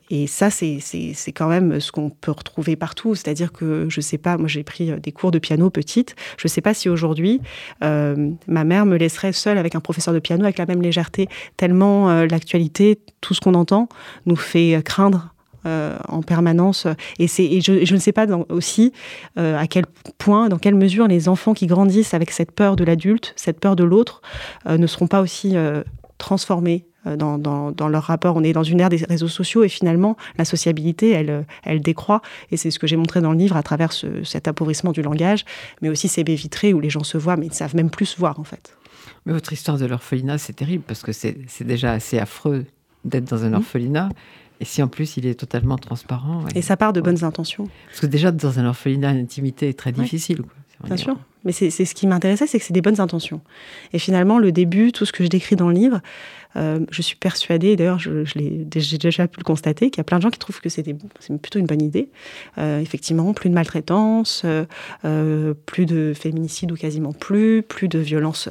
et 0.10 0.28
ça, 0.28 0.50
c'est 0.50 0.80
quand 1.36 1.48
même 1.48 1.80
ce 1.80 1.92
qu'on 1.92 2.10
peut 2.10 2.32
retrouver 2.32 2.77
partout. 2.78 3.16
C'est-à-dire 3.16 3.52
que, 3.52 3.88
je 3.90 4.02
sais 4.02 4.18
pas, 4.18 4.38
moi 4.38 4.48
j'ai 4.48 4.64
pris 4.64 4.92
euh, 4.92 5.00
des 5.00 5.12
cours 5.12 5.32
de 5.32 5.40
piano 5.40 5.70
petite. 5.70 6.16
Je 6.38 6.48
sais 6.48 6.62
pas 6.62 6.74
si 6.74 6.90
aujourd'hui, 6.90 7.42
euh, 7.84 8.32
ma 8.48 8.64
mère 8.64 8.86
me 8.86 8.98
laisserait 8.98 9.34
seule 9.34 9.58
avec 9.58 9.76
un 9.76 9.80
professeur 9.80 10.14
de 10.14 10.20
piano 10.20 10.44
avec 10.44 10.58
la 10.58 10.66
même 10.66 10.82
légèreté, 10.82 11.28
tellement 11.58 12.10
euh, 12.10 12.28
l'actualité, 12.28 13.00
tout 13.22 13.34
ce 13.34 13.42
qu'on 13.42 13.54
entend, 13.54 13.90
nous 14.26 14.36
fait 14.36 14.82
craindre 14.84 15.34
en 16.08 16.22
permanence. 16.22 16.88
Et, 17.20 17.26
et 17.26 17.60
je, 17.60 17.94
ne 17.94 18.00
sais 18.00 18.14
pas 18.14 18.26
aussi 18.48 18.94
à 19.36 19.68
quel 19.68 19.86
point, 20.18 20.48
dans 20.48 20.60
quelle 20.60 20.76
mesure 20.76 21.10
les 21.10 21.28
enfants 21.28 21.54
qui 21.54 21.68
grandissent 21.68 22.14
avec 22.14 22.32
cette 22.32 22.54
peur 22.54 22.78
de 22.78 22.86
l'adulte, 22.86 23.34
cette 23.36 23.60
peur 23.60 23.76
de 23.76 23.84
l'autre, 23.84 24.22
ne 24.66 24.88
seront 24.88 25.08
pas 25.08 25.20
aussi 25.20 25.58
transformés 26.18 26.86
dans, 27.16 27.38
dans, 27.38 27.88
leur 27.88 28.04
rapport. 28.04 28.36
On 28.36 28.44
est 28.44 28.54
dans 28.54 28.64
une 28.64 28.82
ère 28.82 28.90
des 28.90 28.98
réseaux 28.98 29.28
sociaux 29.28 29.64
et 29.64 29.70
finalement, 29.70 30.18
la 30.38 30.46
sociabilité, 30.46 31.12
elle, 31.12 31.46
elle 31.64 31.82
décroît. 31.82 32.22
Et 32.52 32.58
c'est 32.58 32.72
ce 32.72 32.80
que 32.80 32.88
j'ai 32.88 32.98
montré 32.98 33.22
dans 33.22 33.32
le 33.32 33.38
livre 33.38 33.56
à 33.56 33.64
travers 33.64 33.94
cet 34.24 34.48
appauvrissement 34.48 34.92
du 34.92 35.02
langage, 35.02 35.46
mais 35.82 35.90
aussi 35.90 36.08
ces 36.08 36.24
baies 36.24 36.36
vitrées 36.36 36.74
où 36.74 36.80
les 36.80 36.90
gens 36.90 37.04
se 37.04 37.18
voient, 37.18 37.38
mais 37.38 37.46
ils 37.46 37.50
ne 37.50 37.56
savent 37.56 37.76
même 37.76 37.90
plus 37.90 38.06
se 38.06 38.18
voir, 38.18 38.40
en 38.40 38.44
fait. 38.44 38.76
Mais 39.26 39.34
votre 39.34 39.54
histoire 39.54 39.78
de 39.78 39.86
l'orphelinat, 39.86 40.38
c'est 40.38 40.54
terrible 40.54 40.84
parce 40.88 41.02
que 41.02 41.12
c'est 41.12 41.38
déjà 41.62 41.92
assez 41.92 42.18
affreux 42.20 42.66
d'être 43.06 43.26
dans 43.26 43.44
un 43.44 43.52
mmh. 43.52 43.56
orphelinat. 43.56 44.10
Et 44.60 44.66
si 44.66 44.82
en 44.82 44.88
plus 44.88 45.18
il 45.18 45.26
est 45.28 45.36
totalement 45.36 45.78
transparent. 45.78 46.46
Et, 46.56 46.62
ça 46.62 46.78
part 46.78 46.94
de 46.94 47.02
bonnes 47.02 47.24
intentions. 47.24 47.68
Parce 47.88 48.00
que 48.00 48.08
déjà 48.08 48.32
dans 48.32 48.60
un 48.60 48.66
orphelinat, 48.66 49.14
l'intimité 49.14 49.70
est 49.70 49.78
très 49.78 49.92
difficile. 49.92 50.42
Bien 50.84 50.98
sûr. 50.98 51.18
Mais 51.48 51.54
c'est 51.54 51.70
ce 51.70 51.96
qui 51.96 52.08
m'intéressait, 52.08 52.46
c'est 52.46 52.60
que 52.60 52.66
c'est 52.66 52.74
des 52.74 52.82
bonnes 52.82 53.00
intentions. 53.00 53.40
Et 53.94 54.00
finalement, 54.00 54.38
le 54.38 54.52
début, 54.52 54.92
tout 54.92 55.06
ce 55.06 55.14
que 55.14 55.24
je 55.24 55.30
décris 55.30 55.56
dans 55.56 55.70
le 55.70 55.74
livre, 55.74 56.02
euh, 56.58 56.80
je 56.92 57.02
suis 57.02 57.16
persuadée, 57.16 57.78
d'ailleurs, 57.78 58.00
je, 58.00 58.26
j'ai 58.26 58.66
déjà 58.98 59.30
pu 59.30 59.40
le 59.40 59.46
constater, 59.46 59.90
qu'il 59.90 60.00
y 60.00 60.02
a 60.02 60.04
plein 60.04 60.18
de 60.18 60.24
gens 60.24 60.30
qui 60.30 60.40
trouvent 60.40 60.60
que 60.60 60.68
c'est 60.68 60.84
plutôt 61.42 61.60
une 61.60 61.68
bonne 61.68 61.82
idée. 61.82 62.10
Euh, 62.58 62.82
effectivement, 62.82 63.34
plus 63.34 63.50
de 63.50 63.56
maltraitance, 63.56 64.44
euh, 65.06 65.54
plus 65.66 65.86
de 65.86 66.12
féminicide 66.14 66.70
ou 66.70 66.76
quasiment 66.76 67.14
plus, 67.14 67.64
plus 67.64 67.88
de 67.88 68.00
violence, 68.00 68.50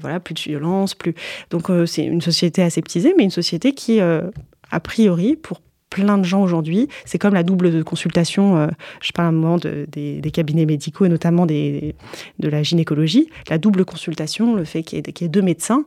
voilà, 0.00 0.20
plus 0.20 0.34
de 0.34 0.40
violence, 0.40 0.94
plus. 0.94 1.14
Donc, 1.48 1.70
c'est 1.86 2.04
une 2.04 2.20
société 2.20 2.62
aseptisée, 2.62 3.14
mais 3.16 3.24
une 3.24 3.30
société 3.30 3.72
qui, 3.72 4.00
a 4.00 4.80
priori, 4.82 5.36
pour 5.36 5.62
plein 5.92 6.16
de 6.16 6.24
gens 6.24 6.42
aujourd'hui. 6.42 6.88
C'est 7.04 7.18
comme 7.18 7.34
la 7.34 7.42
double 7.42 7.84
consultation, 7.84 8.56
euh, 8.56 8.68
je 9.02 9.12
parle 9.12 9.28
un 9.28 9.32
moment 9.32 9.58
des, 9.58 10.30
cabinets 10.32 10.64
médicaux 10.64 11.04
et 11.04 11.10
notamment 11.10 11.44
de 11.44 11.92
la 12.40 12.62
gynécologie. 12.62 13.28
La 13.50 13.58
double 13.58 13.84
consultation, 13.84 14.54
le 14.54 14.64
fait 14.64 14.82
qu'il 14.82 14.98
y, 14.98 15.24
ait 15.24 15.28
deux 15.28 15.42
médecins, 15.42 15.84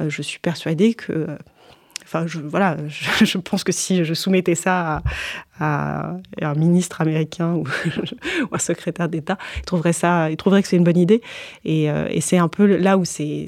euh, 0.00 0.08
je 0.08 0.22
suis 0.22 0.38
persuadée 0.38 0.94
que 0.94 1.12
euh, 1.12 1.36
Enfin, 2.04 2.26
je, 2.26 2.40
voilà, 2.40 2.76
je, 2.88 3.38
pense 3.38 3.64
que 3.64 3.72
si 3.72 4.04
je 4.04 4.14
soumettais 4.14 4.54
ça 4.54 5.02
à, 5.60 6.14
un 6.40 6.54
ministre 6.54 7.00
américain 7.00 7.54
ou, 7.54 7.64
un 8.52 8.58
secrétaire 8.58 9.08
d'État, 9.08 9.38
il 9.58 9.62
trouverait 9.62 9.92
ça, 9.92 10.30
il 10.30 10.36
trouverait 10.36 10.62
que 10.62 10.68
c'est 10.68 10.76
une 10.76 10.84
bonne 10.84 10.96
idée. 10.96 11.22
Et, 11.64 11.90
euh, 11.90 12.08
c'est 12.20 12.38
un 12.38 12.48
peu 12.48 12.66
là 12.66 12.98
où 12.98 13.04
c'est, 13.04 13.46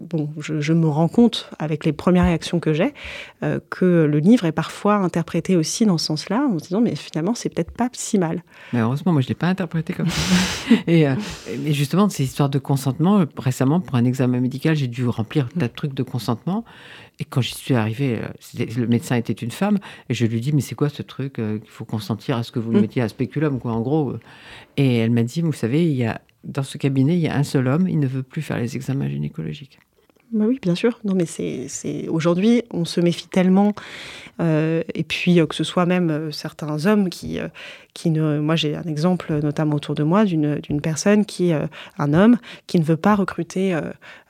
bon, 0.00 0.30
je, 0.38 0.72
me 0.72 0.86
rends 0.86 1.08
compte 1.08 1.50
avec 1.58 1.84
les 1.84 1.92
premières 1.92 2.24
réactions 2.24 2.60
que 2.60 2.72
j'ai 2.72 2.94
euh, 3.42 3.60
que 3.70 4.04
le 4.04 4.18
livre 4.18 4.44
est 4.44 4.52
parfois 4.52 4.96
interprété 4.96 5.56
aussi 5.56 5.86
dans 5.86 5.98
ce 5.98 6.06
sens-là, 6.06 6.46
en 6.48 6.58
se 6.58 6.64
disant 6.64 6.80
mais 6.80 6.94
finalement 6.94 7.34
c'est 7.34 7.48
peut-être 7.48 7.70
pas 7.70 7.88
si 7.92 8.18
mal. 8.18 8.42
Mais 8.72 8.80
heureusement, 8.80 9.12
moi 9.12 9.20
je 9.20 9.28
l'ai 9.28 9.34
pas 9.34 9.48
interprété 9.48 9.92
comme 9.92 10.08
ça. 10.08 10.74
et, 10.86 11.08
euh, 11.08 11.14
et, 11.64 11.72
justement, 11.72 12.08
ces 12.08 12.24
histoires 12.24 12.48
de 12.48 12.58
consentement, 12.58 13.24
récemment 13.36 13.80
pour 13.80 13.94
un 13.96 14.04
examen 14.04 14.40
médical, 14.40 14.76
j'ai 14.76 14.88
dû 14.88 15.06
remplir 15.06 15.48
tas 15.58 15.68
de 15.68 15.72
trucs 15.72 15.94
de 15.94 16.02
consentement. 16.02 16.64
Et 17.20 17.24
quand 17.24 17.40
j'y 17.40 17.54
suis 17.54 17.74
arrivée, 17.74 18.18
euh, 18.18 18.66
le 18.76 18.86
médecin 18.86 19.16
était 19.16 19.32
une 19.32 19.50
femme, 19.50 19.78
et 20.08 20.14
je 20.14 20.24
lui 20.26 20.40
dis 20.40 20.52
mais 20.52 20.60
c'est 20.60 20.74
quoi 20.74 20.88
ce 20.88 21.02
truc 21.02 21.38
euh, 21.38 21.58
qu'il 21.58 21.68
faut 21.68 21.84
consentir 21.84 22.36
à 22.36 22.42
ce 22.42 22.52
que 22.52 22.58
vous 22.58 22.70
le 22.70 22.78
mm. 22.78 22.82
mettiez 22.82 23.02
à 23.02 23.08
spéculum, 23.08 23.58
quoi, 23.58 23.72
en 23.72 23.80
gros. 23.80 24.10
Euh. 24.10 24.20
Et 24.76 24.98
elle 24.98 25.10
m'a 25.10 25.24
dit, 25.24 25.42
vous 25.42 25.52
savez, 25.52 25.84
il 25.84 25.96
y 25.96 26.04
a, 26.04 26.20
dans 26.44 26.62
ce 26.62 26.78
cabinet, 26.78 27.14
il 27.14 27.20
y 27.20 27.28
a 27.28 27.36
un 27.36 27.42
seul 27.42 27.66
homme, 27.66 27.88
il 27.88 27.98
ne 27.98 28.06
veut 28.06 28.22
plus 28.22 28.42
faire 28.42 28.58
les 28.58 28.76
examens 28.76 29.08
gynécologiques. 29.08 29.80
Bah 30.32 30.44
oui, 30.46 30.58
bien 30.60 30.74
sûr. 30.74 30.98
Non, 31.04 31.14
mais 31.14 31.24
c'est 31.26 32.06
aujourd'hui, 32.08 32.62
on 32.70 32.84
se 32.84 33.00
méfie 33.00 33.28
tellement. 33.28 33.72
Euh, 34.40 34.82
et 34.94 35.02
puis 35.02 35.40
euh, 35.40 35.46
que 35.46 35.54
ce 35.54 35.64
soit 35.64 35.84
même 35.84 36.10
euh, 36.10 36.30
certains 36.30 36.86
hommes 36.86 37.08
qui, 37.08 37.38
qui 37.94 38.10
ne. 38.10 38.38
Moi, 38.38 38.54
j'ai 38.54 38.76
un 38.76 38.82
exemple 38.82 39.32
notamment 39.42 39.76
autour 39.76 39.94
de 39.94 40.02
moi 40.02 40.24
d'une 40.26 40.80
personne 40.82 41.24
qui, 41.24 41.52
un 41.52 42.14
homme, 42.14 42.36
qui 42.66 42.78
ne 42.78 42.84
veut 42.84 42.96
pas 42.96 43.14
recruter 43.14 43.78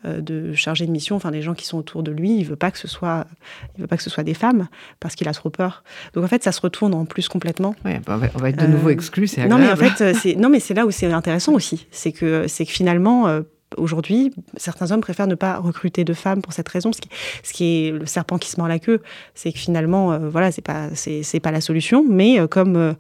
de 0.04 0.52
chargés 0.54 0.86
de 0.86 0.92
mission, 0.92 1.16
enfin 1.16 1.32
des 1.32 1.42
gens 1.42 1.54
qui 1.54 1.66
sont 1.66 1.78
autour 1.78 2.04
de 2.04 2.12
lui. 2.12 2.38
Il 2.38 2.44
veut 2.44 2.56
pas 2.56 2.70
que 2.70 2.78
ce 2.78 2.88
soit, 2.88 3.26
il 3.76 3.80
veut 3.80 3.86
pas 3.88 3.96
que 3.96 4.02
ce 4.02 4.10
soit 4.10 4.24
des 4.24 4.34
femmes 4.34 4.68
parce 5.00 5.16
qu'il 5.16 5.28
a 5.28 5.32
trop 5.32 5.50
peur. 5.50 5.82
Donc 6.14 6.24
en 6.24 6.28
fait, 6.28 6.44
ça 6.44 6.52
se 6.52 6.60
retourne 6.60 6.94
en 6.94 7.06
plus 7.06 7.28
complètement. 7.28 7.74
Ouais, 7.84 8.00
bah, 8.06 8.20
on 8.34 8.38
va 8.38 8.50
être 8.50 8.62
de 8.62 8.66
nouveau 8.68 8.90
exclus. 8.90 9.26
C'est 9.26 9.48
non, 9.48 9.58
mais 9.58 9.70
en 9.70 9.76
fait, 9.76 10.14
c'est 10.14 10.36
non, 10.36 10.48
mais 10.48 10.60
c'est 10.60 10.74
là 10.74 10.86
où 10.86 10.90
c'est 10.92 11.12
intéressant 11.12 11.54
aussi, 11.54 11.86
c'est 11.90 12.12
que 12.12 12.46
c'est 12.46 12.64
que 12.64 12.72
finalement 12.72 13.42
aujourd'hui, 13.76 14.32
certains 14.56 14.90
hommes 14.92 15.00
préfèrent 15.00 15.26
ne 15.26 15.34
pas 15.34 15.58
recruter 15.58 16.04
de 16.04 16.14
femmes 16.14 16.42
pour 16.42 16.52
cette 16.52 16.68
raison. 16.68 16.92
Ce 16.92 17.00
qui, 17.00 17.08
ce 17.42 17.52
qui 17.52 17.64
est 17.64 17.90
le 17.90 18.06
serpent 18.06 18.38
qui 18.38 18.48
se 18.50 18.58
mord 18.58 18.68
la 18.68 18.78
queue, 18.78 19.02
c'est 19.34 19.52
que 19.52 19.58
finalement, 19.58 20.12
euh, 20.12 20.28
voilà, 20.28 20.50
c'est 20.52 20.62
pas, 20.62 20.88
c'est, 20.94 21.40
pas 21.40 21.50
la 21.50 21.60
solution. 21.60 22.04
Mais 22.08 22.40
euh, 22.40 22.46
comme 22.46 22.76
euh, 22.76 22.94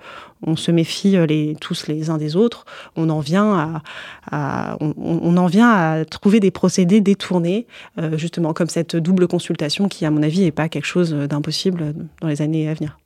on 0.46 0.56
se 0.56 0.70
méfie 0.70 1.16
les, 1.26 1.56
tous 1.60 1.86
les 1.88 2.10
uns 2.10 2.18
des 2.18 2.36
autres, 2.36 2.64
on 2.96 3.08
en 3.08 3.20
vient 3.20 3.82
à, 4.30 4.76
on, 4.80 5.36
en 5.36 5.46
vient 5.46 5.70
à 5.70 6.04
trouver 6.04 6.38
des 6.38 6.52
procédés 6.52 7.00
détournés, 7.00 7.66
justement 8.12 8.52
comme 8.52 8.68
cette 8.68 8.94
double 8.94 9.26
consultation 9.26 9.88
qui, 9.88 10.06
à 10.06 10.12
mon 10.12 10.22
avis, 10.22 10.42
n'est 10.42 10.52
pas 10.52 10.68
quelque 10.68 10.84
chose 10.84 11.12
d'impossible 11.12 11.92
dans 12.20 12.28
les 12.28 12.40
années 12.40 12.68
à 12.68 12.74
venir. 12.74 12.96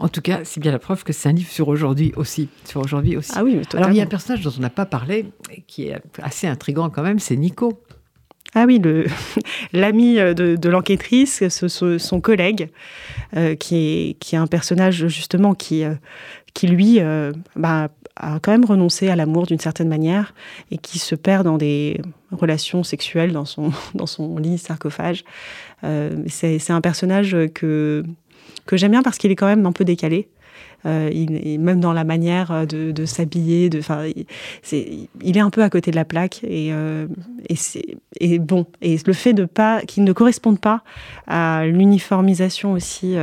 En 0.00 0.08
tout 0.08 0.22
cas, 0.22 0.40
c'est 0.44 0.60
bien 0.60 0.72
la 0.72 0.78
preuve 0.78 1.04
que 1.04 1.12
c'est 1.12 1.28
un 1.28 1.32
livre 1.32 1.50
sur 1.50 1.68
aujourd'hui 1.68 2.12
aussi. 2.16 2.48
Sur 2.64 2.80
aujourd'hui 2.80 3.16
aussi. 3.18 3.32
Ah 3.36 3.44
oui, 3.44 3.60
Alors, 3.74 3.90
il 3.90 3.96
y 3.96 4.00
a 4.00 4.04
un 4.04 4.06
personnage 4.06 4.42
dont 4.42 4.52
on 4.56 4.60
n'a 4.60 4.70
pas 4.70 4.86
parlé, 4.86 5.26
qui 5.66 5.88
est 5.88 6.00
assez 6.22 6.46
intrigant 6.46 6.88
quand 6.88 7.02
même, 7.02 7.18
c'est 7.18 7.36
Nico. 7.36 7.82
Ah 8.54 8.64
oui, 8.66 8.80
l'ami 9.72 10.16
de, 10.16 10.56
de 10.56 10.68
l'enquêtrice, 10.68 11.44
son 11.48 12.20
collègue, 12.20 12.70
euh, 13.36 13.54
qui, 13.54 13.76
est, 13.76 14.14
qui 14.18 14.34
est 14.34 14.38
un 14.38 14.48
personnage 14.48 15.06
justement 15.06 15.54
qui, 15.54 15.84
euh, 15.84 15.94
qui 16.54 16.66
lui, 16.66 16.98
euh, 16.98 17.32
bah, 17.54 17.90
a 18.16 18.40
quand 18.40 18.50
même 18.50 18.64
renoncé 18.64 19.08
à 19.08 19.14
l'amour 19.14 19.46
d'une 19.46 19.60
certaine 19.60 19.88
manière 19.88 20.34
et 20.72 20.78
qui 20.78 20.98
se 20.98 21.14
perd 21.14 21.44
dans 21.44 21.58
des 21.58 22.00
relations 22.32 22.82
sexuelles 22.82 23.32
dans 23.32 23.44
son, 23.44 23.70
dans 23.94 24.06
son 24.06 24.36
lit 24.38 24.58
sarcophage. 24.58 25.24
c'est 26.26 26.70
un 26.70 26.80
personnage 26.80 27.36
que 27.54 28.04
que 28.66 28.76
j'aime 28.76 28.92
bien 28.92 29.02
parce 29.02 29.18
qu'il 29.18 29.30
est 29.30 29.36
quand 29.36 29.46
même 29.46 29.66
un 29.66 29.72
peu 29.72 29.84
décalé. 29.84 30.28
Euh, 30.86 31.10
il, 31.12 31.60
même 31.60 31.80
dans 31.80 31.92
la 31.92 32.04
manière 32.04 32.50
euh, 32.52 32.64
de, 32.64 33.04
s'habiller, 33.04 33.68
de, 33.68 33.82
il, 34.72 35.08
il 35.22 35.36
est 35.36 35.40
un 35.40 35.50
peu 35.50 35.62
à 35.62 35.68
côté 35.68 35.90
de 35.90 35.96
la 35.96 36.06
plaque 36.06 36.42
et, 36.42 36.70
euh, 36.72 37.06
bon. 38.38 38.66
Et 38.80 38.96
le 39.04 39.12
fait 39.12 39.34
de 39.34 39.44
pas, 39.44 39.82
qu'il 39.82 40.04
ne 40.04 40.12
corresponde 40.12 40.58
pas 40.58 40.82
à 41.26 41.66
l'uniformisation 41.66 42.72
aussi 42.72 43.16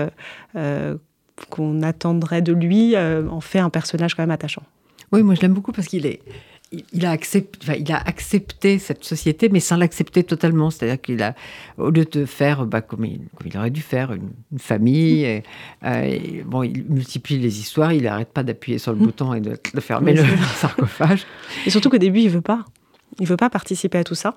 qu'on 1.50 1.82
attendrait 1.82 2.42
de 2.42 2.54
lui, 2.54 2.96
en 2.98 3.42
fait 3.42 3.60
un 3.60 3.70
personnage 3.70 4.16
quand 4.16 4.24
même 4.24 4.32
attachant. 4.32 4.64
Oui, 5.12 5.24
moi 5.24 5.36
je 5.36 5.42
l'aime 5.42 5.54
beaucoup 5.54 5.72
parce 5.72 5.88
qu'il 5.88 6.06
est, 6.06 6.20
il 6.72 7.06
a, 7.06 7.12
accepté, 7.12 7.80
il 7.80 7.92
a 7.92 7.98
accepté 7.98 8.78
cette 8.80 9.04
société, 9.04 9.50
mais 9.50 9.60
sans 9.60 9.78
l'accepter 9.78 10.24
totalement. 10.24 10.70
C'est-à-dire 10.70 11.02
qu'il 11.02 11.24
a, 11.24 11.34
au 11.78 11.90
lieu 11.90 12.06
de 12.06 12.26
faire 12.26 12.66
bah, 12.66 12.82
comme, 12.82 13.06
il, 13.06 13.22
aurait 13.58 13.70
dû 13.70 13.82
faire, 13.82 14.12
une, 14.12 14.32
famille, 14.60 15.44
euh, 15.86 16.20
bon, 16.46 16.64
il 16.64 16.86
multiplie 16.90 17.38
les 17.38 17.60
histoires, 17.60 17.94
il 17.94 18.04
n'arrête 18.04 18.30
pas 18.30 18.44
d'appuyer 18.44 18.80
sur 18.80 18.92
le 18.92 19.00
mm. 19.00 19.04
bouton 19.04 19.34
et 19.34 19.42
de, 19.42 19.58
fermer 19.80 20.14
le 20.14 20.24
sarcophage. 20.56 21.26
Et 21.66 21.70
surtout 21.70 21.90
qu'au 21.90 21.98
début, 21.98 22.20
il 22.22 22.30
veut 22.30 22.42
pas. 22.42 22.66
Il 23.20 23.28
veut 23.28 23.38
pas 23.38 23.50
participer 23.50 23.98
à 23.98 24.04
tout 24.04 24.16
ça. 24.16 24.36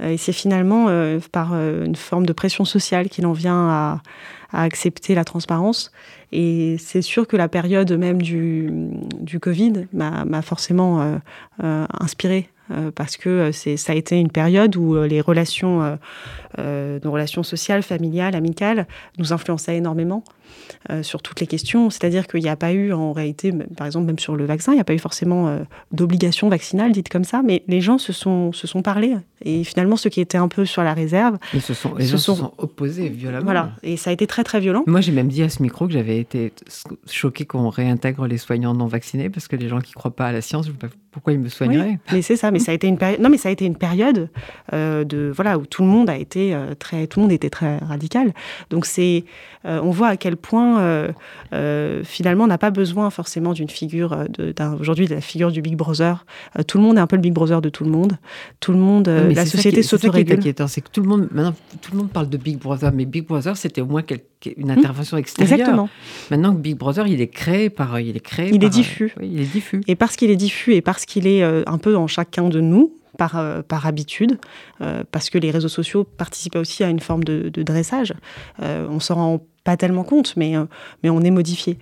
Euh, 0.00 0.10
et 0.10 0.16
c'est 0.16 0.32
finalement 0.32 0.86
euh, 0.88 1.18
par 1.32 1.54
une 1.54 1.96
forme 1.96 2.26
de 2.26 2.32
pression 2.32 2.64
sociale 2.64 3.08
qu'il 3.08 3.26
en 3.26 3.32
vient 3.32 3.68
à, 3.68 4.02
accepter 4.52 5.14
la 5.14 5.24
transparence. 5.24 5.90
Et 6.30 6.76
c'est 6.78 7.02
sûr 7.02 7.26
que 7.26 7.36
la 7.36 7.48
période 7.48 7.92
même 7.92 8.22
du, 8.22 9.38
Covid 9.40 9.86
m'a 9.92 10.42
forcément 10.42 11.00
euh, 11.00 11.16
euh, 11.62 11.86
inspiré 12.00 12.48
euh, 12.70 12.90
parce 12.94 13.16
que 13.16 13.50
ça 13.52 13.92
a 13.92 13.96
été 13.96 14.18
une 14.18 14.30
période 14.30 14.76
où 14.76 15.02
les 15.02 15.20
relations, 15.20 15.98
nos 16.58 17.12
relations 17.12 17.42
sociales, 17.42 17.82
familiales, 17.82 18.34
amicales, 18.34 18.86
nous 19.18 19.32
influençaient 19.32 19.76
énormément. 19.76 20.24
Euh, 20.90 21.04
sur 21.04 21.22
toutes 21.22 21.38
les 21.38 21.46
questions. 21.46 21.90
C'est-à-dire 21.90 22.26
qu'il 22.26 22.42
n'y 22.42 22.48
a 22.48 22.56
pas 22.56 22.72
eu, 22.72 22.92
en 22.92 23.12
réalité, 23.12 23.52
par 23.76 23.86
exemple, 23.86 24.06
même 24.06 24.18
sur 24.18 24.34
le 24.34 24.44
vaccin, 24.44 24.72
il 24.72 24.76
n'y 24.76 24.80
a 24.80 24.84
pas 24.84 24.94
eu 24.94 24.98
forcément 24.98 25.46
euh, 25.46 25.60
d'obligation 25.92 26.48
vaccinale, 26.48 26.90
dite 26.90 27.08
comme 27.08 27.22
ça, 27.22 27.42
mais 27.44 27.62
les 27.68 27.80
gens 27.80 27.98
se 27.98 28.12
sont, 28.12 28.52
se 28.52 28.66
sont 28.66 28.82
parlé. 28.82 29.14
Et 29.44 29.62
finalement, 29.62 29.96
ceux 29.96 30.10
qui 30.10 30.20
étaient 30.20 30.38
un 30.38 30.48
peu 30.48 30.64
sur 30.64 30.82
la 30.82 30.92
réserve. 30.92 31.38
Ils 31.54 31.60
se 31.60 31.72
sont, 31.72 31.96
se 32.00 32.16
sont... 32.16 32.52
opposés 32.58 33.08
violemment. 33.08 33.44
Voilà, 33.44 33.72
et 33.84 33.96
ça 33.96 34.10
a 34.10 34.12
été 34.12 34.26
très, 34.26 34.42
très 34.42 34.58
violent. 34.58 34.82
Moi, 34.86 35.00
j'ai 35.00 35.12
même 35.12 35.28
dit 35.28 35.44
à 35.44 35.48
ce 35.48 35.62
micro 35.62 35.86
que 35.86 35.92
j'avais 35.92 36.18
été 36.18 36.52
choqué 37.08 37.44
qu'on 37.44 37.68
réintègre 37.68 38.26
les 38.26 38.38
soignants 38.38 38.74
non 38.74 38.86
vaccinés, 38.86 39.30
parce 39.30 39.46
que 39.46 39.54
les 39.54 39.68
gens 39.68 39.80
qui 39.80 39.92
ne 39.92 39.94
croient 39.94 40.16
pas 40.16 40.26
à 40.26 40.32
la 40.32 40.40
science, 40.40 40.68
pourquoi 41.12 41.32
ils 41.32 41.38
me 41.38 41.48
soigneraient 41.48 41.98
Mais 42.10 42.22
c'est 42.22 42.36
ça, 42.36 42.50
mais 42.50 42.58
ça 42.58 42.72
a 42.72 42.74
été 42.74 42.88
une 42.88 42.98
période. 42.98 43.20
Non, 43.20 43.28
mais 43.28 43.38
ça 43.38 43.50
a 43.50 43.52
été 43.52 43.66
une 43.66 43.76
période 43.76 44.30
euh, 44.72 45.04
de 45.04 45.30
voilà 45.32 45.58
où 45.58 45.66
tout 45.66 45.82
le 45.82 45.88
monde 45.88 46.10
a 46.10 46.16
été 46.16 46.41
très, 46.78 47.06
tout 47.06 47.20
le 47.20 47.24
monde 47.24 47.32
était 47.32 47.50
très 47.50 47.78
radical. 47.78 48.32
Donc 48.70 48.86
c'est, 48.86 49.24
on 49.64 49.90
voit 49.90 50.08
à 50.08 50.16
quel 50.16 50.36
point 50.36 50.80
euh, 50.80 51.12
euh, 51.52 52.02
finalement, 52.04 52.44
on 52.44 52.48
n'a 52.48 52.58
pas 52.58 52.70
besoin 52.70 53.10
forcément 53.10 53.52
d'une 53.52 53.68
figure, 53.68 54.12
euh, 54.12 54.76
aujourd'hui, 54.78 55.06
de 55.06 55.14
la 55.14 55.20
figure 55.20 55.50
du 55.50 55.62
Big 55.62 55.76
Brother. 55.76 56.24
tout 56.66 56.78
le 56.78 56.84
monde 56.84 56.96
est 56.96 57.00
un 57.00 57.06
peu 57.06 57.16
le 57.16 57.22
Big 57.22 57.32
Brother 57.32 57.60
de 57.60 57.68
tout 57.68 57.84
le 57.84 57.90
monde. 57.90 58.18
Tout 58.60 58.72
le 58.72 58.78
monde, 58.78 59.08
la 59.08 59.46
société 59.46 59.82
s'autorégule. 59.82 60.38
C'est 60.68 60.80
que 60.80 60.90
tout 60.90 61.02
le 61.02 61.08
monde, 61.08 61.28
maintenant, 61.32 61.54
tout 61.80 61.92
le 61.92 61.98
monde 61.98 62.10
parle 62.10 62.28
de 62.28 62.36
Big 62.36 62.58
Brother, 62.58 62.92
mais 62.92 63.04
Big 63.04 63.26
Brother, 63.26 63.56
c'était 63.56 63.80
au 63.80 63.86
moins 63.86 64.02
une 64.56 64.66
mmh. 64.66 64.70
intervention 64.70 65.16
extérieure. 65.16 65.58
Exactement. 65.58 65.88
Maintenant 66.30 66.54
que 66.54 66.60
Big 66.60 66.76
Brother, 66.76 67.06
il 67.06 67.20
est 67.20 67.28
créé 67.28 67.70
par, 67.70 67.98
il 68.00 68.16
est 68.16 68.20
créé, 68.20 68.50
il 68.52 68.64
est 68.64 68.68
diffus. 68.68 69.14
il 69.20 69.40
est 69.40 69.52
diffus. 69.52 69.82
Et 69.86 69.94
parce 69.94 70.16
qu'il 70.16 70.30
est 70.30 70.36
diffus 70.36 70.74
et 70.74 70.80
parce 70.80 71.04
qu'il 71.04 71.26
est 71.26 71.42
un 71.42 71.78
peu 71.78 71.92
dans 71.92 72.06
chacun 72.06 72.48
de 72.48 72.60
nous, 72.60 72.92
par, 73.18 73.62
par 73.64 73.86
habitude, 73.86 74.38
parce 75.10 75.30
que 75.30 75.38
les 75.38 75.50
réseaux 75.50 75.68
sociaux 75.68 76.04
participent 76.04 76.56
aussi 76.56 76.82
à 76.84 76.88
une 76.88 77.00
forme 77.00 77.24
de, 77.24 77.62
dressage. 77.62 78.14
on 78.60 79.00
s'en 79.00 79.14
rend 79.14 79.46
pas 79.64 79.76
tellement 79.76 80.02
compte, 80.02 80.34
mais, 80.36 80.56
euh, 80.56 80.64
mais 81.02 81.10
on 81.10 81.20
est 81.20 81.30
modifié. 81.30 81.78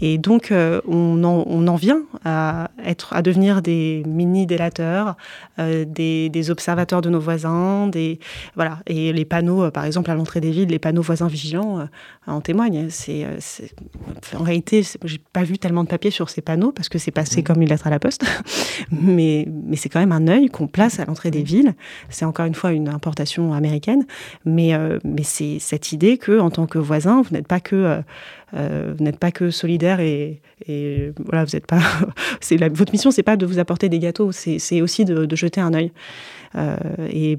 Et 0.00 0.18
donc, 0.18 0.50
euh, 0.50 0.80
on, 0.88 1.22
en, 1.22 1.44
on, 1.46 1.68
en, 1.68 1.76
vient 1.76 2.02
à, 2.24 2.70
être, 2.84 3.12
à 3.14 3.22
devenir 3.22 3.62
des 3.62 4.02
mini-délateurs, 4.06 5.16
euh, 5.58 5.84
des, 5.84 6.28
des, 6.28 6.50
observateurs 6.50 7.02
de 7.02 7.08
nos 7.08 7.20
voisins, 7.20 7.86
des, 7.86 8.18
voilà. 8.56 8.80
et 8.86 9.12
les 9.12 9.24
panneaux, 9.24 9.70
par 9.70 9.84
exemple, 9.84 10.10
à 10.10 10.14
l'entrée 10.14 10.40
des 10.40 10.50
villes, 10.50 10.68
les 10.68 10.78
panneaux 10.80 11.02
voisins 11.02 11.28
vigilants 11.28 11.86
en 12.26 12.40
témoignent. 12.40 12.88
C'est, 12.90 13.26
en 14.36 14.42
réalité, 14.42 14.82
j'ai 15.04 15.20
pas 15.32 15.44
vu 15.44 15.58
tellement 15.58 15.84
de 15.84 15.88
papier 15.88 16.10
sur 16.10 16.30
ces 16.30 16.40
panneaux 16.40 16.72
parce 16.72 16.88
que 16.88 16.98
c'est 16.98 17.10
passé 17.12 17.40
mmh. 17.40 17.44
comme 17.44 17.62
une 17.62 17.68
lettre 17.68 17.86
à 17.86 17.90
la 17.90 18.00
poste, 18.00 18.24
mais, 18.90 19.46
mais 19.66 19.76
c'est 19.76 19.88
quand 19.88 20.00
même 20.00 20.12
un 20.12 20.26
œil 20.26 20.48
qu'on 20.48 20.66
place 20.66 20.98
à 20.98 21.04
l'entrée 21.04 21.30
des 21.30 21.42
villes. 21.42 21.74
C'est 22.08 22.24
encore 22.24 22.46
une 22.46 22.54
fois 22.54 22.72
une 22.72 22.88
importation 22.88 23.52
américaine, 23.52 24.04
mais, 24.44 24.72
mais 25.04 25.22
c'est 25.22 25.58
cette 25.60 25.92
idée 25.92 26.18
que, 26.18 26.40
en 26.40 26.50
tant 26.50 26.66
que 26.66 26.78
voisin, 26.78 27.19
vous 27.22 27.34
n'êtes 27.34 27.46
pas 27.46 27.60
que 27.60 27.76
euh, 27.76 28.00
euh, 28.54 29.30
que 29.34 29.50
solidaire 29.50 30.00
et, 30.00 30.40
voilà, 31.24 31.44
vous 31.44 31.50
n'êtes 31.54 31.66
pas. 31.66 31.80
votre 32.72 32.92
mission, 32.92 33.10
c'est 33.10 33.22
pas 33.22 33.36
de 33.36 33.46
vous 33.46 33.58
apporter 33.58 33.88
des 33.88 33.98
gâteaux, 33.98 34.32
c'est 34.32 34.80
aussi 34.80 35.04
de, 35.04 35.36
jeter 35.36 35.60
un 35.60 35.74
œil. 35.74 35.92
Euh, 36.56 36.76
et, 37.10 37.38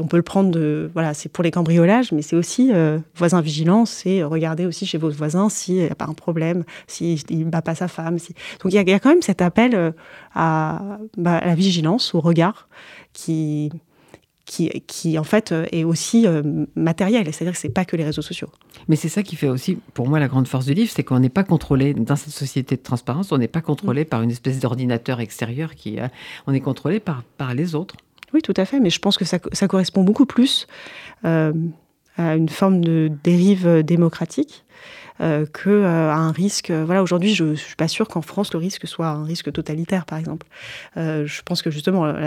on 0.00 0.08
peut 0.08 0.16
le 0.16 0.24
prendre 0.24 0.50
de 0.50 0.90
voilà, 0.94 1.14
c'est 1.14 1.28
pour 1.28 1.44
les 1.44 1.52
cambriolages, 1.52 2.10
mais 2.10 2.22
c'est 2.22 2.34
aussi 2.34 2.72
voisin 3.14 3.40
vigilant, 3.40 3.86
c'est 3.86 4.24
regarder 4.24 4.66
aussi 4.66 4.84
chez 4.84 4.98
votre 4.98 5.16
voisin 5.16 5.48
s'il 5.48 5.76
n'y 5.76 5.84
a 5.84 5.94
pas 5.94 6.06
un 6.06 6.12
problème, 6.12 6.64
s'il 6.88 7.20
ne 7.30 7.44
bat 7.44 7.62
pas 7.62 7.76
sa 7.76 7.86
femme. 7.86 8.16
Donc 8.16 8.72
il 8.72 8.74
y, 8.74 8.92
a 8.92 8.98
quand 8.98 9.10
même 9.10 9.22
cet 9.22 9.40
appel 9.40 9.94
à, 10.34 10.98
bah, 11.16 11.36
à 11.36 11.46
la 11.46 11.54
vigilance, 11.54 12.16
au 12.16 12.20
regard, 12.20 12.68
qui 13.12 13.70
qui, 14.48 15.18
en 15.18 15.24
fait 15.24 15.52
euh, 15.52 15.66
est 15.72 15.84
aussi 15.84 16.26
euh, 16.26 16.42
matériel. 16.74 17.26
C'est-à-dire 17.32 17.52
que 17.52 17.58
c'est 17.58 17.68
pas 17.68 17.84
que 17.84 17.96
les 17.96 18.04
réseaux 18.04 18.22
sociaux. 18.22 18.48
Mais 18.88 18.96
c'est 18.96 19.08
ça 19.08 19.22
qui 19.22 19.36
fait 19.36 19.48
aussi, 19.48 19.78
pour 19.94 20.08
moi, 20.08 20.18
la 20.18 20.28
grande 20.28 20.48
force 20.48 20.64
du 20.64 20.74
livre, 20.74 20.90
c'est 20.94 21.04
qu'on 21.04 21.20
n'est 21.20 21.28
pas 21.28 21.44
contrôlé 21.44 21.94
dans 21.94 22.16
cette 22.16 22.32
société 22.32 22.76
de 22.76 22.82
transparence. 22.82 23.30
On 23.30 23.38
n'est 23.38 23.48
pas 23.48 23.60
contrôlé 23.60 24.02
mm. 24.02 24.06
par 24.06 24.22
une 24.22 24.30
espèce 24.30 24.58
d'ordinateur 24.58 25.20
extérieur 25.20 25.74
qui, 25.74 25.98
on 26.46 26.54
est 26.54 26.60
contrôlé 26.60 26.98
par 26.98 27.22
par 27.36 27.54
les 27.54 27.74
autres. 27.74 27.96
Oui, 28.32 28.42
tout 28.42 28.54
à 28.56 28.64
fait. 28.64 28.80
Mais 28.80 28.90
je 28.90 28.98
pense 28.98 29.18
que 29.18 29.24
ça, 29.24 29.38
ça 29.52 29.68
correspond 29.68 30.02
beaucoup 30.02 30.26
plus 30.26 30.66
euh, 31.24 31.52
à 32.16 32.34
une 32.34 32.48
forme 32.48 32.84
de 32.84 33.10
dérive 33.22 33.82
démocratique 33.82 34.64
que 35.18 35.68
euh, 35.68 36.12
un 36.12 36.32
risque. 36.32 36.70
Euh, 36.70 36.84
voilà, 36.84 37.02
aujourd'hui, 37.02 37.34
je, 37.34 37.44
ne 37.44 37.54
suis 37.54 37.76
pas 37.76 37.88
sûre 37.88 38.08
qu'en 38.08 38.22
France 38.22 38.52
le 38.52 38.58
risque 38.58 38.86
soit 38.86 39.08
un 39.08 39.24
risque 39.24 39.52
totalitaire, 39.52 40.04
par 40.04 40.18
exemple. 40.18 40.46
je 40.96 41.42
pense 41.42 41.62
que 41.62 41.70
justement, 41.70 42.02
entre 42.02 42.24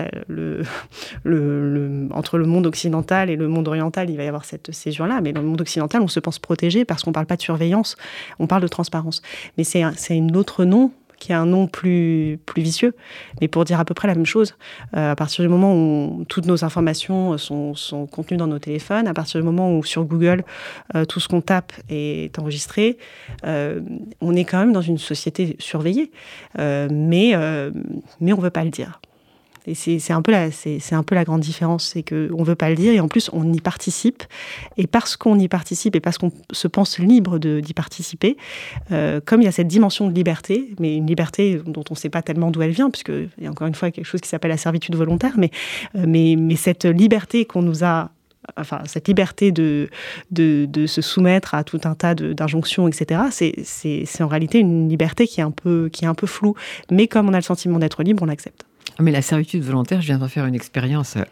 le 2.37 2.45
monde 2.45 2.67
occidental 2.67 3.29
et 3.29 3.35
le 3.35 3.47
monde 3.47 3.67
oriental, 3.67 4.09
il 4.09 4.17
va 4.17 4.23
y 4.23 4.27
avoir 4.27 4.45
cette 4.45 4.73
césure-là. 4.73 5.21
Mais 5.21 5.33
dans 5.33 5.41
le 5.41 5.47
monde 5.47 5.61
occidental, 5.61 6.01
on 6.01 6.07
se 6.07 6.19
pense 6.19 6.39
protégé 6.39 6.85
parce 6.85 7.03
qu'on 7.03 7.11
parle 7.11 7.25
pas 7.25 7.37
de 7.37 7.41
surveillance, 7.41 7.95
on 8.39 8.47
parle 8.47 8.61
de 8.61 8.67
transparence. 8.67 9.21
Mais 9.57 9.63
c'est 9.63 9.83
un 9.83 9.93
autre 10.33 10.65
nom 10.65 10.91
qui 11.21 11.31
a 11.33 11.39
un 11.39 11.45
nom 11.45 11.67
plus, 11.67 12.39
vicieux, 12.57 12.95
mais 13.39 13.47
pour 13.47 13.63
dire 13.63 13.79
à 13.79 13.85
peu 13.85 13.93
près 13.93 14.07
la 14.07 14.15
même 14.15 14.25
chose. 14.25 14.55
Euh, 14.97 15.11
à 15.11 15.15
partir 15.15 15.43
du 15.43 15.49
moment 15.49 15.73
où 15.75 16.25
toutes 16.27 16.47
nos 16.47 16.65
informations 16.65 17.37
sont, 17.37 18.07
contenues 18.11 18.37
dans 18.37 18.47
nos 18.47 18.59
téléphones, 18.59 19.07
à 19.07 19.13
partir 19.13 19.39
du 19.39 19.45
moment 19.45 19.77
où 19.77 19.83
sur 19.83 20.03
Google, 20.03 20.43
euh, 20.95 21.05
tout 21.05 21.19
ce 21.19 21.27
qu'on 21.27 21.41
tape 21.41 21.73
est 21.89 22.37
enregistré, 22.39 22.97
euh, 23.45 23.81
on 24.19 24.35
est 24.35 24.45
quand 24.45 24.59
même 24.59 24.73
dans 24.73 24.81
une 24.81 24.97
société 24.97 25.55
surveillée, 25.59 26.11
mais 26.57 27.35
on 27.35 27.71
ne 28.19 28.41
veut 28.41 28.49
pas 28.49 28.63
le 28.63 28.71
dire. 28.71 28.99
Et 29.67 29.75
c'est 29.75 30.11
un, 30.11 30.21
peu 30.21 30.31
la, 30.31 31.23
grande 31.23 31.41
différence, 31.41 31.85
c'est 31.93 32.01
qu'on 32.01 32.15
ne 32.15 32.43
veut 32.43 32.55
pas 32.55 32.69
le 32.69 32.75
dire 32.75 32.93
et 32.93 32.99
en 32.99 33.07
plus 33.07 33.29
on 33.31 33.53
y 33.53 33.59
participe. 33.59 34.23
Et 34.77 34.87
parce 34.87 35.15
qu'on 35.15 35.37
y 35.37 35.47
participe 35.47 35.95
et 35.95 35.99
parce 35.99 36.17
qu'on 36.17 36.31
se 36.51 36.67
pense 36.67 36.97
libre 36.97 37.37
d'y 37.37 37.73
participer, 37.73 38.37
euh, 38.91 39.21
comme 39.23 39.41
il 39.41 39.45
y 39.45 39.47
a 39.47 39.51
cette 39.51 39.67
dimension 39.67 40.07
de 40.07 40.13
liberté, 40.13 40.73
mais 40.79 40.95
une 40.97 41.05
liberté 41.05 41.61
dont 41.65 41.83
on 41.89 41.93
ne 41.93 41.99
sait 41.99 42.09
pas 42.09 42.21
tellement 42.21 42.49
d'où 42.49 42.61
elle 42.61 42.71
vient, 42.71 42.89
puisqu'il 42.89 43.29
y 43.39 43.47
a 43.47 43.51
encore 43.51 43.67
une 43.67 43.75
fois 43.75 43.91
quelque 43.91 44.05
chose 44.05 44.21
qui 44.21 44.29
s'appelle 44.29 44.51
la 44.51 44.57
servitude 44.57 44.95
volontaire, 44.95 45.33
mais, 45.37 45.51
euh, 45.95 46.55
cette 46.55 46.85
liberté 46.85 47.45
qu'on 47.45 47.61
nous 47.61 47.83
a 47.83 48.11
enfin 48.57 48.81
cette 48.85 49.07
liberté 49.07 49.51
de, 49.51 49.89
se 50.35 51.01
soumettre 51.01 51.55
à 51.55 51.63
tout 51.63 51.81
un 51.83 51.95
tas 51.95 52.15
d'injonctions, 52.15 52.87
etc., 52.87 53.21
c'est 53.63 54.21
en 54.21 54.27
réalité 54.27 54.59
une 54.59 54.89
liberté 54.89 55.27
qui 55.27 55.39
est, 55.39 55.43
un 55.43 55.51
peu, 55.51 55.89
qui 55.91 56.05
est 56.05 56.07
un 56.07 56.13
peu 56.13 56.27
floue. 56.27 56.55
Mais 56.91 57.07
comme 57.07 57.29
on 57.29 57.33
a 57.33 57.37
le 57.37 57.43
sentiment 57.43 57.79
d'être 57.79 58.03
libre, 58.03 58.23
on 58.23 58.25
l'accepte. 58.25 58.65
Mais 58.99 59.11
la 59.11 59.21
servitude 59.21 59.63
volontaire, 59.63 60.01
je 60.01 60.07
viens 60.07 60.19
d'en 60.19 60.27
faire 60.27 60.45
une 60.45 60.55
expérience 60.55 61.15
euh, 61.17 61.23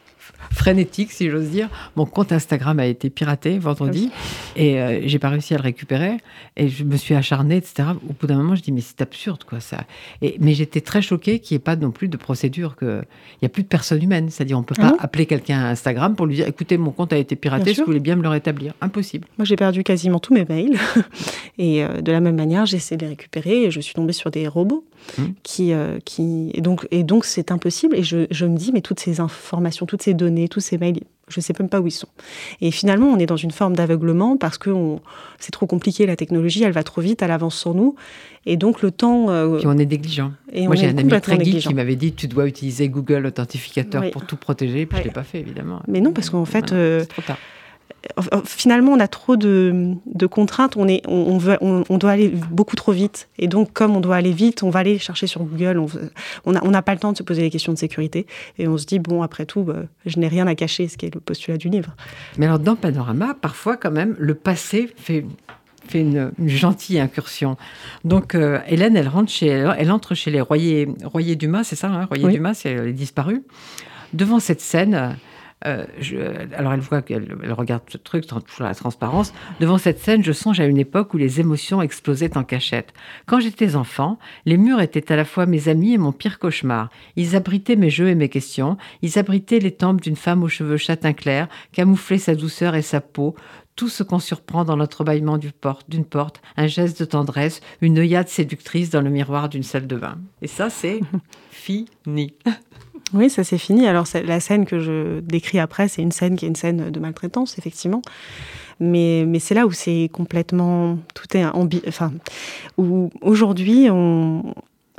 frénétique, 0.51 1.11
si 1.11 1.29
j'ose 1.29 1.49
dire. 1.49 1.69
Mon 1.95 2.05
compte 2.05 2.31
Instagram 2.31 2.79
a 2.79 2.85
été 2.85 3.09
piraté 3.09 3.59
vendredi 3.59 4.11
et 4.55 4.79
euh, 4.79 5.01
j'ai 5.05 5.19
pas 5.19 5.29
réussi 5.29 5.53
à 5.53 5.57
le 5.57 5.63
récupérer. 5.63 6.17
Et 6.57 6.69
je 6.69 6.83
me 6.83 6.97
suis 6.97 7.15
acharnée, 7.15 7.57
etc. 7.57 7.89
Au 8.09 8.13
bout 8.13 8.27
d'un 8.27 8.37
moment, 8.37 8.55
je 8.55 8.61
dis 8.61 8.71
mais 8.71 8.81
c'est 8.81 9.01
absurde 9.01 9.43
quoi 9.43 9.59
ça. 9.59 9.83
Et, 10.21 10.37
mais 10.39 10.53
j'étais 10.53 10.81
très 10.81 11.01
choquée 11.01 11.39
qu'il 11.39 11.55
n'y 11.55 11.59
ait 11.59 11.63
pas 11.63 11.75
non 11.75 11.91
plus 11.91 12.07
de 12.07 12.17
procédure, 12.17 12.75
qu'il 12.77 13.05
n'y 13.41 13.45
a 13.45 13.49
plus 13.49 13.63
de 13.63 13.67
personne 13.67 14.01
humaine. 14.01 14.29
C'est-à-dire 14.29 14.57
on 14.57 14.63
peut 14.63 14.75
pas 14.75 14.95
ah 14.97 15.03
appeler 15.03 15.25
quelqu'un 15.25 15.59
à 15.59 15.69
Instagram 15.69 16.15
pour 16.15 16.25
lui 16.25 16.35
dire 16.35 16.47
écoutez 16.47 16.77
mon 16.77 16.91
compte 16.91 17.13
a 17.13 17.17
été 17.17 17.35
piraté, 17.35 17.73
je 17.73 17.83
voulais 17.83 17.99
bien 17.99 18.15
me 18.15 18.23
le 18.23 18.29
rétablir? 18.29 18.73
Impossible. 18.81 19.27
Moi 19.37 19.45
j'ai 19.45 19.55
perdu 19.55 19.83
quasiment 19.83 20.19
tous 20.19 20.33
mes 20.33 20.45
mails 20.45 20.77
et 21.57 21.83
euh, 21.83 22.01
de 22.01 22.11
la 22.11 22.19
même 22.19 22.35
manière 22.35 22.65
j'ai 22.65 22.77
essayé 22.77 22.97
de 22.97 23.03
les 23.03 23.09
récupérer 23.09 23.63
et 23.63 23.71
je 23.71 23.79
suis 23.79 23.93
tombée 23.93 24.13
sur 24.13 24.31
des 24.31 24.47
robots 24.47 24.85
mmh. 25.17 25.23
qui 25.43 25.73
euh, 25.73 25.99
qui 26.05 26.51
et 26.53 26.61
donc 26.61 26.87
et 26.91 27.03
donc 27.03 27.25
c'est 27.25 27.51
impossible 27.51 27.95
et 27.95 28.03
je, 28.03 28.25
je 28.31 28.45
me 28.45 28.57
dis 28.57 28.71
mais 28.71 28.81
toutes 28.81 28.99
ces 28.99 29.19
informations, 29.19 29.85
toutes 29.85 30.01
ces 30.01 30.13
données 30.13 30.47
tous 30.47 30.59
ces 30.59 30.77
mails, 30.77 30.99
je 31.29 31.39
ne 31.39 31.43
sais 31.43 31.53
même 31.57 31.69
pas 31.69 31.79
où 31.79 31.87
ils 31.87 31.91
sont. 31.91 32.07
Et 32.61 32.71
finalement, 32.71 33.07
on 33.07 33.17
est 33.17 33.25
dans 33.25 33.37
une 33.37 33.51
forme 33.51 33.75
d'aveuglement 33.75 34.37
parce 34.37 34.57
que 34.57 34.71
c'est 35.39 35.51
trop 35.51 35.67
compliqué, 35.67 36.05
la 36.05 36.15
technologie, 36.15 36.63
elle 36.63 36.71
va 36.71 36.83
trop 36.83 37.01
vite, 37.01 37.21
elle 37.21 37.31
avance 37.31 37.57
sur 37.57 37.73
nous. 37.73 37.95
Et 38.45 38.57
donc 38.57 38.81
le 38.81 38.91
temps... 38.91 39.29
Euh, 39.29 39.57
Puis 39.57 39.67
on 39.67 39.77
est 39.77 39.85
négligent. 39.85 40.31
Et 40.51 40.65
Moi, 40.65 40.75
j'ai 40.75 40.87
un 40.87 40.97
ami 40.97 41.21
très 41.21 41.43
geek 41.43 41.59
qui 41.59 41.73
m'avait 41.73 41.95
dit, 41.95 42.13
tu 42.13 42.27
dois 42.27 42.47
utiliser 42.47 42.89
Google 42.89 43.25
Authentificateur 43.27 44.09
pour 44.11 44.25
tout 44.25 44.37
protéger. 44.37 44.85
Puis 44.85 44.97
je 44.97 45.03
ne 45.03 45.07
l'ai 45.07 45.13
pas 45.13 45.23
fait, 45.23 45.39
évidemment. 45.39 45.81
Mais 45.87 46.01
non, 46.01 46.11
parce 46.11 46.29
qu'en 46.29 46.45
fait... 46.45 46.71
Euh, 46.71 47.05
trop 47.05 47.21
tard 47.21 47.37
finalement, 48.45 48.93
on 48.93 48.99
a 48.99 49.07
trop 49.07 49.35
de, 49.35 49.95
contraintes, 50.29 50.77
on, 50.77 50.87
est, 50.87 51.01
on, 51.07 51.37
veut, 51.37 51.57
on, 51.61 51.97
doit 51.97 52.11
aller 52.11 52.29
beaucoup 52.51 52.75
trop 52.75 52.91
vite. 52.91 53.29
Et 53.37 53.47
donc, 53.47 53.73
comme 53.73 53.95
on 53.95 53.99
doit 53.99 54.15
aller 54.15 54.31
vite, 54.31 54.63
on 54.63 54.69
va 54.69 54.79
aller 54.79 54.97
chercher 54.97 55.27
sur 55.27 55.43
Google. 55.43 55.83
On 56.45 56.51
n'a 56.51 56.61
on 56.63 56.71
pas 56.81 56.93
le 56.93 56.99
temps 56.99 57.11
de 57.11 57.17
se 57.17 57.23
poser 57.23 57.41
les 57.41 57.49
questions 57.49 57.73
de 57.73 57.77
sécurité. 57.77 58.25
Et 58.57 58.67
on 58.67 58.77
se 58.77 58.85
dit, 58.85 58.99
bon, 58.99 59.21
après 59.21 59.45
tout, 59.45 59.63
bah, 59.63 59.83
je 60.05 60.19
n'ai 60.19 60.27
rien 60.27 60.47
à 60.47 60.55
cacher, 60.55 60.87
ce 60.87 60.97
qui 60.97 61.05
est 61.05 61.13
le 61.13 61.19
postulat 61.19 61.57
du 61.57 61.69
livre. 61.69 61.95
Mais 62.37 62.45
alors, 62.45 62.59
dans 62.59 62.75
Panorama, 62.75 63.35
parfois, 63.39 63.77
quand 63.77 63.91
même, 63.91 64.15
le 64.17 64.35
passé 64.35 64.89
fait 64.95 65.25
fait 65.87 66.01
une, 66.01 66.31
gentille 66.45 66.99
incursion. 66.99 67.57
Donc 68.03 68.35
euh, 68.35 68.59
Hélène, 68.67 68.95
elle 68.95 69.07
rentre 69.07 69.31
chez, 69.31 69.47
elle 69.47 69.91
entre 69.91 70.13
chez 70.13 70.29
les 70.29 70.41
Royer, 70.41 70.87
Royer 71.03 71.35
Dumas, 71.35 71.63
c'est 71.63 71.75
ça, 71.75 71.87
hein, 71.87 72.05
Royer 72.05 72.27
Dumas, 72.27 72.53
c'est 72.53 72.69
elle 72.69 72.89
est 72.89 72.93
disparue. 72.93 73.41
Devant 74.13 74.39
cette 74.39 74.61
scène, 74.61 75.15
euh, 75.65 75.85
alors 76.55 76.73
elle 76.73 76.79
voit 76.79 77.01
qu'elle 77.01 77.35
regarde 77.51 77.83
ce 77.89 77.97
truc, 77.97 78.25
toujours 78.25 78.43
la 78.59 78.75
transparence. 78.75 79.33
Devant 79.59 79.77
cette 79.77 79.99
scène, 79.99 80.23
je 80.23 80.31
songe 80.31 80.59
à 80.59 80.65
une 80.65 80.77
époque 80.77 81.13
où 81.13 81.17
les 81.17 81.39
émotions 81.39 81.81
explosaient 81.81 82.37
en 82.37 82.43
cachette. 82.43 82.93
Quand 83.25 83.39
j'étais 83.39 83.75
enfant, 83.75 84.19
les 84.45 84.57
murs 84.57 84.81
étaient 84.81 85.11
à 85.11 85.15
la 85.15 85.25
fois 85.25 85.45
mes 85.45 85.67
amis 85.67 85.93
et 85.93 85.97
mon 85.97 86.11
pire 86.11 86.39
cauchemar. 86.39 86.89
Ils 87.15 87.35
abritaient 87.35 87.75
mes 87.75 87.89
jeux 87.89 88.09
et 88.09 88.15
mes 88.15 88.29
questions. 88.29 88.77
Ils 89.01 89.19
abritaient 89.19 89.59
les 89.59 89.71
tempes 89.71 90.01
d'une 90.01 90.15
femme 90.15 90.43
aux 90.43 90.49
cheveux 90.49 90.77
châtain 90.77 91.13
clair, 91.13 91.47
camouflaient 91.73 92.17
sa 92.17 92.35
douceur 92.35 92.75
et 92.75 92.81
sa 92.81 93.01
peau, 93.01 93.35
tout 93.75 93.89
ce 93.89 94.03
qu'on 94.03 94.19
surprend 94.19 94.65
dans 94.65 94.75
l'entrebâillement 94.75 95.37
d'une 95.37 95.53
porte, 95.53 95.89
d'une 95.89 96.03
porte, 96.03 96.41
un 96.57 96.67
geste 96.67 96.99
de 96.99 97.05
tendresse, 97.05 97.61
une 97.79 97.97
œillade 97.97 98.27
séductrice 98.27 98.89
dans 98.89 99.01
le 99.01 99.09
miroir 99.09 99.47
d'une 99.47 99.63
salle 99.63 99.87
de 99.87 99.95
bain. 99.95 100.17
Et 100.41 100.47
ça, 100.47 100.69
c'est 100.69 100.99
fini. 101.49 102.33
Oui, 103.13 103.29
ça 103.29 103.43
c'est 103.43 103.57
fini. 103.57 103.87
Alors 103.87 104.05
la 104.25 104.39
scène 104.39 104.65
que 104.65 104.79
je 104.79 105.19
décris 105.21 105.59
après, 105.59 105.87
c'est 105.87 106.01
une 106.01 106.11
scène 106.11 106.35
qui 106.35 106.45
est 106.45 106.47
une 106.47 106.55
scène 106.55 106.91
de 106.91 106.99
maltraitance, 106.99 107.57
effectivement. 107.57 108.01
Mais, 108.79 109.25
mais 109.27 109.39
c'est 109.39 109.55
là 109.55 109.65
où 109.65 109.71
c'est 109.71 110.09
complètement 110.13 110.97
tout 111.13 111.35
est 111.35 111.43
enfin 111.87 112.13
où 112.77 113.09
aujourd'hui 113.21 113.89
on, 113.91 114.53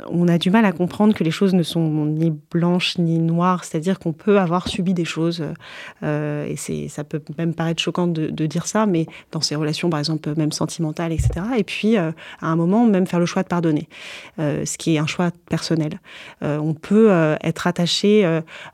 on 0.09 0.27
a 0.27 0.37
du 0.37 0.49
mal 0.49 0.65
à 0.65 0.71
comprendre 0.71 1.13
que 1.13 1.23
les 1.23 1.31
choses 1.31 1.53
ne 1.53 1.63
sont 1.63 2.05
ni 2.05 2.31
blanches 2.51 2.97
ni 2.97 3.19
noires, 3.19 3.63
c'est-à-dire 3.63 3.99
qu'on 3.99 4.13
peut 4.13 4.39
avoir 4.39 4.67
subi 4.67 4.93
des 4.93 5.05
choses, 5.05 5.43
euh, 6.03 6.45
et 6.45 6.55
c'est, 6.55 6.87
ça 6.87 7.03
peut 7.03 7.21
même 7.37 7.53
paraître 7.53 7.81
choquant 7.81 8.07
de, 8.07 8.45
dire 8.45 8.67
ça, 8.67 8.85
mais 8.85 9.05
dans 9.31 9.41
ces 9.41 9.55
relations, 9.55 9.89
par 9.89 9.99
exemple, 9.99 10.33
même 10.35 10.51
sentimentales, 10.51 11.11
etc. 11.11 11.29
Et 11.57 11.63
puis, 11.63 11.97
euh, 11.97 12.11
à 12.41 12.47
un 12.47 12.55
moment, 12.55 12.85
même 12.85 13.07
faire 13.07 13.19
le 13.19 13.25
choix 13.25 13.43
de 13.43 13.47
pardonner, 13.47 13.87
euh, 14.39 14.65
ce 14.65 14.77
qui 14.77 14.95
est 14.95 14.97
un 14.97 15.07
choix 15.07 15.31
personnel. 15.49 15.99
on 16.41 16.73
peut 16.73 17.11
être 17.41 17.67
attaché 17.67 18.25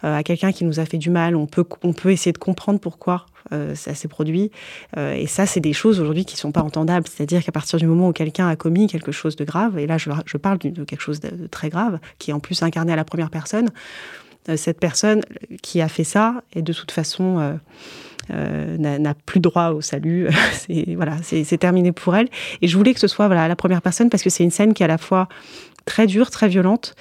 à 0.02 0.24
quelqu'un 0.24 0.52
qui 0.52 0.64
nous 0.66 0.80
a 0.80 0.86
fait 0.86 0.98
du 0.98 1.10
mal, 1.10 1.36
on 1.36 1.46
peut, 1.46 1.66
on 1.84 1.94
peut 1.94 2.12
essayer 2.12 2.32
de 2.32 2.38
comprendre 2.38 2.80
pourquoi 2.80 3.26
euh, 3.54 3.76
ça 3.76 3.94
s'est 3.94 4.08
produit. 4.08 4.52
Euh, 4.98 5.14
et 5.14 5.28
ça, 5.28 5.46
c'est 5.46 5.60
des 5.60 5.74
choses 5.74 6.00
aujourd'hui 6.00 6.26
qui 6.26 6.36
ne 6.36 6.40
sont 6.40 6.52
pas 6.52 6.62
entendables. 6.62 7.08
C'est-à-dire 7.08 7.44
qu'à 7.44 7.52
partir 7.52 7.80
du 7.80 7.88
moment 7.88 8.10
où 8.10 8.14
quelqu'un 8.14 8.48
a 8.48 8.56
commis 8.56 8.88
quelque 8.88 9.12
chose 9.12 9.36
de 9.36 9.46
grave, 9.46 9.78
et 9.78 9.88
là 9.88 9.98
je, 9.98 10.38
parle 10.38 10.58
de 10.60 10.84
quelque 10.84 11.02
chose 11.02 11.20
de, 11.20 11.48
très 11.48 11.70
grave, 11.70 12.00
qui 12.20 12.32
est 12.32 12.34
en 12.34 12.40
plus 12.40 12.62
incarné 12.64 12.94
à 12.94 12.96
la 12.96 13.06
première 13.06 13.30
personne, 13.30 13.70
cette 14.56 14.80
personne 14.80 15.24
qui 15.62 15.82
a 15.82 15.90
fait 15.90 16.06
ça 16.06 16.42
est 16.54 16.62
de 16.62 16.72
toute 16.72 16.92
façon 16.92 17.60
euh, 18.30 18.78
n'a 18.78 19.14
plus 19.14 19.40
droit 19.40 19.70
au 19.70 19.82
salut. 19.82 20.28
c'est 20.54 20.96
voilà, 20.96 21.18
c'est 21.22 21.58
terminé 21.58 21.92
pour 21.92 22.16
elle. 22.16 22.28
Et 22.62 22.68
je 22.68 22.76
voulais 22.76 22.94
que 22.94 23.00
ce 23.00 23.08
soit 23.08 23.28
voilà 23.28 23.48
la 23.48 23.56
première 23.56 23.82
personne 23.82 24.10
parce 24.10 24.24
que 24.24 24.30
c'est 24.30 24.44
une 24.44 24.52
scène 24.52 24.74
qui 24.74 24.84
à 24.84 24.88
la 24.88 24.98
fois 24.98 25.30
très 25.88 26.06
dure, 26.06 26.30
très 26.30 26.48
violente, 26.48 26.94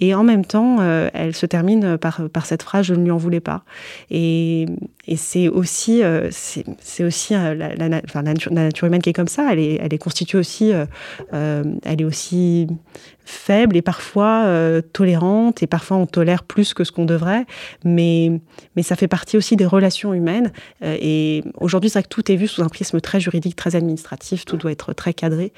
et 0.00 0.14
en 0.14 0.24
même 0.24 0.44
temps, 0.44 0.78
euh, 0.80 1.08
elle 1.12 1.34
se 1.36 1.46
termine 1.46 1.96
par, 1.98 2.20
cette 2.44 2.62
phrase 2.62 2.86
"Je 2.86 2.94
ne 2.94 3.04
lui 3.04 3.10
en 3.12 3.18
voulais 3.18 3.40
pas". 3.40 3.62
Et, 4.10 4.66
c'est 5.16 5.48
aussi, 5.48 6.02
euh, 6.02 6.28
c'est 6.30 7.04
aussi 7.04 7.34
la, 7.34 7.54
la, 7.54 7.88
nature, 8.22 8.86
humaine 8.86 9.02
qui 9.02 9.10
est 9.10 9.12
comme 9.12 9.28
ça. 9.28 9.48
Elle 9.52 9.58
est, 9.92 9.98
constituée 9.98 10.38
aussi, 10.38 10.72
elle 11.32 12.00
est 12.00 12.04
aussi 12.04 12.66
faible 13.30 13.76
et 13.76 13.82
parfois 13.82 14.44
euh, 14.46 14.80
tolérante, 14.80 15.62
et 15.62 15.66
parfois 15.66 15.96
on 15.96 16.06
tolère 16.06 16.42
plus 16.42 16.74
que 16.74 16.84
ce 16.84 16.92
qu'on 16.92 17.04
devrait, 17.04 17.46
mais, 17.84 18.40
mais 18.76 18.82
ça 18.82 18.96
fait 18.96 19.08
partie 19.08 19.36
aussi 19.36 19.56
des 19.56 19.66
relations 19.66 20.12
humaines. 20.12 20.52
Euh, 20.82 20.96
et 21.00 21.44
aujourd'hui, 21.58 21.88
c'est 21.88 22.00
vrai 22.00 22.02
que 22.02 22.08
tout 22.08 22.30
est 22.30 22.36
vu 22.36 22.48
sous 22.48 22.62
un 22.62 22.68
prisme 22.68 23.00
très 23.00 23.20
juridique, 23.20 23.56
très 23.56 23.76
administratif, 23.76 24.44
tout 24.44 24.56
doit 24.56 24.72
être 24.72 24.92
très 24.92 25.14
cadré. 25.14 25.52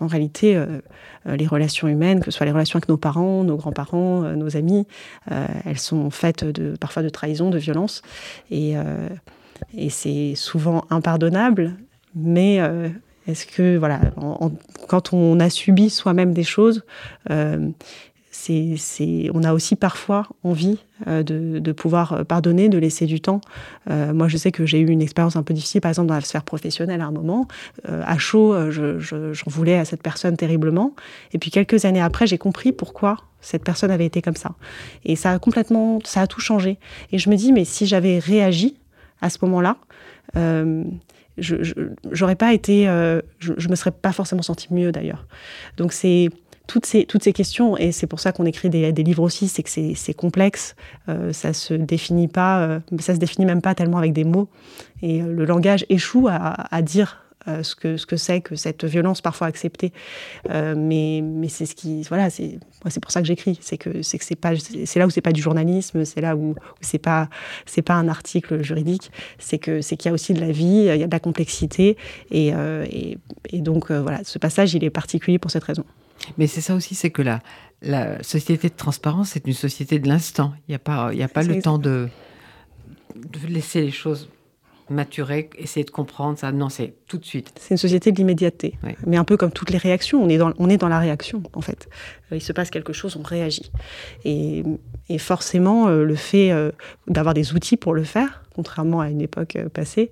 En 0.00 0.06
réalité, 0.06 0.56
euh, 0.56 0.80
les 1.26 1.46
relations 1.46 1.88
humaines, 1.88 2.20
que 2.20 2.26
ce 2.26 2.36
soit 2.36 2.46
les 2.46 2.52
relations 2.52 2.76
avec 2.76 2.88
nos 2.88 2.96
parents, 2.96 3.44
nos 3.44 3.56
grands-parents, 3.56 4.22
nos 4.36 4.56
amis, 4.56 4.86
elles 5.64 5.78
sont 5.78 6.10
faites 6.10 6.44
de, 6.44 6.76
parfois 6.76 7.02
de 7.02 7.08
trahison, 7.08 7.50
de 7.50 7.58
violence, 7.58 8.02
et 8.50 8.74
c'est 9.90 10.34
souvent 10.36 10.84
impardonnable, 10.90 11.76
mais 12.14 12.60
est-ce 13.26 13.46
que, 13.46 13.76
voilà, 13.76 14.00
quand 14.88 15.12
on 15.12 15.40
a 15.40 15.50
subi 15.50 15.90
soi-même 15.90 16.32
des 16.32 16.44
choses, 16.44 16.84
euh, 18.50 19.30
on 19.34 19.42
a 19.42 19.52
aussi 19.52 19.76
parfois 19.76 20.28
envie 20.44 20.78
euh, 21.06 21.22
de, 21.22 21.72
pouvoir 21.72 22.24
pardonner, 22.26 22.68
de 22.68 22.78
laisser 22.78 23.06
du 23.06 23.20
temps. 23.20 23.40
Euh, 23.90 24.12
moi, 24.12 24.28
je 24.28 24.36
sais 24.36 24.52
que 24.52 24.66
j'ai 24.66 24.80
eu 24.80 24.88
une 24.88 25.02
expérience 25.02 25.36
un 25.36 25.42
peu 25.42 25.54
difficile, 25.54 25.80
par 25.80 25.90
exemple, 25.90 26.08
dans 26.08 26.14
la 26.14 26.20
sphère 26.20 26.44
professionnelle 26.44 27.00
à 27.00 27.06
un 27.06 27.10
moment. 27.10 27.46
à 27.86 28.18
chaud, 28.18 28.54
j'en 28.70 29.50
voulais 29.50 29.78
à 29.78 29.84
cette 29.84 30.02
personne 30.02 30.36
terriblement. 30.36 30.94
Et 31.32 31.38
puis, 31.38 31.50
quelques 31.50 31.84
années 31.84 32.00
après, 32.00 32.26
j'ai 32.26 32.38
compris 32.38 32.72
pourquoi 32.72 33.16
cette 33.40 33.64
personne 33.64 33.90
avait 33.90 34.06
été 34.06 34.22
comme 34.22 34.36
ça. 34.36 34.54
Et 35.04 35.16
ça 35.16 35.32
a 35.32 35.38
complètement, 35.38 36.00
ça 36.04 36.22
a 36.22 36.26
tout 36.26 36.40
changé. 36.40 36.78
Et 37.12 37.18
je 37.18 37.30
me 37.30 37.36
dis, 37.36 37.52
mais 37.52 37.64
si 37.64 37.86
j'avais 37.86 38.18
réagi 38.18 38.76
à 39.20 39.30
ce 39.30 39.38
moment-là, 39.42 39.76
je 41.38 41.56
j'aurais 42.10 42.36
pas 42.36 42.52
été, 42.52 42.88
euh, 42.88 43.20
je, 43.38 43.54
je, 43.56 43.68
me 43.68 43.76
serais 43.76 43.90
pas 43.90 44.12
forcément 44.12 44.42
senti 44.42 44.72
mieux 44.72 44.92
d'ailleurs. 44.92 45.26
Donc 45.76 45.92
c'est 45.92 46.30
toutes 46.68 46.86
ces, 46.86 47.32
questions, 47.32 47.76
et 47.76 47.90
c'est 47.90 48.06
pour 48.06 48.20
ça 48.20 48.30
qu'on 48.30 48.44
écrit 48.44 48.70
des, 48.70 48.92
livres 48.92 49.24
aussi, 49.24 49.48
c'est 49.48 49.64
que 49.64 49.70
c'est 49.70 50.14
complexe, 50.14 50.76
euh, 51.08 51.32
ça 51.32 51.52
se 51.52 51.74
définit 51.74 52.28
pas, 52.28 52.60
euh, 52.60 52.80
ça 53.00 53.14
se 53.14 53.18
définit 53.18 53.46
même 53.46 53.62
pas 53.62 53.74
tellement 53.74 53.98
avec 53.98 54.12
des 54.12 54.24
mots, 54.24 54.48
et 55.02 55.20
le 55.20 55.44
langage 55.44 55.84
échoue 55.88 56.28
à, 56.28 56.82
dire 56.82 57.28
euh, 57.48 57.62
ce 57.62 57.74
que 57.74 57.96
ce 57.96 58.04
que 58.04 58.16
c'est 58.16 58.40
que 58.40 58.56
cette 58.56 58.84
violence 58.84 59.20
parfois 59.20 59.46
acceptée. 59.46 59.92
Euh, 60.50 60.74
mais 60.76 61.48
c'est 61.48 61.66
ce 61.66 61.74
qui 61.74 62.02
voilà 62.02 62.30
c'est 62.30 62.58
pour 63.00 63.10
ça 63.10 63.20
que 63.20 63.26
j'écris. 63.26 63.58
C'est 63.62 63.78
que 63.78 64.02
c'est 64.02 64.96
là 64.96 65.06
où 65.06 65.10
c'est 65.10 65.20
pas 65.20 65.32
du 65.32 65.40
journalisme, 65.40 66.04
c'est 66.04 66.20
là 66.20 66.36
où, 66.36 66.54
pas 67.02 67.28
c'est 67.64 67.82
pas 67.82 67.94
un 67.94 68.08
article 68.08 68.62
juridique. 68.62 69.10
C'est 69.38 69.58
qu'il 69.58 69.80
y 70.04 70.08
a 70.08 70.12
aussi 70.12 70.34
de 70.34 70.40
la 70.40 70.50
vie, 70.50 70.88
il 70.92 71.00
y 71.00 71.02
a 71.02 71.06
de 71.06 71.12
la 71.12 71.20
complexité 71.20 71.96
et, 72.30 72.52
euh, 72.54 72.84
et, 72.90 73.18
et, 73.50 73.60
donc 73.60 73.90
voilà 73.92 74.20
ce 74.24 74.38
passage 74.38 74.74
il 74.74 74.84
est 74.84 74.90
particulier 74.90 75.38
pour 75.38 75.50
cette 75.50 75.64
raison. 75.64 75.84
Mais 76.36 76.46
c'est 76.46 76.60
ça 76.60 76.74
aussi, 76.74 76.94
c'est 76.94 77.10
que 77.10 77.22
la, 77.22 77.40
la 77.82 78.22
société 78.22 78.68
de 78.68 78.74
transparence, 78.74 79.30
c'est 79.30 79.46
une 79.46 79.52
société 79.54 79.98
de 79.98 80.08
l'instant. 80.08 80.52
Il 80.66 80.72
n'y 80.72 80.74
a 80.74 80.80
pas, 80.80 81.10
il 81.12 81.18
y 81.18 81.22
a 81.22 81.28
pas 81.28 81.42
le 81.42 81.62
temps 81.62 81.78
de, 81.78 82.08
de 83.14 83.46
laisser 83.48 83.82
les 83.82 83.90
choses 83.90 84.28
maturer, 84.90 85.50
essayer 85.58 85.84
de 85.84 85.90
comprendre 85.90 86.38
ça. 86.38 86.50
Non, 86.52 86.68
c'est 86.68 86.94
tout 87.06 87.18
de 87.18 87.24
suite. 87.24 87.52
C'est 87.58 87.74
une 87.74 87.78
société 87.78 88.10
de 88.10 88.16
l'immédiateté. 88.16 88.78
Mais 89.06 89.16
un 89.16 89.24
peu 89.24 89.36
comme 89.36 89.52
toutes 89.52 89.70
les 89.70 89.78
réactions, 89.78 90.22
on 90.22 90.28
est 90.28 90.38
dans, 90.38 90.52
on 90.58 90.70
est 90.70 90.78
dans 90.78 90.88
la 90.88 90.98
réaction, 90.98 91.42
en 91.52 91.60
fait. 91.60 91.88
Euh, 92.32 92.36
il 92.36 92.42
se 92.42 92.52
passe 92.52 92.70
quelque 92.70 92.92
chose, 92.92 93.16
on 93.16 93.22
réagit. 93.22 93.70
Et, 94.24 94.64
et 95.08 95.18
forcément, 95.18 95.88
euh, 95.88 96.04
le 96.04 96.14
fait 96.14 96.52
euh, 96.52 96.70
d'avoir 97.06 97.34
des 97.34 97.52
outils 97.52 97.76
pour 97.76 97.92
le 97.92 98.02
faire, 98.02 98.42
contrairement 98.54 99.00
à 99.00 99.10
une 99.10 99.20
époque 99.20 99.58
passée, 99.72 100.10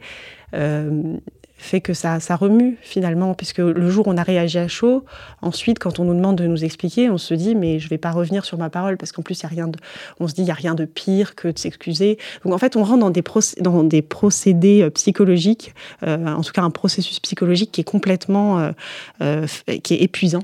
fait 1.56 1.80
que 1.80 1.94
ça, 1.94 2.20
ça 2.20 2.36
remue 2.36 2.76
finalement, 2.82 3.34
puisque 3.34 3.58
le 3.58 3.90
jour 3.90 4.06
où 4.06 4.10
on 4.10 4.16
a 4.16 4.22
réagi 4.22 4.58
à 4.58 4.68
chaud, 4.68 5.04
ensuite 5.42 5.78
quand 5.78 5.98
on 5.98 6.04
nous 6.04 6.14
demande 6.14 6.36
de 6.36 6.46
nous 6.46 6.64
expliquer, 6.64 7.10
on 7.10 7.18
se 7.18 7.34
dit 7.34 7.54
mais 7.54 7.78
je 7.78 7.88
vais 7.88 7.98
pas 7.98 8.10
revenir 8.10 8.44
sur 8.44 8.58
ma 8.58 8.70
parole 8.70 8.96
parce 8.96 9.12
qu'en 9.12 9.22
plus 9.22 9.42
y 9.42 9.46
a 9.46 9.48
rien 9.48 9.68
de, 9.68 9.78
on 10.20 10.28
se 10.28 10.34
dit 10.34 10.42
il 10.42 10.48
y 10.48 10.50
a 10.50 10.54
rien 10.54 10.74
de 10.74 10.84
pire 10.84 11.34
que 11.34 11.48
de 11.48 11.58
s'excuser. 11.58 12.18
Donc 12.44 12.52
en 12.52 12.58
fait 12.58 12.76
on 12.76 12.84
rentre 12.84 13.00
dans 13.00 13.10
des, 13.10 13.24
dans 13.60 13.82
des 13.84 14.02
procédés 14.02 14.82
euh, 14.82 14.90
psychologiques, 14.90 15.74
euh, 16.06 16.26
en 16.26 16.42
tout 16.42 16.52
cas 16.52 16.62
un 16.62 16.70
processus 16.70 17.20
psychologique 17.20 17.72
qui 17.72 17.80
est 17.80 17.84
complètement, 17.84 18.72
euh, 19.20 19.46
qui 19.82 19.94
est 19.94 20.02
épuisant. 20.02 20.42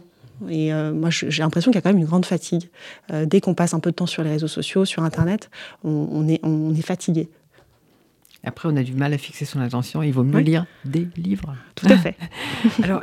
Et 0.50 0.72
moi, 0.72 1.08
j'ai 1.10 1.42
l'impression 1.42 1.70
qu'il 1.70 1.76
y 1.76 1.78
a 1.78 1.82
quand 1.82 1.90
même 1.90 2.00
une 2.00 2.04
grande 2.06 2.26
fatigue. 2.26 2.68
Dès 3.12 3.40
qu'on 3.40 3.54
passe 3.54 3.74
un 3.74 3.80
peu 3.80 3.90
de 3.90 3.94
temps 3.94 4.06
sur 4.06 4.24
les 4.24 4.30
réseaux 4.30 4.48
sociaux, 4.48 4.84
sur 4.84 5.04
Internet, 5.04 5.50
on, 5.84 6.26
est, 6.26 6.40
on 6.42 6.74
est 6.74 6.82
fatigué. 6.82 7.28
Après, 8.44 8.68
on 8.68 8.76
a 8.76 8.82
du 8.82 8.92
mal 8.92 9.12
à 9.12 9.18
fixer 9.18 9.44
son 9.44 9.60
attention. 9.60 10.02
Il 10.02 10.12
vaut 10.12 10.24
mieux 10.24 10.40
lire 10.40 10.66
des 10.84 11.06
livres. 11.16 11.54
Tout 11.76 11.86
à 11.86 11.96
fait. 11.96 12.16
Alors 12.82 13.02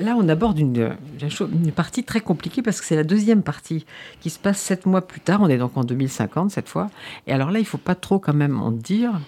là, 0.00 0.14
on 0.16 0.28
aborde 0.28 0.58
une, 0.60 0.96
une, 1.20 1.72
partie 1.72 2.04
très 2.04 2.20
compliquée 2.20 2.62
parce 2.62 2.80
que 2.80 2.86
c'est 2.86 2.94
la 2.94 3.02
deuxième 3.02 3.42
partie 3.42 3.84
qui 4.20 4.30
se 4.30 4.38
passe 4.38 4.60
sept 4.60 4.86
mois 4.86 5.04
plus 5.04 5.20
tard. 5.20 5.40
On 5.42 5.48
est 5.48 5.58
donc 5.58 5.76
en 5.76 5.82
2050 5.82 6.52
cette 6.52 6.68
fois. 6.68 6.88
Et 7.26 7.32
alors 7.32 7.50
là, 7.50 7.58
il 7.58 7.64
faut 7.64 7.78
pas 7.78 7.96
trop 7.96 8.20
quand 8.20 8.34
même 8.34 8.60
en 8.60 8.70
dire. 8.70 9.20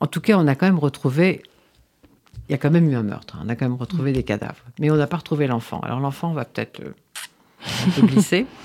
En 0.00 0.06
tout 0.06 0.20
cas, 0.20 0.36
on 0.36 0.46
a 0.46 0.54
quand 0.54 0.66
même 0.66 0.78
retrouvé. 0.78 1.42
Il 2.48 2.52
y 2.52 2.54
a 2.54 2.58
quand 2.58 2.70
même 2.70 2.90
eu 2.90 2.94
un 2.94 3.02
meurtre. 3.02 3.38
On 3.42 3.48
a 3.48 3.56
quand 3.56 3.64
même 3.64 3.78
retrouvé 3.78 4.12
des 4.12 4.22
cadavres. 4.22 4.64
Mais 4.78 4.90
on 4.90 4.96
n'a 4.96 5.06
pas 5.06 5.16
retrouvé 5.16 5.46
l'enfant. 5.46 5.80
Alors 5.80 6.00
l'enfant 6.00 6.34
va 6.34 6.44
peut-être 6.44 6.80
euh, 6.80 8.02
glisser. 8.06 8.46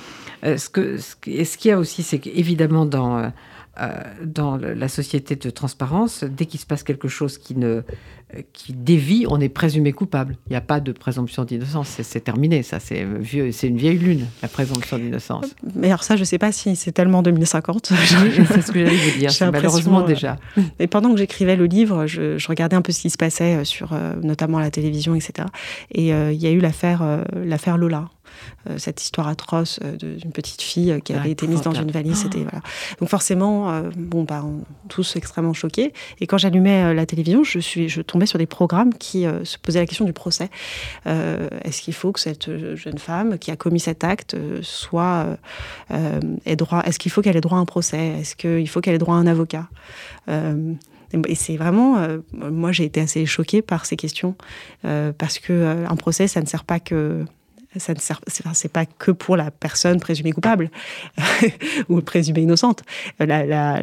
Euh, 0.43 0.57
ce 0.57 0.97
ce 0.97 1.15
qu'il 1.57 1.69
y 1.69 1.71
a 1.71 1.79
aussi, 1.79 2.03
c'est 2.03 2.19
qu'évidemment, 2.19 2.85
dans. 2.85 3.31
Euh, 3.79 3.85
euh, 3.85 4.01
dans 4.25 4.57
la 4.57 4.87
société 4.87 5.35
de 5.35 5.49
transparence, 5.49 6.23
dès 6.23 6.45
qu'il 6.45 6.59
se 6.59 6.65
passe 6.65 6.83
quelque 6.83 7.07
chose 7.07 7.37
qui, 7.37 7.55
ne, 7.55 7.81
qui 8.53 8.73
dévie, 8.73 9.25
on 9.29 9.39
est 9.39 9.49
présumé 9.49 9.91
coupable. 9.91 10.37
Il 10.47 10.51
n'y 10.51 10.55
a 10.55 10.61
pas 10.61 10.79
de 10.79 10.91
présomption 10.91 11.43
d'innocence. 11.43 11.99
C'est 12.01 12.23
terminé, 12.23 12.63
ça. 12.63 12.79
C'est 12.79 13.03
vieux, 13.03 13.51
c'est 13.51 13.67
une 13.67 13.77
vieille 13.77 13.97
lune, 13.97 14.25
la 14.41 14.47
présomption 14.47 14.97
d'innocence. 14.97 15.45
Mais 15.75 15.87
alors 15.87 16.03
ça, 16.03 16.15
je 16.15 16.21
ne 16.21 16.25
sais 16.25 16.37
pas 16.37 16.51
si 16.51 16.75
c'est 16.75 16.91
tellement 16.91 17.21
2050. 17.21 17.87
c'est 17.87 18.61
ce 18.61 18.71
que 18.71 18.79
j'allais 18.79 18.97
vous 18.97 19.19
dire. 19.19 19.31
malheureusement 19.51 20.01
euh, 20.01 20.07
déjà. 20.07 20.37
Et 20.79 20.87
pendant 20.87 21.11
que 21.11 21.17
j'écrivais 21.17 21.55
le 21.55 21.65
livre, 21.65 22.05
je, 22.05 22.47
regardais 22.47 22.75
un 22.75 22.81
peu 22.81 22.91
ce 22.91 23.01
qui 23.01 23.09
se 23.09 23.17
passait 23.17 23.55
euh, 23.55 23.63
sur, 23.63 23.97
notamment 24.21 24.59
la 24.59 24.71
télévision, 24.71 25.15
etc. 25.15 25.47
Et 25.91 26.09
il 26.09 26.41
y 26.41 26.47
a 26.47 26.51
eu 26.51 26.59
l'affaire, 26.59 27.23
l'affaire 27.35 27.77
Lola. 27.77 28.09
Euh, 28.69 28.77
cette 28.77 29.01
histoire 29.01 29.27
atroce 29.27 29.79
euh, 29.83 29.95
d'une 29.95 30.31
petite 30.31 30.61
fille 30.61 30.91
euh, 30.91 30.99
qui 30.99 31.13
avait 31.13 31.31
été 31.31 31.47
mise 31.47 31.61
dans 31.61 31.73
une 31.73 31.91
valise. 31.91 32.15
C'était 32.17 32.39
voilà. 32.39 32.61
Donc 32.99 33.09
forcément, 33.09 33.81
bon, 33.95 34.23
bah, 34.23 34.43
on, 34.43 34.63
tous 34.89 35.15
extrêmement 35.15 35.53
choqués. 35.53 35.93
Et 36.19 36.27
quand 36.27 36.37
j'allumais 36.37 36.93
la 36.93 37.05
télévision, 37.05 37.43
je 37.43 37.59
suis, 37.59 37.89
je 37.89 38.01
tombais 38.01 38.25
sur 38.25 38.39
des 38.39 38.45
programmes 38.45 38.93
qui 38.93 39.25
se 39.43 39.57
posaient 39.57 39.79
la 39.79 39.85
question 39.85 40.05
du 40.05 40.13
procès. 40.13 40.49
Est-ce 41.05 41.81
qu'il 41.81 41.93
faut 41.93 42.11
que 42.11 42.19
cette 42.19 42.75
jeune 42.75 42.97
femme 42.97 43.37
qui 43.37 43.51
a 43.51 43.55
commis 43.55 43.79
cet 43.79 44.03
acte 44.03 44.35
soit 44.61 45.37
ait 46.45 46.55
droit 46.55 46.81
Est-ce 46.85 46.99
qu'il 46.99 47.11
faut 47.11 47.21
qu'elle 47.21 47.37
ait 47.37 47.41
droit 47.41 47.57
à 47.57 47.61
un 47.61 47.65
procès? 47.65 48.19
Est-ce 48.19 48.35
qu'il 48.35 48.67
faut 48.69 48.81
qu'elle 48.81 48.95
ait 48.95 48.99
droit 48.99 49.15
à 49.15 49.19
un 49.19 49.27
avocat? 49.27 49.67
Et 50.27 51.35
c'est 51.35 51.57
vraiment, 51.57 52.07
moi 52.33 52.71
j'ai 52.71 52.85
été 52.85 53.01
assez 53.01 53.25
choquée 53.25 53.61
par 53.61 53.85
ces 53.85 53.95
questions 53.95 54.35
parce 54.83 55.39
que 55.39 55.85
un 55.89 55.95
procès, 55.95 56.27
ça 56.27 56.41
ne 56.41 56.45
sert 56.45 56.63
pas 56.63 56.79
que 56.79 57.25
ça 57.77 57.93
ne 57.93 57.99
sert, 57.99 58.21
c'est 58.53 58.71
pas 58.71 58.85
que 58.85 59.11
pour 59.11 59.37
la 59.37 59.51
personne 59.51 59.99
présumée 59.99 60.31
coupable 60.31 60.69
ou 61.89 62.01
présumée 62.01 62.41
innocente. 62.41 62.83
La, 63.19 63.81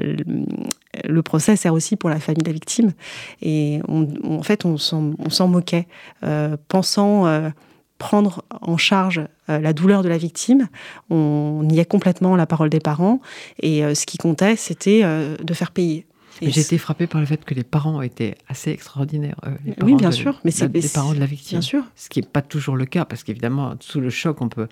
le 1.04 1.22
procès 1.22 1.56
sert 1.56 1.72
aussi 1.72 1.96
pour 1.96 2.10
la 2.10 2.20
famille 2.20 2.42
de 2.42 2.48
la 2.48 2.52
victime. 2.52 2.92
Et 3.40 3.80
en 3.88 4.42
fait, 4.42 4.64
on 4.64 4.76
s'en 4.76 5.48
moquait, 5.48 5.86
euh, 6.24 6.56
pensant 6.68 7.26
euh, 7.26 7.50
prendre 7.98 8.44
en 8.60 8.76
charge 8.76 9.22
euh, 9.48 9.58
la 9.58 9.72
douleur 9.72 10.02
de 10.02 10.08
la 10.08 10.18
victime. 10.18 10.68
On 11.10 11.62
niait 11.64 11.84
complètement 11.84 12.36
la 12.36 12.46
parole 12.46 12.68
des 12.68 12.80
parents. 12.80 13.20
Et 13.60 13.82
ce 13.94 14.06
qui 14.06 14.18
comptait, 14.18 14.56
c'était 14.56 15.02
de 15.02 15.54
faire 15.54 15.70
payer. 15.70 16.06
J'ai 16.40 16.60
été 16.60 16.78
frappée 16.78 17.06
par 17.06 17.20
le 17.20 17.26
fait 17.26 17.44
que 17.44 17.54
les 17.54 17.64
parents 17.64 18.02
étaient 18.02 18.36
assez 18.48 18.70
extraordinaires. 18.70 19.36
Euh, 19.46 19.50
les 19.64 19.74
oui, 19.82 19.94
bien 19.94 20.10
sûr. 20.10 20.40
Mais 20.44 20.50
c'est 20.50 20.72
les 20.72 20.88
parents 20.88 21.14
de 21.14 21.20
la 21.20 21.26
victime. 21.26 21.58
Bien 21.58 21.66
sûr. 21.66 21.84
Ce 21.96 22.08
qui 22.08 22.20
n'est 22.20 22.26
pas 22.26 22.42
toujours 22.42 22.76
le 22.76 22.86
cas, 22.86 23.04
parce 23.04 23.22
qu'évidemment, 23.22 23.74
sous 23.80 24.00
le 24.00 24.10
choc, 24.10 24.40
on 24.40 24.48
peut. 24.48 24.68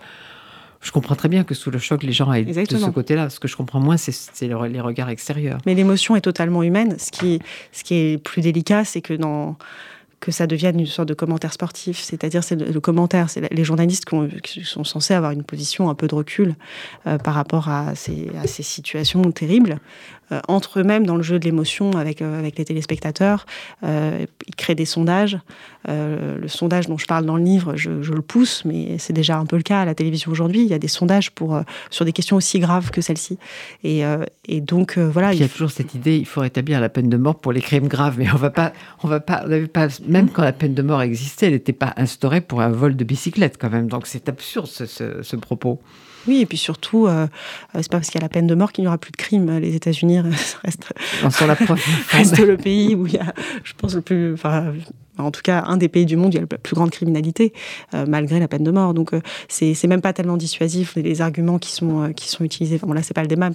Je 0.81 0.93
comprends 0.93 1.15
très 1.15 1.29
bien 1.29 1.45
que 1.45 1.55
sous 1.55 1.71
le 1.71 1.79
choc, 1.79 2.03
les 2.03 2.13
gens 2.13 2.31
aillent 2.31 2.47
de 2.47 2.79
ce 2.79 2.91
côté-là. 2.91 3.29
Ce 3.29 3.39
que 3.39 3.49
je 3.49 3.57
comprends 3.57 3.81
moins, 3.81 3.99
c'est 3.99 4.47
les 4.47 4.55
regards 4.55 5.11
extérieurs. 5.11 5.59
Mais 5.67 5.75
l'émotion 5.75 6.17
est 6.17 6.23
totalement 6.23 6.63
humaine. 6.63 6.97
Ce 6.99 7.11
qui, 7.11 7.41
ce 7.73 7.85
qui 7.85 7.95
est 7.95 8.19
plus 8.19 8.41
délicat, 8.41 8.85
c'est 8.85 9.03
que 9.03 9.13
dans 9.15 9.57
que 10.21 10.31
ça 10.31 10.47
devienne 10.47 10.79
une 10.79 10.87
sorte 10.87 11.09
de 11.09 11.15
commentaire 11.15 11.53
sportif. 11.53 11.99
C'est-à-dire, 11.99 12.45
c'est 12.45 12.57
le, 12.57 12.81
commentaire, 12.81 13.31
c'est 13.31 13.53
les 13.53 13.65
journalistes 13.65 14.05
qui, 14.43 14.65
sont 14.65 14.85
censés 14.85 15.15
avoir 15.15 15.33
une 15.33 15.43
position 15.43 15.89
un 15.89 15.95
peu 15.95 16.07
de 16.07 16.15
recul 16.15 16.55
euh, 17.07 17.17
par 17.17 17.35
rapport 17.35 17.69
à 17.69 17.95
ces, 17.95 18.31
à 18.41 18.47
ces 18.47 18.63
situations 18.63 19.23
terribles. 19.33 19.79
Euh, 20.33 20.41
entre 20.47 20.81
eux-mêmes 20.81 21.07
dans 21.07 21.17
le 21.17 21.23
jeu 21.23 21.39
de 21.39 21.45
l'émotion 21.45 21.91
avec, 21.93 22.23
euh, 22.23 22.39
avec 22.39 22.57
les 22.59 22.65
téléspectateurs. 22.65 23.47
Euh, 23.83 24.27
ils 24.47 24.55
créent 24.55 24.75
des 24.75 24.85
sondages. 24.85 25.39
le 25.89 26.47
sondage 26.47 26.87
dont 26.87 26.99
je 26.99 27.07
parle 27.07 27.25
dans 27.25 27.37
le 27.37 27.43
livre, 27.43 27.75
je, 27.77 27.91
le 27.91 28.23
pousse, 28.23 28.65
mais 28.65 28.99
c'est 28.99 29.13
déjà 29.13 29.39
un 29.39 29.47
peu 29.47 29.57
le 29.57 29.63
cas 29.63 29.81
à 29.81 29.85
la 29.85 29.95
télévision 29.95 30.31
aujourd'hui. 30.31 30.61
Il 30.61 30.69
y 30.69 30.75
a 30.75 30.79
des 30.79 30.89
sondages 30.89 31.31
pour, 31.31 31.61
sur 31.91 32.05
des 32.05 32.13
questions 32.13 32.37
aussi 32.37 32.59
graves 32.61 32.91
que 32.91 33.01
celle-ci. 33.01 33.39
Et, 33.83 34.03
et, 34.47 34.61
donc, 34.61 34.99
voilà. 34.99 35.33
Il 35.33 35.41
y 35.41 35.45
a 35.45 35.49
toujours 35.49 35.71
cette 35.71 35.95
idée, 35.95 36.17
il 36.17 36.27
faut 36.27 36.41
rétablir 36.41 36.81
la 36.81 36.89
peine 36.89 37.09
de 37.09 37.17
mort 37.17 37.37
pour 37.37 37.53
les 37.53 37.61
crimes 37.61 37.89
graves, 37.89 38.17
mais 38.19 38.31
on 38.31 38.37
va 38.37 38.51
pas, 38.51 38.73
on 39.03 39.09
va 39.09 39.21
pas, 39.21 39.45
pas 39.73 39.89
même 40.07 40.29
quand 40.29 40.43
la 40.43 40.53
peine 40.53 40.75
de 40.75 40.83
mort 40.83 41.03
existait, 41.03 41.47
elle 41.47 41.55
n'était 41.55 41.73
pas 41.73 41.95
instaurée 41.97 42.41
pour 42.41 42.61
un 42.61 42.71
vol 42.71 42.95
de 42.95 43.05
bicyclette 43.05 43.57
quand 43.59 43.71
même. 43.71 43.89
Donc 43.89 44.07
c'est 44.07 44.29
absurde 44.29 44.67
ce, 44.67 44.85
ce 44.87 45.37
propos. 45.37 45.81
Oui, 46.29 46.41
et 46.41 46.47
puis 46.47 46.59
surtout, 46.59 47.07
euh, 47.07 47.27
c'est 47.75 47.91
pas 47.91 47.99
parce 47.99 48.11
qu'il 48.11 48.21
y 48.21 48.23
a 48.23 48.27
la 48.27 48.29
peine 48.29 48.47
de 48.47 48.55
mort 48.55 48.73
qu'il 48.73 48.83
n'y 48.83 48.89
aura 48.89 48.99
plus 48.99 49.13
de 49.13 49.17
crimes. 49.17 49.59
Les 49.59 49.75
États-Unis 49.75 50.21
restent, 50.65 50.93
reste 52.11 52.39
le 52.39 52.57
pays 52.57 52.95
où 52.95 53.07
il 53.07 53.15
y 53.15 53.19
a, 53.19 53.35
je 53.65 53.73
pense, 53.75 53.95
le 53.95 54.01
plus, 54.01 54.35
enfin, 54.35 54.73
en 55.21 55.31
tout 55.31 55.43
cas 55.43 55.65
un 55.67 55.77
des 55.77 55.89
pays 55.89 56.07
du 56.07 56.17
monde 56.17 56.29
où 56.29 56.33
il 56.33 56.35
y 56.35 56.39
a 56.39 56.47
la 56.49 56.59
plus 56.59 56.75
grande 56.75 56.91
criminalité, 56.91 57.53
euh, 57.95 58.05
malgré 58.07 58.41
la 58.41 58.49
peine 58.49 58.65
de 58.65 58.71
mort. 58.71 58.95
Donc 58.95 59.13
euh, 59.13 59.21
c'est 59.49 59.87
même 59.87 60.01
pas 60.01 60.13
tellement 60.13 60.37
dissuasif 60.37 60.95
les, 60.97 61.21
arguments 61.21 61.59
qui 61.59 61.73
sont 61.73 62.03
euh, 62.03 62.13
qui 62.13 62.29
sont 62.29 62.45
utilisés. 62.45 62.79
Bon 62.79 62.93
là 62.93 63.03
c'est 63.03 63.15
pas 63.15 63.23
le 63.23 63.29
débat, 63.29 63.51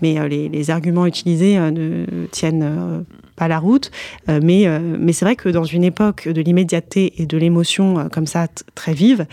mais 0.00 0.28
les, 0.28 0.48
les, 0.48 0.70
arguments 0.70 1.06
utilisés 1.06 1.58
ne 1.58 2.04
tiennent 2.30 3.04
pas 3.36 3.48
la 3.48 3.58
route. 3.58 3.90
mais 4.28 4.66
mais 4.98 5.12
c'est 5.12 5.24
vrai 5.24 5.36
que 5.36 5.48
dans 5.48 5.64
une 5.64 5.84
époque 5.84 6.28
de 6.28 6.40
l'immédiateté 6.40 7.20
et 7.20 7.26
de 7.26 7.36
l'émotion 7.36 8.08
comme 8.10 8.26
ça 8.26 8.46
très 8.74 8.92
vive, 8.92 9.26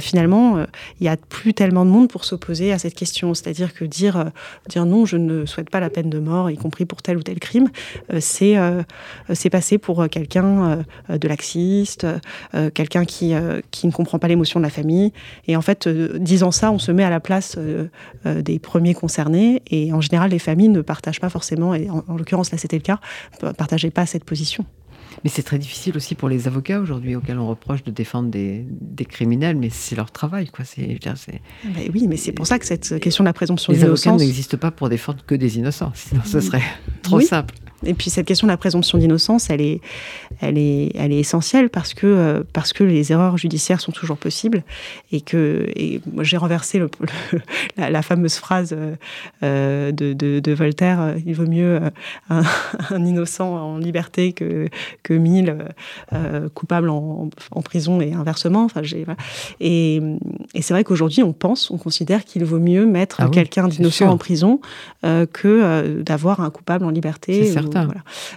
finalement 0.00 0.64
il 0.98 1.06
y 1.06 1.08
a 1.08 1.16
plus 1.16 1.54
tellement 1.54 1.84
de 1.84 1.90
monde 1.90 2.08
pour 2.08 2.24
s'opposer 2.24 2.72
à 2.72 2.78
cette 2.78 2.94
question. 2.94 3.34
C'est-à-dire 3.34 3.72
que 3.74 3.84
dire 3.84 4.30
dire 4.68 4.86
non, 4.86 5.06
je 5.06 5.16
ne 5.16 5.46
souhaite 5.46 5.70
pas 5.70 5.80
la 5.80 5.90
peine 5.90 6.10
de 6.10 6.18
mort, 6.18 6.50
y 6.50 6.56
compris 6.56 6.86
pour 6.86 7.02
tel 7.02 7.16
ou 7.16 7.22
tel 7.22 7.38
crime, 7.38 7.68
c'est 8.18 8.56
c'est 9.32 9.50
passer 9.50 9.78
pour 9.78 10.08
quelqu'un 10.08 10.84
de 11.08 11.28
laxiste, 11.30 12.06
euh, 12.54 12.70
quelqu'un 12.70 13.04
qui, 13.04 13.34
euh, 13.34 13.60
qui 13.70 13.86
ne 13.86 13.92
comprend 13.92 14.18
pas 14.18 14.28
l'émotion 14.28 14.60
de 14.60 14.64
la 14.64 14.70
famille. 14.70 15.12
Et 15.48 15.56
en 15.56 15.62
fait, 15.62 15.86
euh, 15.86 16.18
disant 16.18 16.50
ça, 16.50 16.70
on 16.70 16.78
se 16.78 16.92
met 16.92 17.04
à 17.04 17.10
la 17.10 17.20
place 17.20 17.56
des 18.24 18.58
premiers 18.58 18.94
concernés. 18.94 19.62
Et 19.70 19.92
en 19.92 20.00
général, 20.00 20.30
les 20.30 20.38
familles 20.38 20.68
ne 20.68 20.82
partagent 20.82 21.20
pas 21.20 21.30
forcément, 21.30 21.74
et 21.74 21.88
en, 21.88 22.16
l'occurrence 22.16 22.52
là 22.52 22.58
c'était 22.58 22.76
le 22.76 22.82
cas, 22.82 23.00
ne 23.42 23.52
partageaient 23.52 23.90
pas 23.90 24.06
cette 24.06 24.24
position. 24.24 24.64
Mais 25.24 25.30
c'est 25.30 25.42
très 25.42 25.58
difficile 25.58 25.96
aussi 25.96 26.14
pour 26.14 26.28
les 26.28 26.46
avocats 26.46 26.80
aujourd'hui, 26.80 27.16
auxquels 27.16 27.38
on 27.38 27.48
reproche 27.48 27.82
de 27.84 27.90
défendre 27.90 28.30
des, 28.30 28.64
des 28.70 29.04
criminels, 29.04 29.56
mais 29.56 29.68
c'est 29.70 29.96
leur 29.96 30.10
travail, 30.10 30.48
quoi. 30.48 30.64
C'est, 30.64 30.98
oui, 31.92 32.06
mais 32.08 32.16
c'est 32.16 32.32
pour 32.32 32.46
ça 32.46 32.58
que 32.58 32.66
cette 32.66 33.00
question 33.00 33.24
de 33.24 33.28
la 33.28 33.32
présomption 33.32 33.72
d'innocence. 33.72 34.04
Les 34.04 34.08
avocats 34.08 34.24
n'existent 34.24 34.56
pas 34.56 34.70
pour 34.70 34.88
défendre 34.88 35.24
que 35.26 35.34
des 35.34 35.58
innocents, 35.58 35.92
sinon 35.94 36.22
ce 36.24 36.40
serait 36.40 36.62
trop 37.02 37.20
simple. 37.20 37.54
Et 37.84 37.94
puis 37.94 38.10
cette 38.10 38.26
question 38.26 38.46
de 38.46 38.52
la 38.52 38.56
présomption 38.56 38.98
d'innocence, 38.98 39.48
elle 39.48 39.62
est, 39.62 39.80
elle 40.40 40.58
est, 40.58 40.92
elle 40.94 41.12
est 41.12 41.18
essentielle 41.18 41.70
parce 41.70 41.94
que, 41.94 42.06
euh, 42.06 42.42
parce 42.52 42.72
que 42.72 42.84
les 42.84 43.10
erreurs 43.12 43.38
judiciaires 43.38 43.80
sont 43.80 43.92
toujours 43.92 44.18
possibles 44.18 44.62
et 45.12 45.20
que 45.20 45.66
et 45.74 46.00
moi 46.12 46.22
j'ai 46.22 46.36
renversé 46.36 46.78
le, 46.78 46.90
la, 47.76 48.02
fameuse 48.02 48.36
phrase 48.36 48.76
euh, 49.42 49.92
de, 49.92 50.12
de, 50.12 50.52
Voltaire 50.52 51.00
euh, 51.00 51.14
il 51.24 51.34
vaut 51.34 51.46
mieux 51.46 51.80
un, 52.30 52.42
innocent 53.04 53.48
en 53.48 53.78
liberté 53.78 54.32
que, 54.32 54.68
que 55.02 55.14
mille 55.14 55.56
coupables 56.54 56.90
en, 56.90 57.30
en, 57.50 57.62
prison 57.62 58.00
et 58.00 58.12
inversement. 58.12 58.64
Enfin, 58.64 58.82
j'ai, 58.82 59.06
Et, 59.60 60.00
et 60.54 60.62
c'est 60.62 60.74
vrai 60.74 60.84
qu'aujourd'hui 60.84 61.22
on 61.22 61.32
pense, 61.32 61.70
on 61.70 61.78
considère 61.78 62.24
qu'il 62.24 62.44
vaut 62.44 62.58
mieux 62.58 62.84
mettre 62.84 63.20
ah 63.20 63.28
quelqu'un 63.28 63.68
d'innocent 63.68 64.08
en 64.08 64.18
prison 64.18 64.60
que 65.02 66.02
d'avoir 66.02 66.40
un 66.40 66.50
coupable 66.50 66.84
en 66.84 66.90
liberté. 66.90 67.52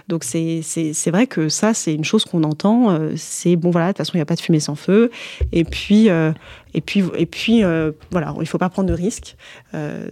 Donc 0.08 0.24
c'est 0.24 1.10
vrai 1.10 1.26
que 1.26 1.48
ça, 1.48 1.74
c'est 1.74 1.94
une 1.94 2.04
chose 2.04 2.24
qu'on 2.24 2.42
entend. 2.44 2.90
Euh, 2.90 3.12
c'est 3.16 3.56
bon, 3.56 3.70
voilà, 3.70 3.88
de 3.88 3.92
toute 3.92 3.98
façon, 3.98 4.12
il 4.14 4.18
n'y 4.18 4.22
a 4.22 4.26
pas 4.26 4.36
de 4.36 4.40
fumée 4.40 4.60
sans 4.60 4.74
feu. 4.74 5.10
Et 5.52 5.64
puis, 5.64 6.10
euh, 6.10 6.32
et 6.74 6.80
puis, 6.80 7.04
et 7.16 7.26
puis 7.26 7.64
euh, 7.64 7.92
voilà, 8.10 8.32
il 8.36 8.40
ne 8.40 8.44
faut 8.44 8.58
pas 8.58 8.68
prendre 8.68 8.88
de 8.88 8.94
risques. 8.94 9.36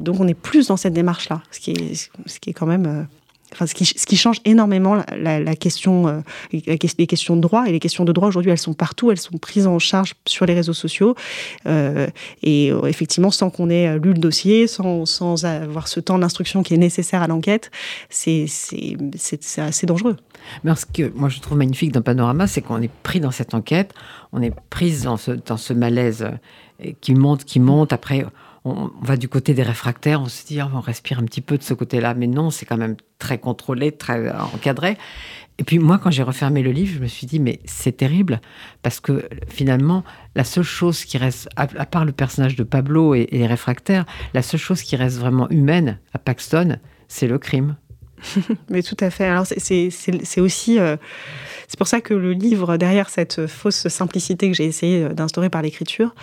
donc 0.01 0.21
on 0.21 0.29
est 0.29 0.35
plus 0.35 0.69
dans 0.69 0.77
cette 0.77 0.95
démarche-là, 0.95 1.43
ce, 1.51 1.61
qui 1.61 1.73
est, 1.73 2.11
ce 2.27 2.41
qui 2.41 2.51
est 2.51 2.53
quand 2.53 2.67
même 2.67 3.07
Enfin, 3.53 3.67
ce, 3.67 3.75
qui, 3.75 4.17
change 4.17 4.41
énormément 4.45 5.03
la, 5.17 5.57
question, 5.57 6.09
euh, 6.09 6.21
les 6.53 7.07
questions 7.07 7.37
de 7.37 7.41
droit. 7.41 7.69
Et 7.69 7.73
les 7.73 7.81
questions 7.81 8.05
de 8.05 8.13
droit, 8.13 8.29
aujourd'hui, 8.29 8.51
elles 8.51 8.59
sont 8.59 8.75
partout, 8.75 9.11
elles 9.11 9.21
sont 9.21 9.37
prises 9.39 9.67
en 9.67 9.79
charge 9.79 10.15
sur 10.27 10.47
les 10.47 10.55
réseaux 10.55 10.73
sociaux. 10.73 11.15
Euh, 11.67 12.07
et 12.43 12.71
euh, 12.71 12.87
effectivement, 12.87 13.31
sans 13.31 13.51
qu'on 13.51 13.69
ait 13.69 13.99
lu 13.99 14.15
le 14.15 14.19
dossier, 14.19 14.67
sans, 14.67 15.45
avoir 15.45 15.89
ce 15.89 16.01
temps 16.01 16.19
d'instruction 16.19 16.63
qui 16.63 16.75
est 16.75 16.79
nécessaire 16.79 17.23
à 17.23 17.27
l'enquête, 17.27 17.71
c'est 18.09 18.47
assez 19.59 19.87
dangereux. 19.87 20.17
Mais 20.65 20.75
ce 20.75 20.87
que 20.87 21.13
moi 21.15 21.29
je 21.29 21.41
trouve 21.41 21.59
magnifique 21.59 21.93
dans 21.93 22.03
Panorama, 22.03 22.47
c'est 22.47 22.63
qu'on 22.63 22.83
est 22.83 22.91
pris 23.03 23.21
dans 23.21 23.31
cette 23.31 23.55
enquête, 23.55 23.93
on 24.33 24.43
est 24.43 24.53
prise 24.71 25.03
dans 25.03 25.17
ce, 25.17 25.33
dans 25.33 25.57
ce 25.57 25.73
malaise 25.73 26.27
qui 27.01 27.15
monte, 27.15 27.45
qui 27.45 27.61
monte. 27.61 27.93
Après, 27.93 28.25
on, 28.65 28.91
va 29.01 29.17
du 29.17 29.29
côté 29.29 29.55
des 29.55 29.63
réfractaires, 29.63 30.21
on 30.21 30.29
se 30.29 30.47
dit, 30.47 30.61
oh, 30.63 30.69
on 30.73 30.81
respire 30.81 31.19
un 31.19 31.25
petit 31.25 31.41
peu 31.41 31.59
de 31.59 31.63
ce 31.63 31.75
côté-là. 31.75 32.15
Mais 32.15 32.27
non, 32.27 32.51
c'est 32.51 32.67
quand 32.67 32.77
même 32.77 32.97
très 33.19 33.39
contrôlé, 33.39 33.93
très 33.93 34.31
encadré. 34.31 34.97
Et 35.59 35.65
puis 35.65 35.79
moi, 35.79 35.99
quand 35.99 36.11
j'ai 36.11 36.23
refermé 36.23 36.63
le 36.63 36.73
livre, 36.73 36.95
je 36.95 37.01
me 37.01 37.07
suis 37.07 37.27
dit, 37.27 37.39
mais 37.39 37.61
c'est 37.65 37.97
terrible, 37.97 38.41
parce 38.83 39.01
que 39.01 39.29
finalement, 39.49 40.03
la 40.35 40.45
seule 40.45 40.65
chose 40.65 41.05
qui 41.05 41.19
reste, 41.19 41.49
à, 41.57 41.67
part 41.67 42.05
le 42.05 42.13
personnage 42.13 42.57
de 42.57 42.63
Pablo 42.63 43.15
et, 43.15 43.29
les 43.31 43.47
réfractaires, 43.47 44.07
la 44.35 44.43
seule 44.43 44.61
chose 44.61 44.83
qui 44.83 44.97
reste 44.97 45.19
vraiment 45.19 45.49
humaine 45.51 45.99
à 46.15 46.19
Paxton, 46.19 46.79
c'est 47.09 47.27
le 47.27 47.39
crime. 47.39 47.77
mais 48.71 48.83
tout 48.83 48.97
à 49.01 49.11
fait. 49.11 49.27
Alors 49.27 49.47
c'est 49.47 50.41
aussi... 50.41 50.79
Euh, 50.79 50.97
c'est 51.69 51.79
pour 51.79 51.89
ça 51.89 52.01
que 52.01 52.15
le 52.15 52.33
livre, 52.33 52.77
derrière 52.77 53.09
cette 53.09 53.47
fausse 53.47 53.89
simplicité 53.89 54.51
que 54.51 54.57
j'ai 54.57 54.67
essayé 54.67 55.09
d'instaurer 55.09 55.49
par 55.49 55.63
l'écriture, 55.63 56.15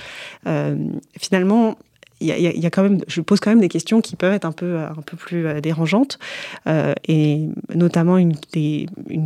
euh, 0.47 0.75
finalement, 1.19 1.75
il 2.21 2.27
y, 2.27 2.65
a, 2.65 2.69
quand 2.69 2.83
même, 2.83 2.99
je 3.07 3.21
pose 3.21 3.39
quand 3.39 3.49
même 3.49 3.61
des 3.61 3.69
questions 3.69 4.01
qui 4.01 4.15
peuvent 4.15 4.33
être 4.33 4.45
un 4.45 4.51
peu, 4.51 4.77
un 4.79 5.01
peu 5.05 5.15
plus 5.15 5.47
euh, 5.47 5.61
dérangeantes, 5.61 6.19
euh, 6.67 6.93
et 7.07 7.47
notamment 7.73 8.17
une, 8.17 8.35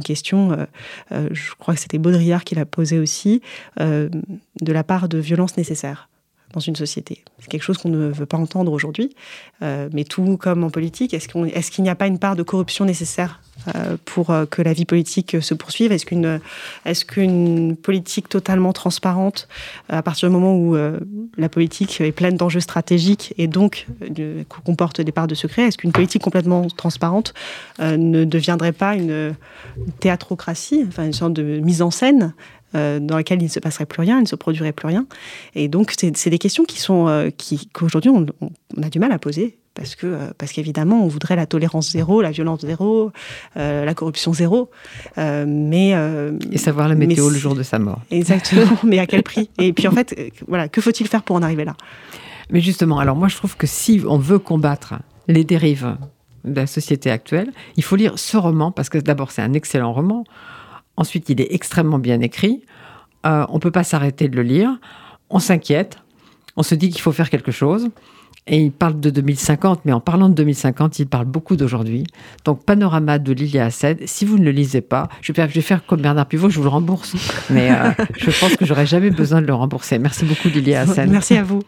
question, 0.03 0.67
euh, 1.11 1.27
je 1.31 1.51
crois 1.57 1.73
que 1.73 1.79
c'était 1.79 1.97
Baudrillard 1.97 2.43
qui 2.43 2.55
l'a 2.55 2.65
posée 2.65 2.99
aussi, 2.99 3.41
de 3.79 4.71
la 4.71 4.83
part 4.83 5.09
de 5.09 5.17
violence 5.17 5.57
nécessaire 5.57 6.09
dans 6.53 6.59
une 6.59 6.75
société. 6.75 7.23
C'est 7.39 7.49
quelque 7.49 7.63
chose 7.63 7.77
qu'on 7.77 7.89
ne 7.89 8.09
veut 8.09 8.25
pas 8.25 8.37
entendre 8.37 8.71
aujourd'hui, 8.71 9.15
euh, 9.61 9.89
mais 9.91 10.03
tout 10.03 10.37
comme 10.37 10.63
en 10.63 10.69
politique, 10.69 11.13
est-ce 11.13 11.27
qu'il 11.27 11.45
est 11.47 11.79
n'y 11.79 11.89
a 11.89 11.95
pas 11.95 12.07
une 12.07 12.19
part 12.19 12.35
de 12.35 12.43
corruption 12.43 12.85
nécessaire 12.85 13.41
euh, 13.75 13.97
pour 14.05 14.29
euh, 14.29 14.45
que 14.45 14.61
la 14.61 14.73
vie 14.73 14.85
politique 14.85 15.37
se 15.41 15.53
poursuive? 15.53 15.91
Est-ce 15.91 17.05
qu'une 17.05 17.75
politique 17.75 18.29
totalement 18.29 18.71
transparente, 18.71 19.47
à 19.89 20.01
partir 20.01 20.29
du 20.29 20.33
moment 20.33 20.55
où 20.55 20.75
la 21.37 21.49
politique 21.49 21.99
est 22.01 22.11
pleine 22.11 22.37
d'enjeux 22.37 22.59
stratégiques 22.59 23.33
et 23.37 23.47
donc 23.47 23.87
comporte 24.65 25.01
des 25.01 25.11
parts 25.11 25.27
de 25.27 25.35
secret, 25.35 25.63
est-ce 25.63 25.77
qu'une 25.77 25.91
politique 25.91 26.21
complètement 26.21 26.67
transparente 26.67 27.33
ne 27.79 28.23
deviendrait 28.23 28.71
pas 28.71 28.95
une, 28.95 29.35
théâtrocratie, 29.99 30.85
enfin 30.87 31.05
une 31.05 31.13
sorte 31.13 31.33
de 31.33 31.59
mise 31.59 31.81
en 31.81 31.91
scène 31.91 32.33
euh, 32.75 32.99
dans 32.99 33.15
laquelle 33.15 33.41
il 33.41 33.45
ne 33.45 33.49
se 33.49 33.59
passerait 33.59 33.85
plus 33.85 34.01
rien, 34.01 34.17
il 34.17 34.23
ne 34.23 34.27
se 34.27 34.35
produirait 34.35 34.71
plus 34.71 34.87
rien. 34.87 35.05
Et 35.55 35.67
donc, 35.67 35.93
c'est 35.97 36.29
des 36.29 36.39
questions 36.39 36.63
qui 36.63 36.79
sont 36.79 37.07
euh, 37.07 37.29
qu'aujourd'hui 37.73 38.09
on, 38.09 38.25
on, 38.41 38.81
a 38.81 38.89
du 38.89 38.99
mal 38.99 39.11
à 39.11 39.19
poser 39.19 39.57
parce 39.75 39.95
que 39.95 40.07
euh, 40.07 40.17
parce 40.37 40.51
qu'évidemment 40.51 41.03
on 41.03 41.07
voudrait 41.07 41.35
la 41.35 41.45
tolérance 41.45 41.91
zéro, 41.91 42.21
la 42.21 42.31
violence 42.31 42.61
zéro, 42.61 43.11
la 43.55 43.93
corruption 43.93 44.33
zéro, 44.33 44.69
mais 45.17 45.95
et 46.51 46.57
savoir 46.57 46.87
la 46.87 46.95
météo 46.95 47.29
le 47.29 47.37
jour 47.37 47.55
de 47.55 47.63
sa 47.63 47.79
mort. 47.79 48.01
Exactement, 48.11 48.77
mais 48.83 48.99
à 48.99 49.05
quel 49.05 49.23
prix? 49.23 49.49
Et 49.59 49.73
puis 49.73 49.87
en 49.87 49.91
fait, 49.91 50.15
voilà, 50.47 50.67
que 50.67 50.81
faut-il 50.81 51.07
faire 51.07 51.23
pour 51.23 51.35
en 51.35 51.41
arriver 51.41 51.65
là? 51.65 51.75
Mais 52.49 52.59
justement, 52.59 52.99
alors 52.99 53.15
moi 53.15 53.27
je 53.27 53.35
trouve 53.35 53.55
que 53.55 53.67
si 53.67 54.01
on 54.07 54.17
veut 54.17 54.39
combattre 54.39 54.95
les 55.27 55.43
dérives 55.43 55.95
de 56.43 56.55
la 56.55 56.67
société 56.67 57.09
actuelle, 57.09 57.51
il 57.77 57.83
faut 57.83 57.95
lire 57.95 58.19
ce 58.19 58.37
roman 58.37 58.71
parce 58.71 58.89
que 58.89 58.97
d'abord 58.97 59.31
c'est 59.31 59.41
un 59.41 59.53
excellent 59.53 59.93
roman. 59.93 60.23
Ensuite, 60.97 61.29
il 61.29 61.41
est 61.41 61.53
extrêmement 61.53 61.99
bien 61.99 62.21
écrit. 62.21 62.63
Euh, 63.25 63.45
on 63.49 63.55
ne 63.55 63.59
peut 63.59 63.71
pas 63.71 63.83
s'arrêter 63.83 64.27
de 64.27 64.35
le 64.35 64.43
lire. 64.43 64.69
On 65.29 65.39
s'inquiète. 65.39 65.97
On 66.55 66.63
se 66.63 66.75
dit 66.75 66.89
qu'il 66.89 67.01
faut 67.01 67.11
faire 67.11 67.29
quelque 67.29 67.51
chose. 67.51 67.89
Et 68.45 68.57
il 68.57 68.71
parle 68.73 68.99
de 68.99 69.09
2050, 69.09 69.85
mais 69.85 69.93
en 69.93 70.01
parlant 70.01 70.27
de 70.27 70.33
2050, 70.33 70.99
il 70.99 71.07
parle 71.07 71.25
beaucoup 71.25 71.55
d'aujourd'hui. 71.55 72.03
Donc, 72.43 72.65
Panorama 72.65 73.17
de 73.17 73.31
Lilia 73.31 73.65
Hassed, 73.65 73.99
si 74.05 74.25
vous 74.25 74.37
ne 74.37 74.43
le 74.43 74.51
lisez 74.51 74.81
pas, 74.81 75.07
je 75.21 75.31
vais 75.31 75.61
faire, 75.61 75.85
comme 75.85 76.01
Bernard 76.01 76.25
Pivot, 76.25 76.49
je 76.49 76.57
vous 76.57 76.63
le 76.63 76.69
rembourse. 76.69 77.15
Mais 77.49 77.71
euh, 77.71 77.91
je 78.17 78.37
pense 78.37 78.57
que 78.57 78.65
j'aurais 78.65 78.85
jamais 78.85 79.11
besoin 79.11 79.41
de 79.41 79.47
le 79.47 79.53
rembourser. 79.53 79.97
Merci 79.97 80.25
beaucoup, 80.25 80.49
Lilia 80.49 80.81
Hassed. 80.81 81.09
Merci 81.09 81.37
à 81.37 81.43
vous. 81.43 81.61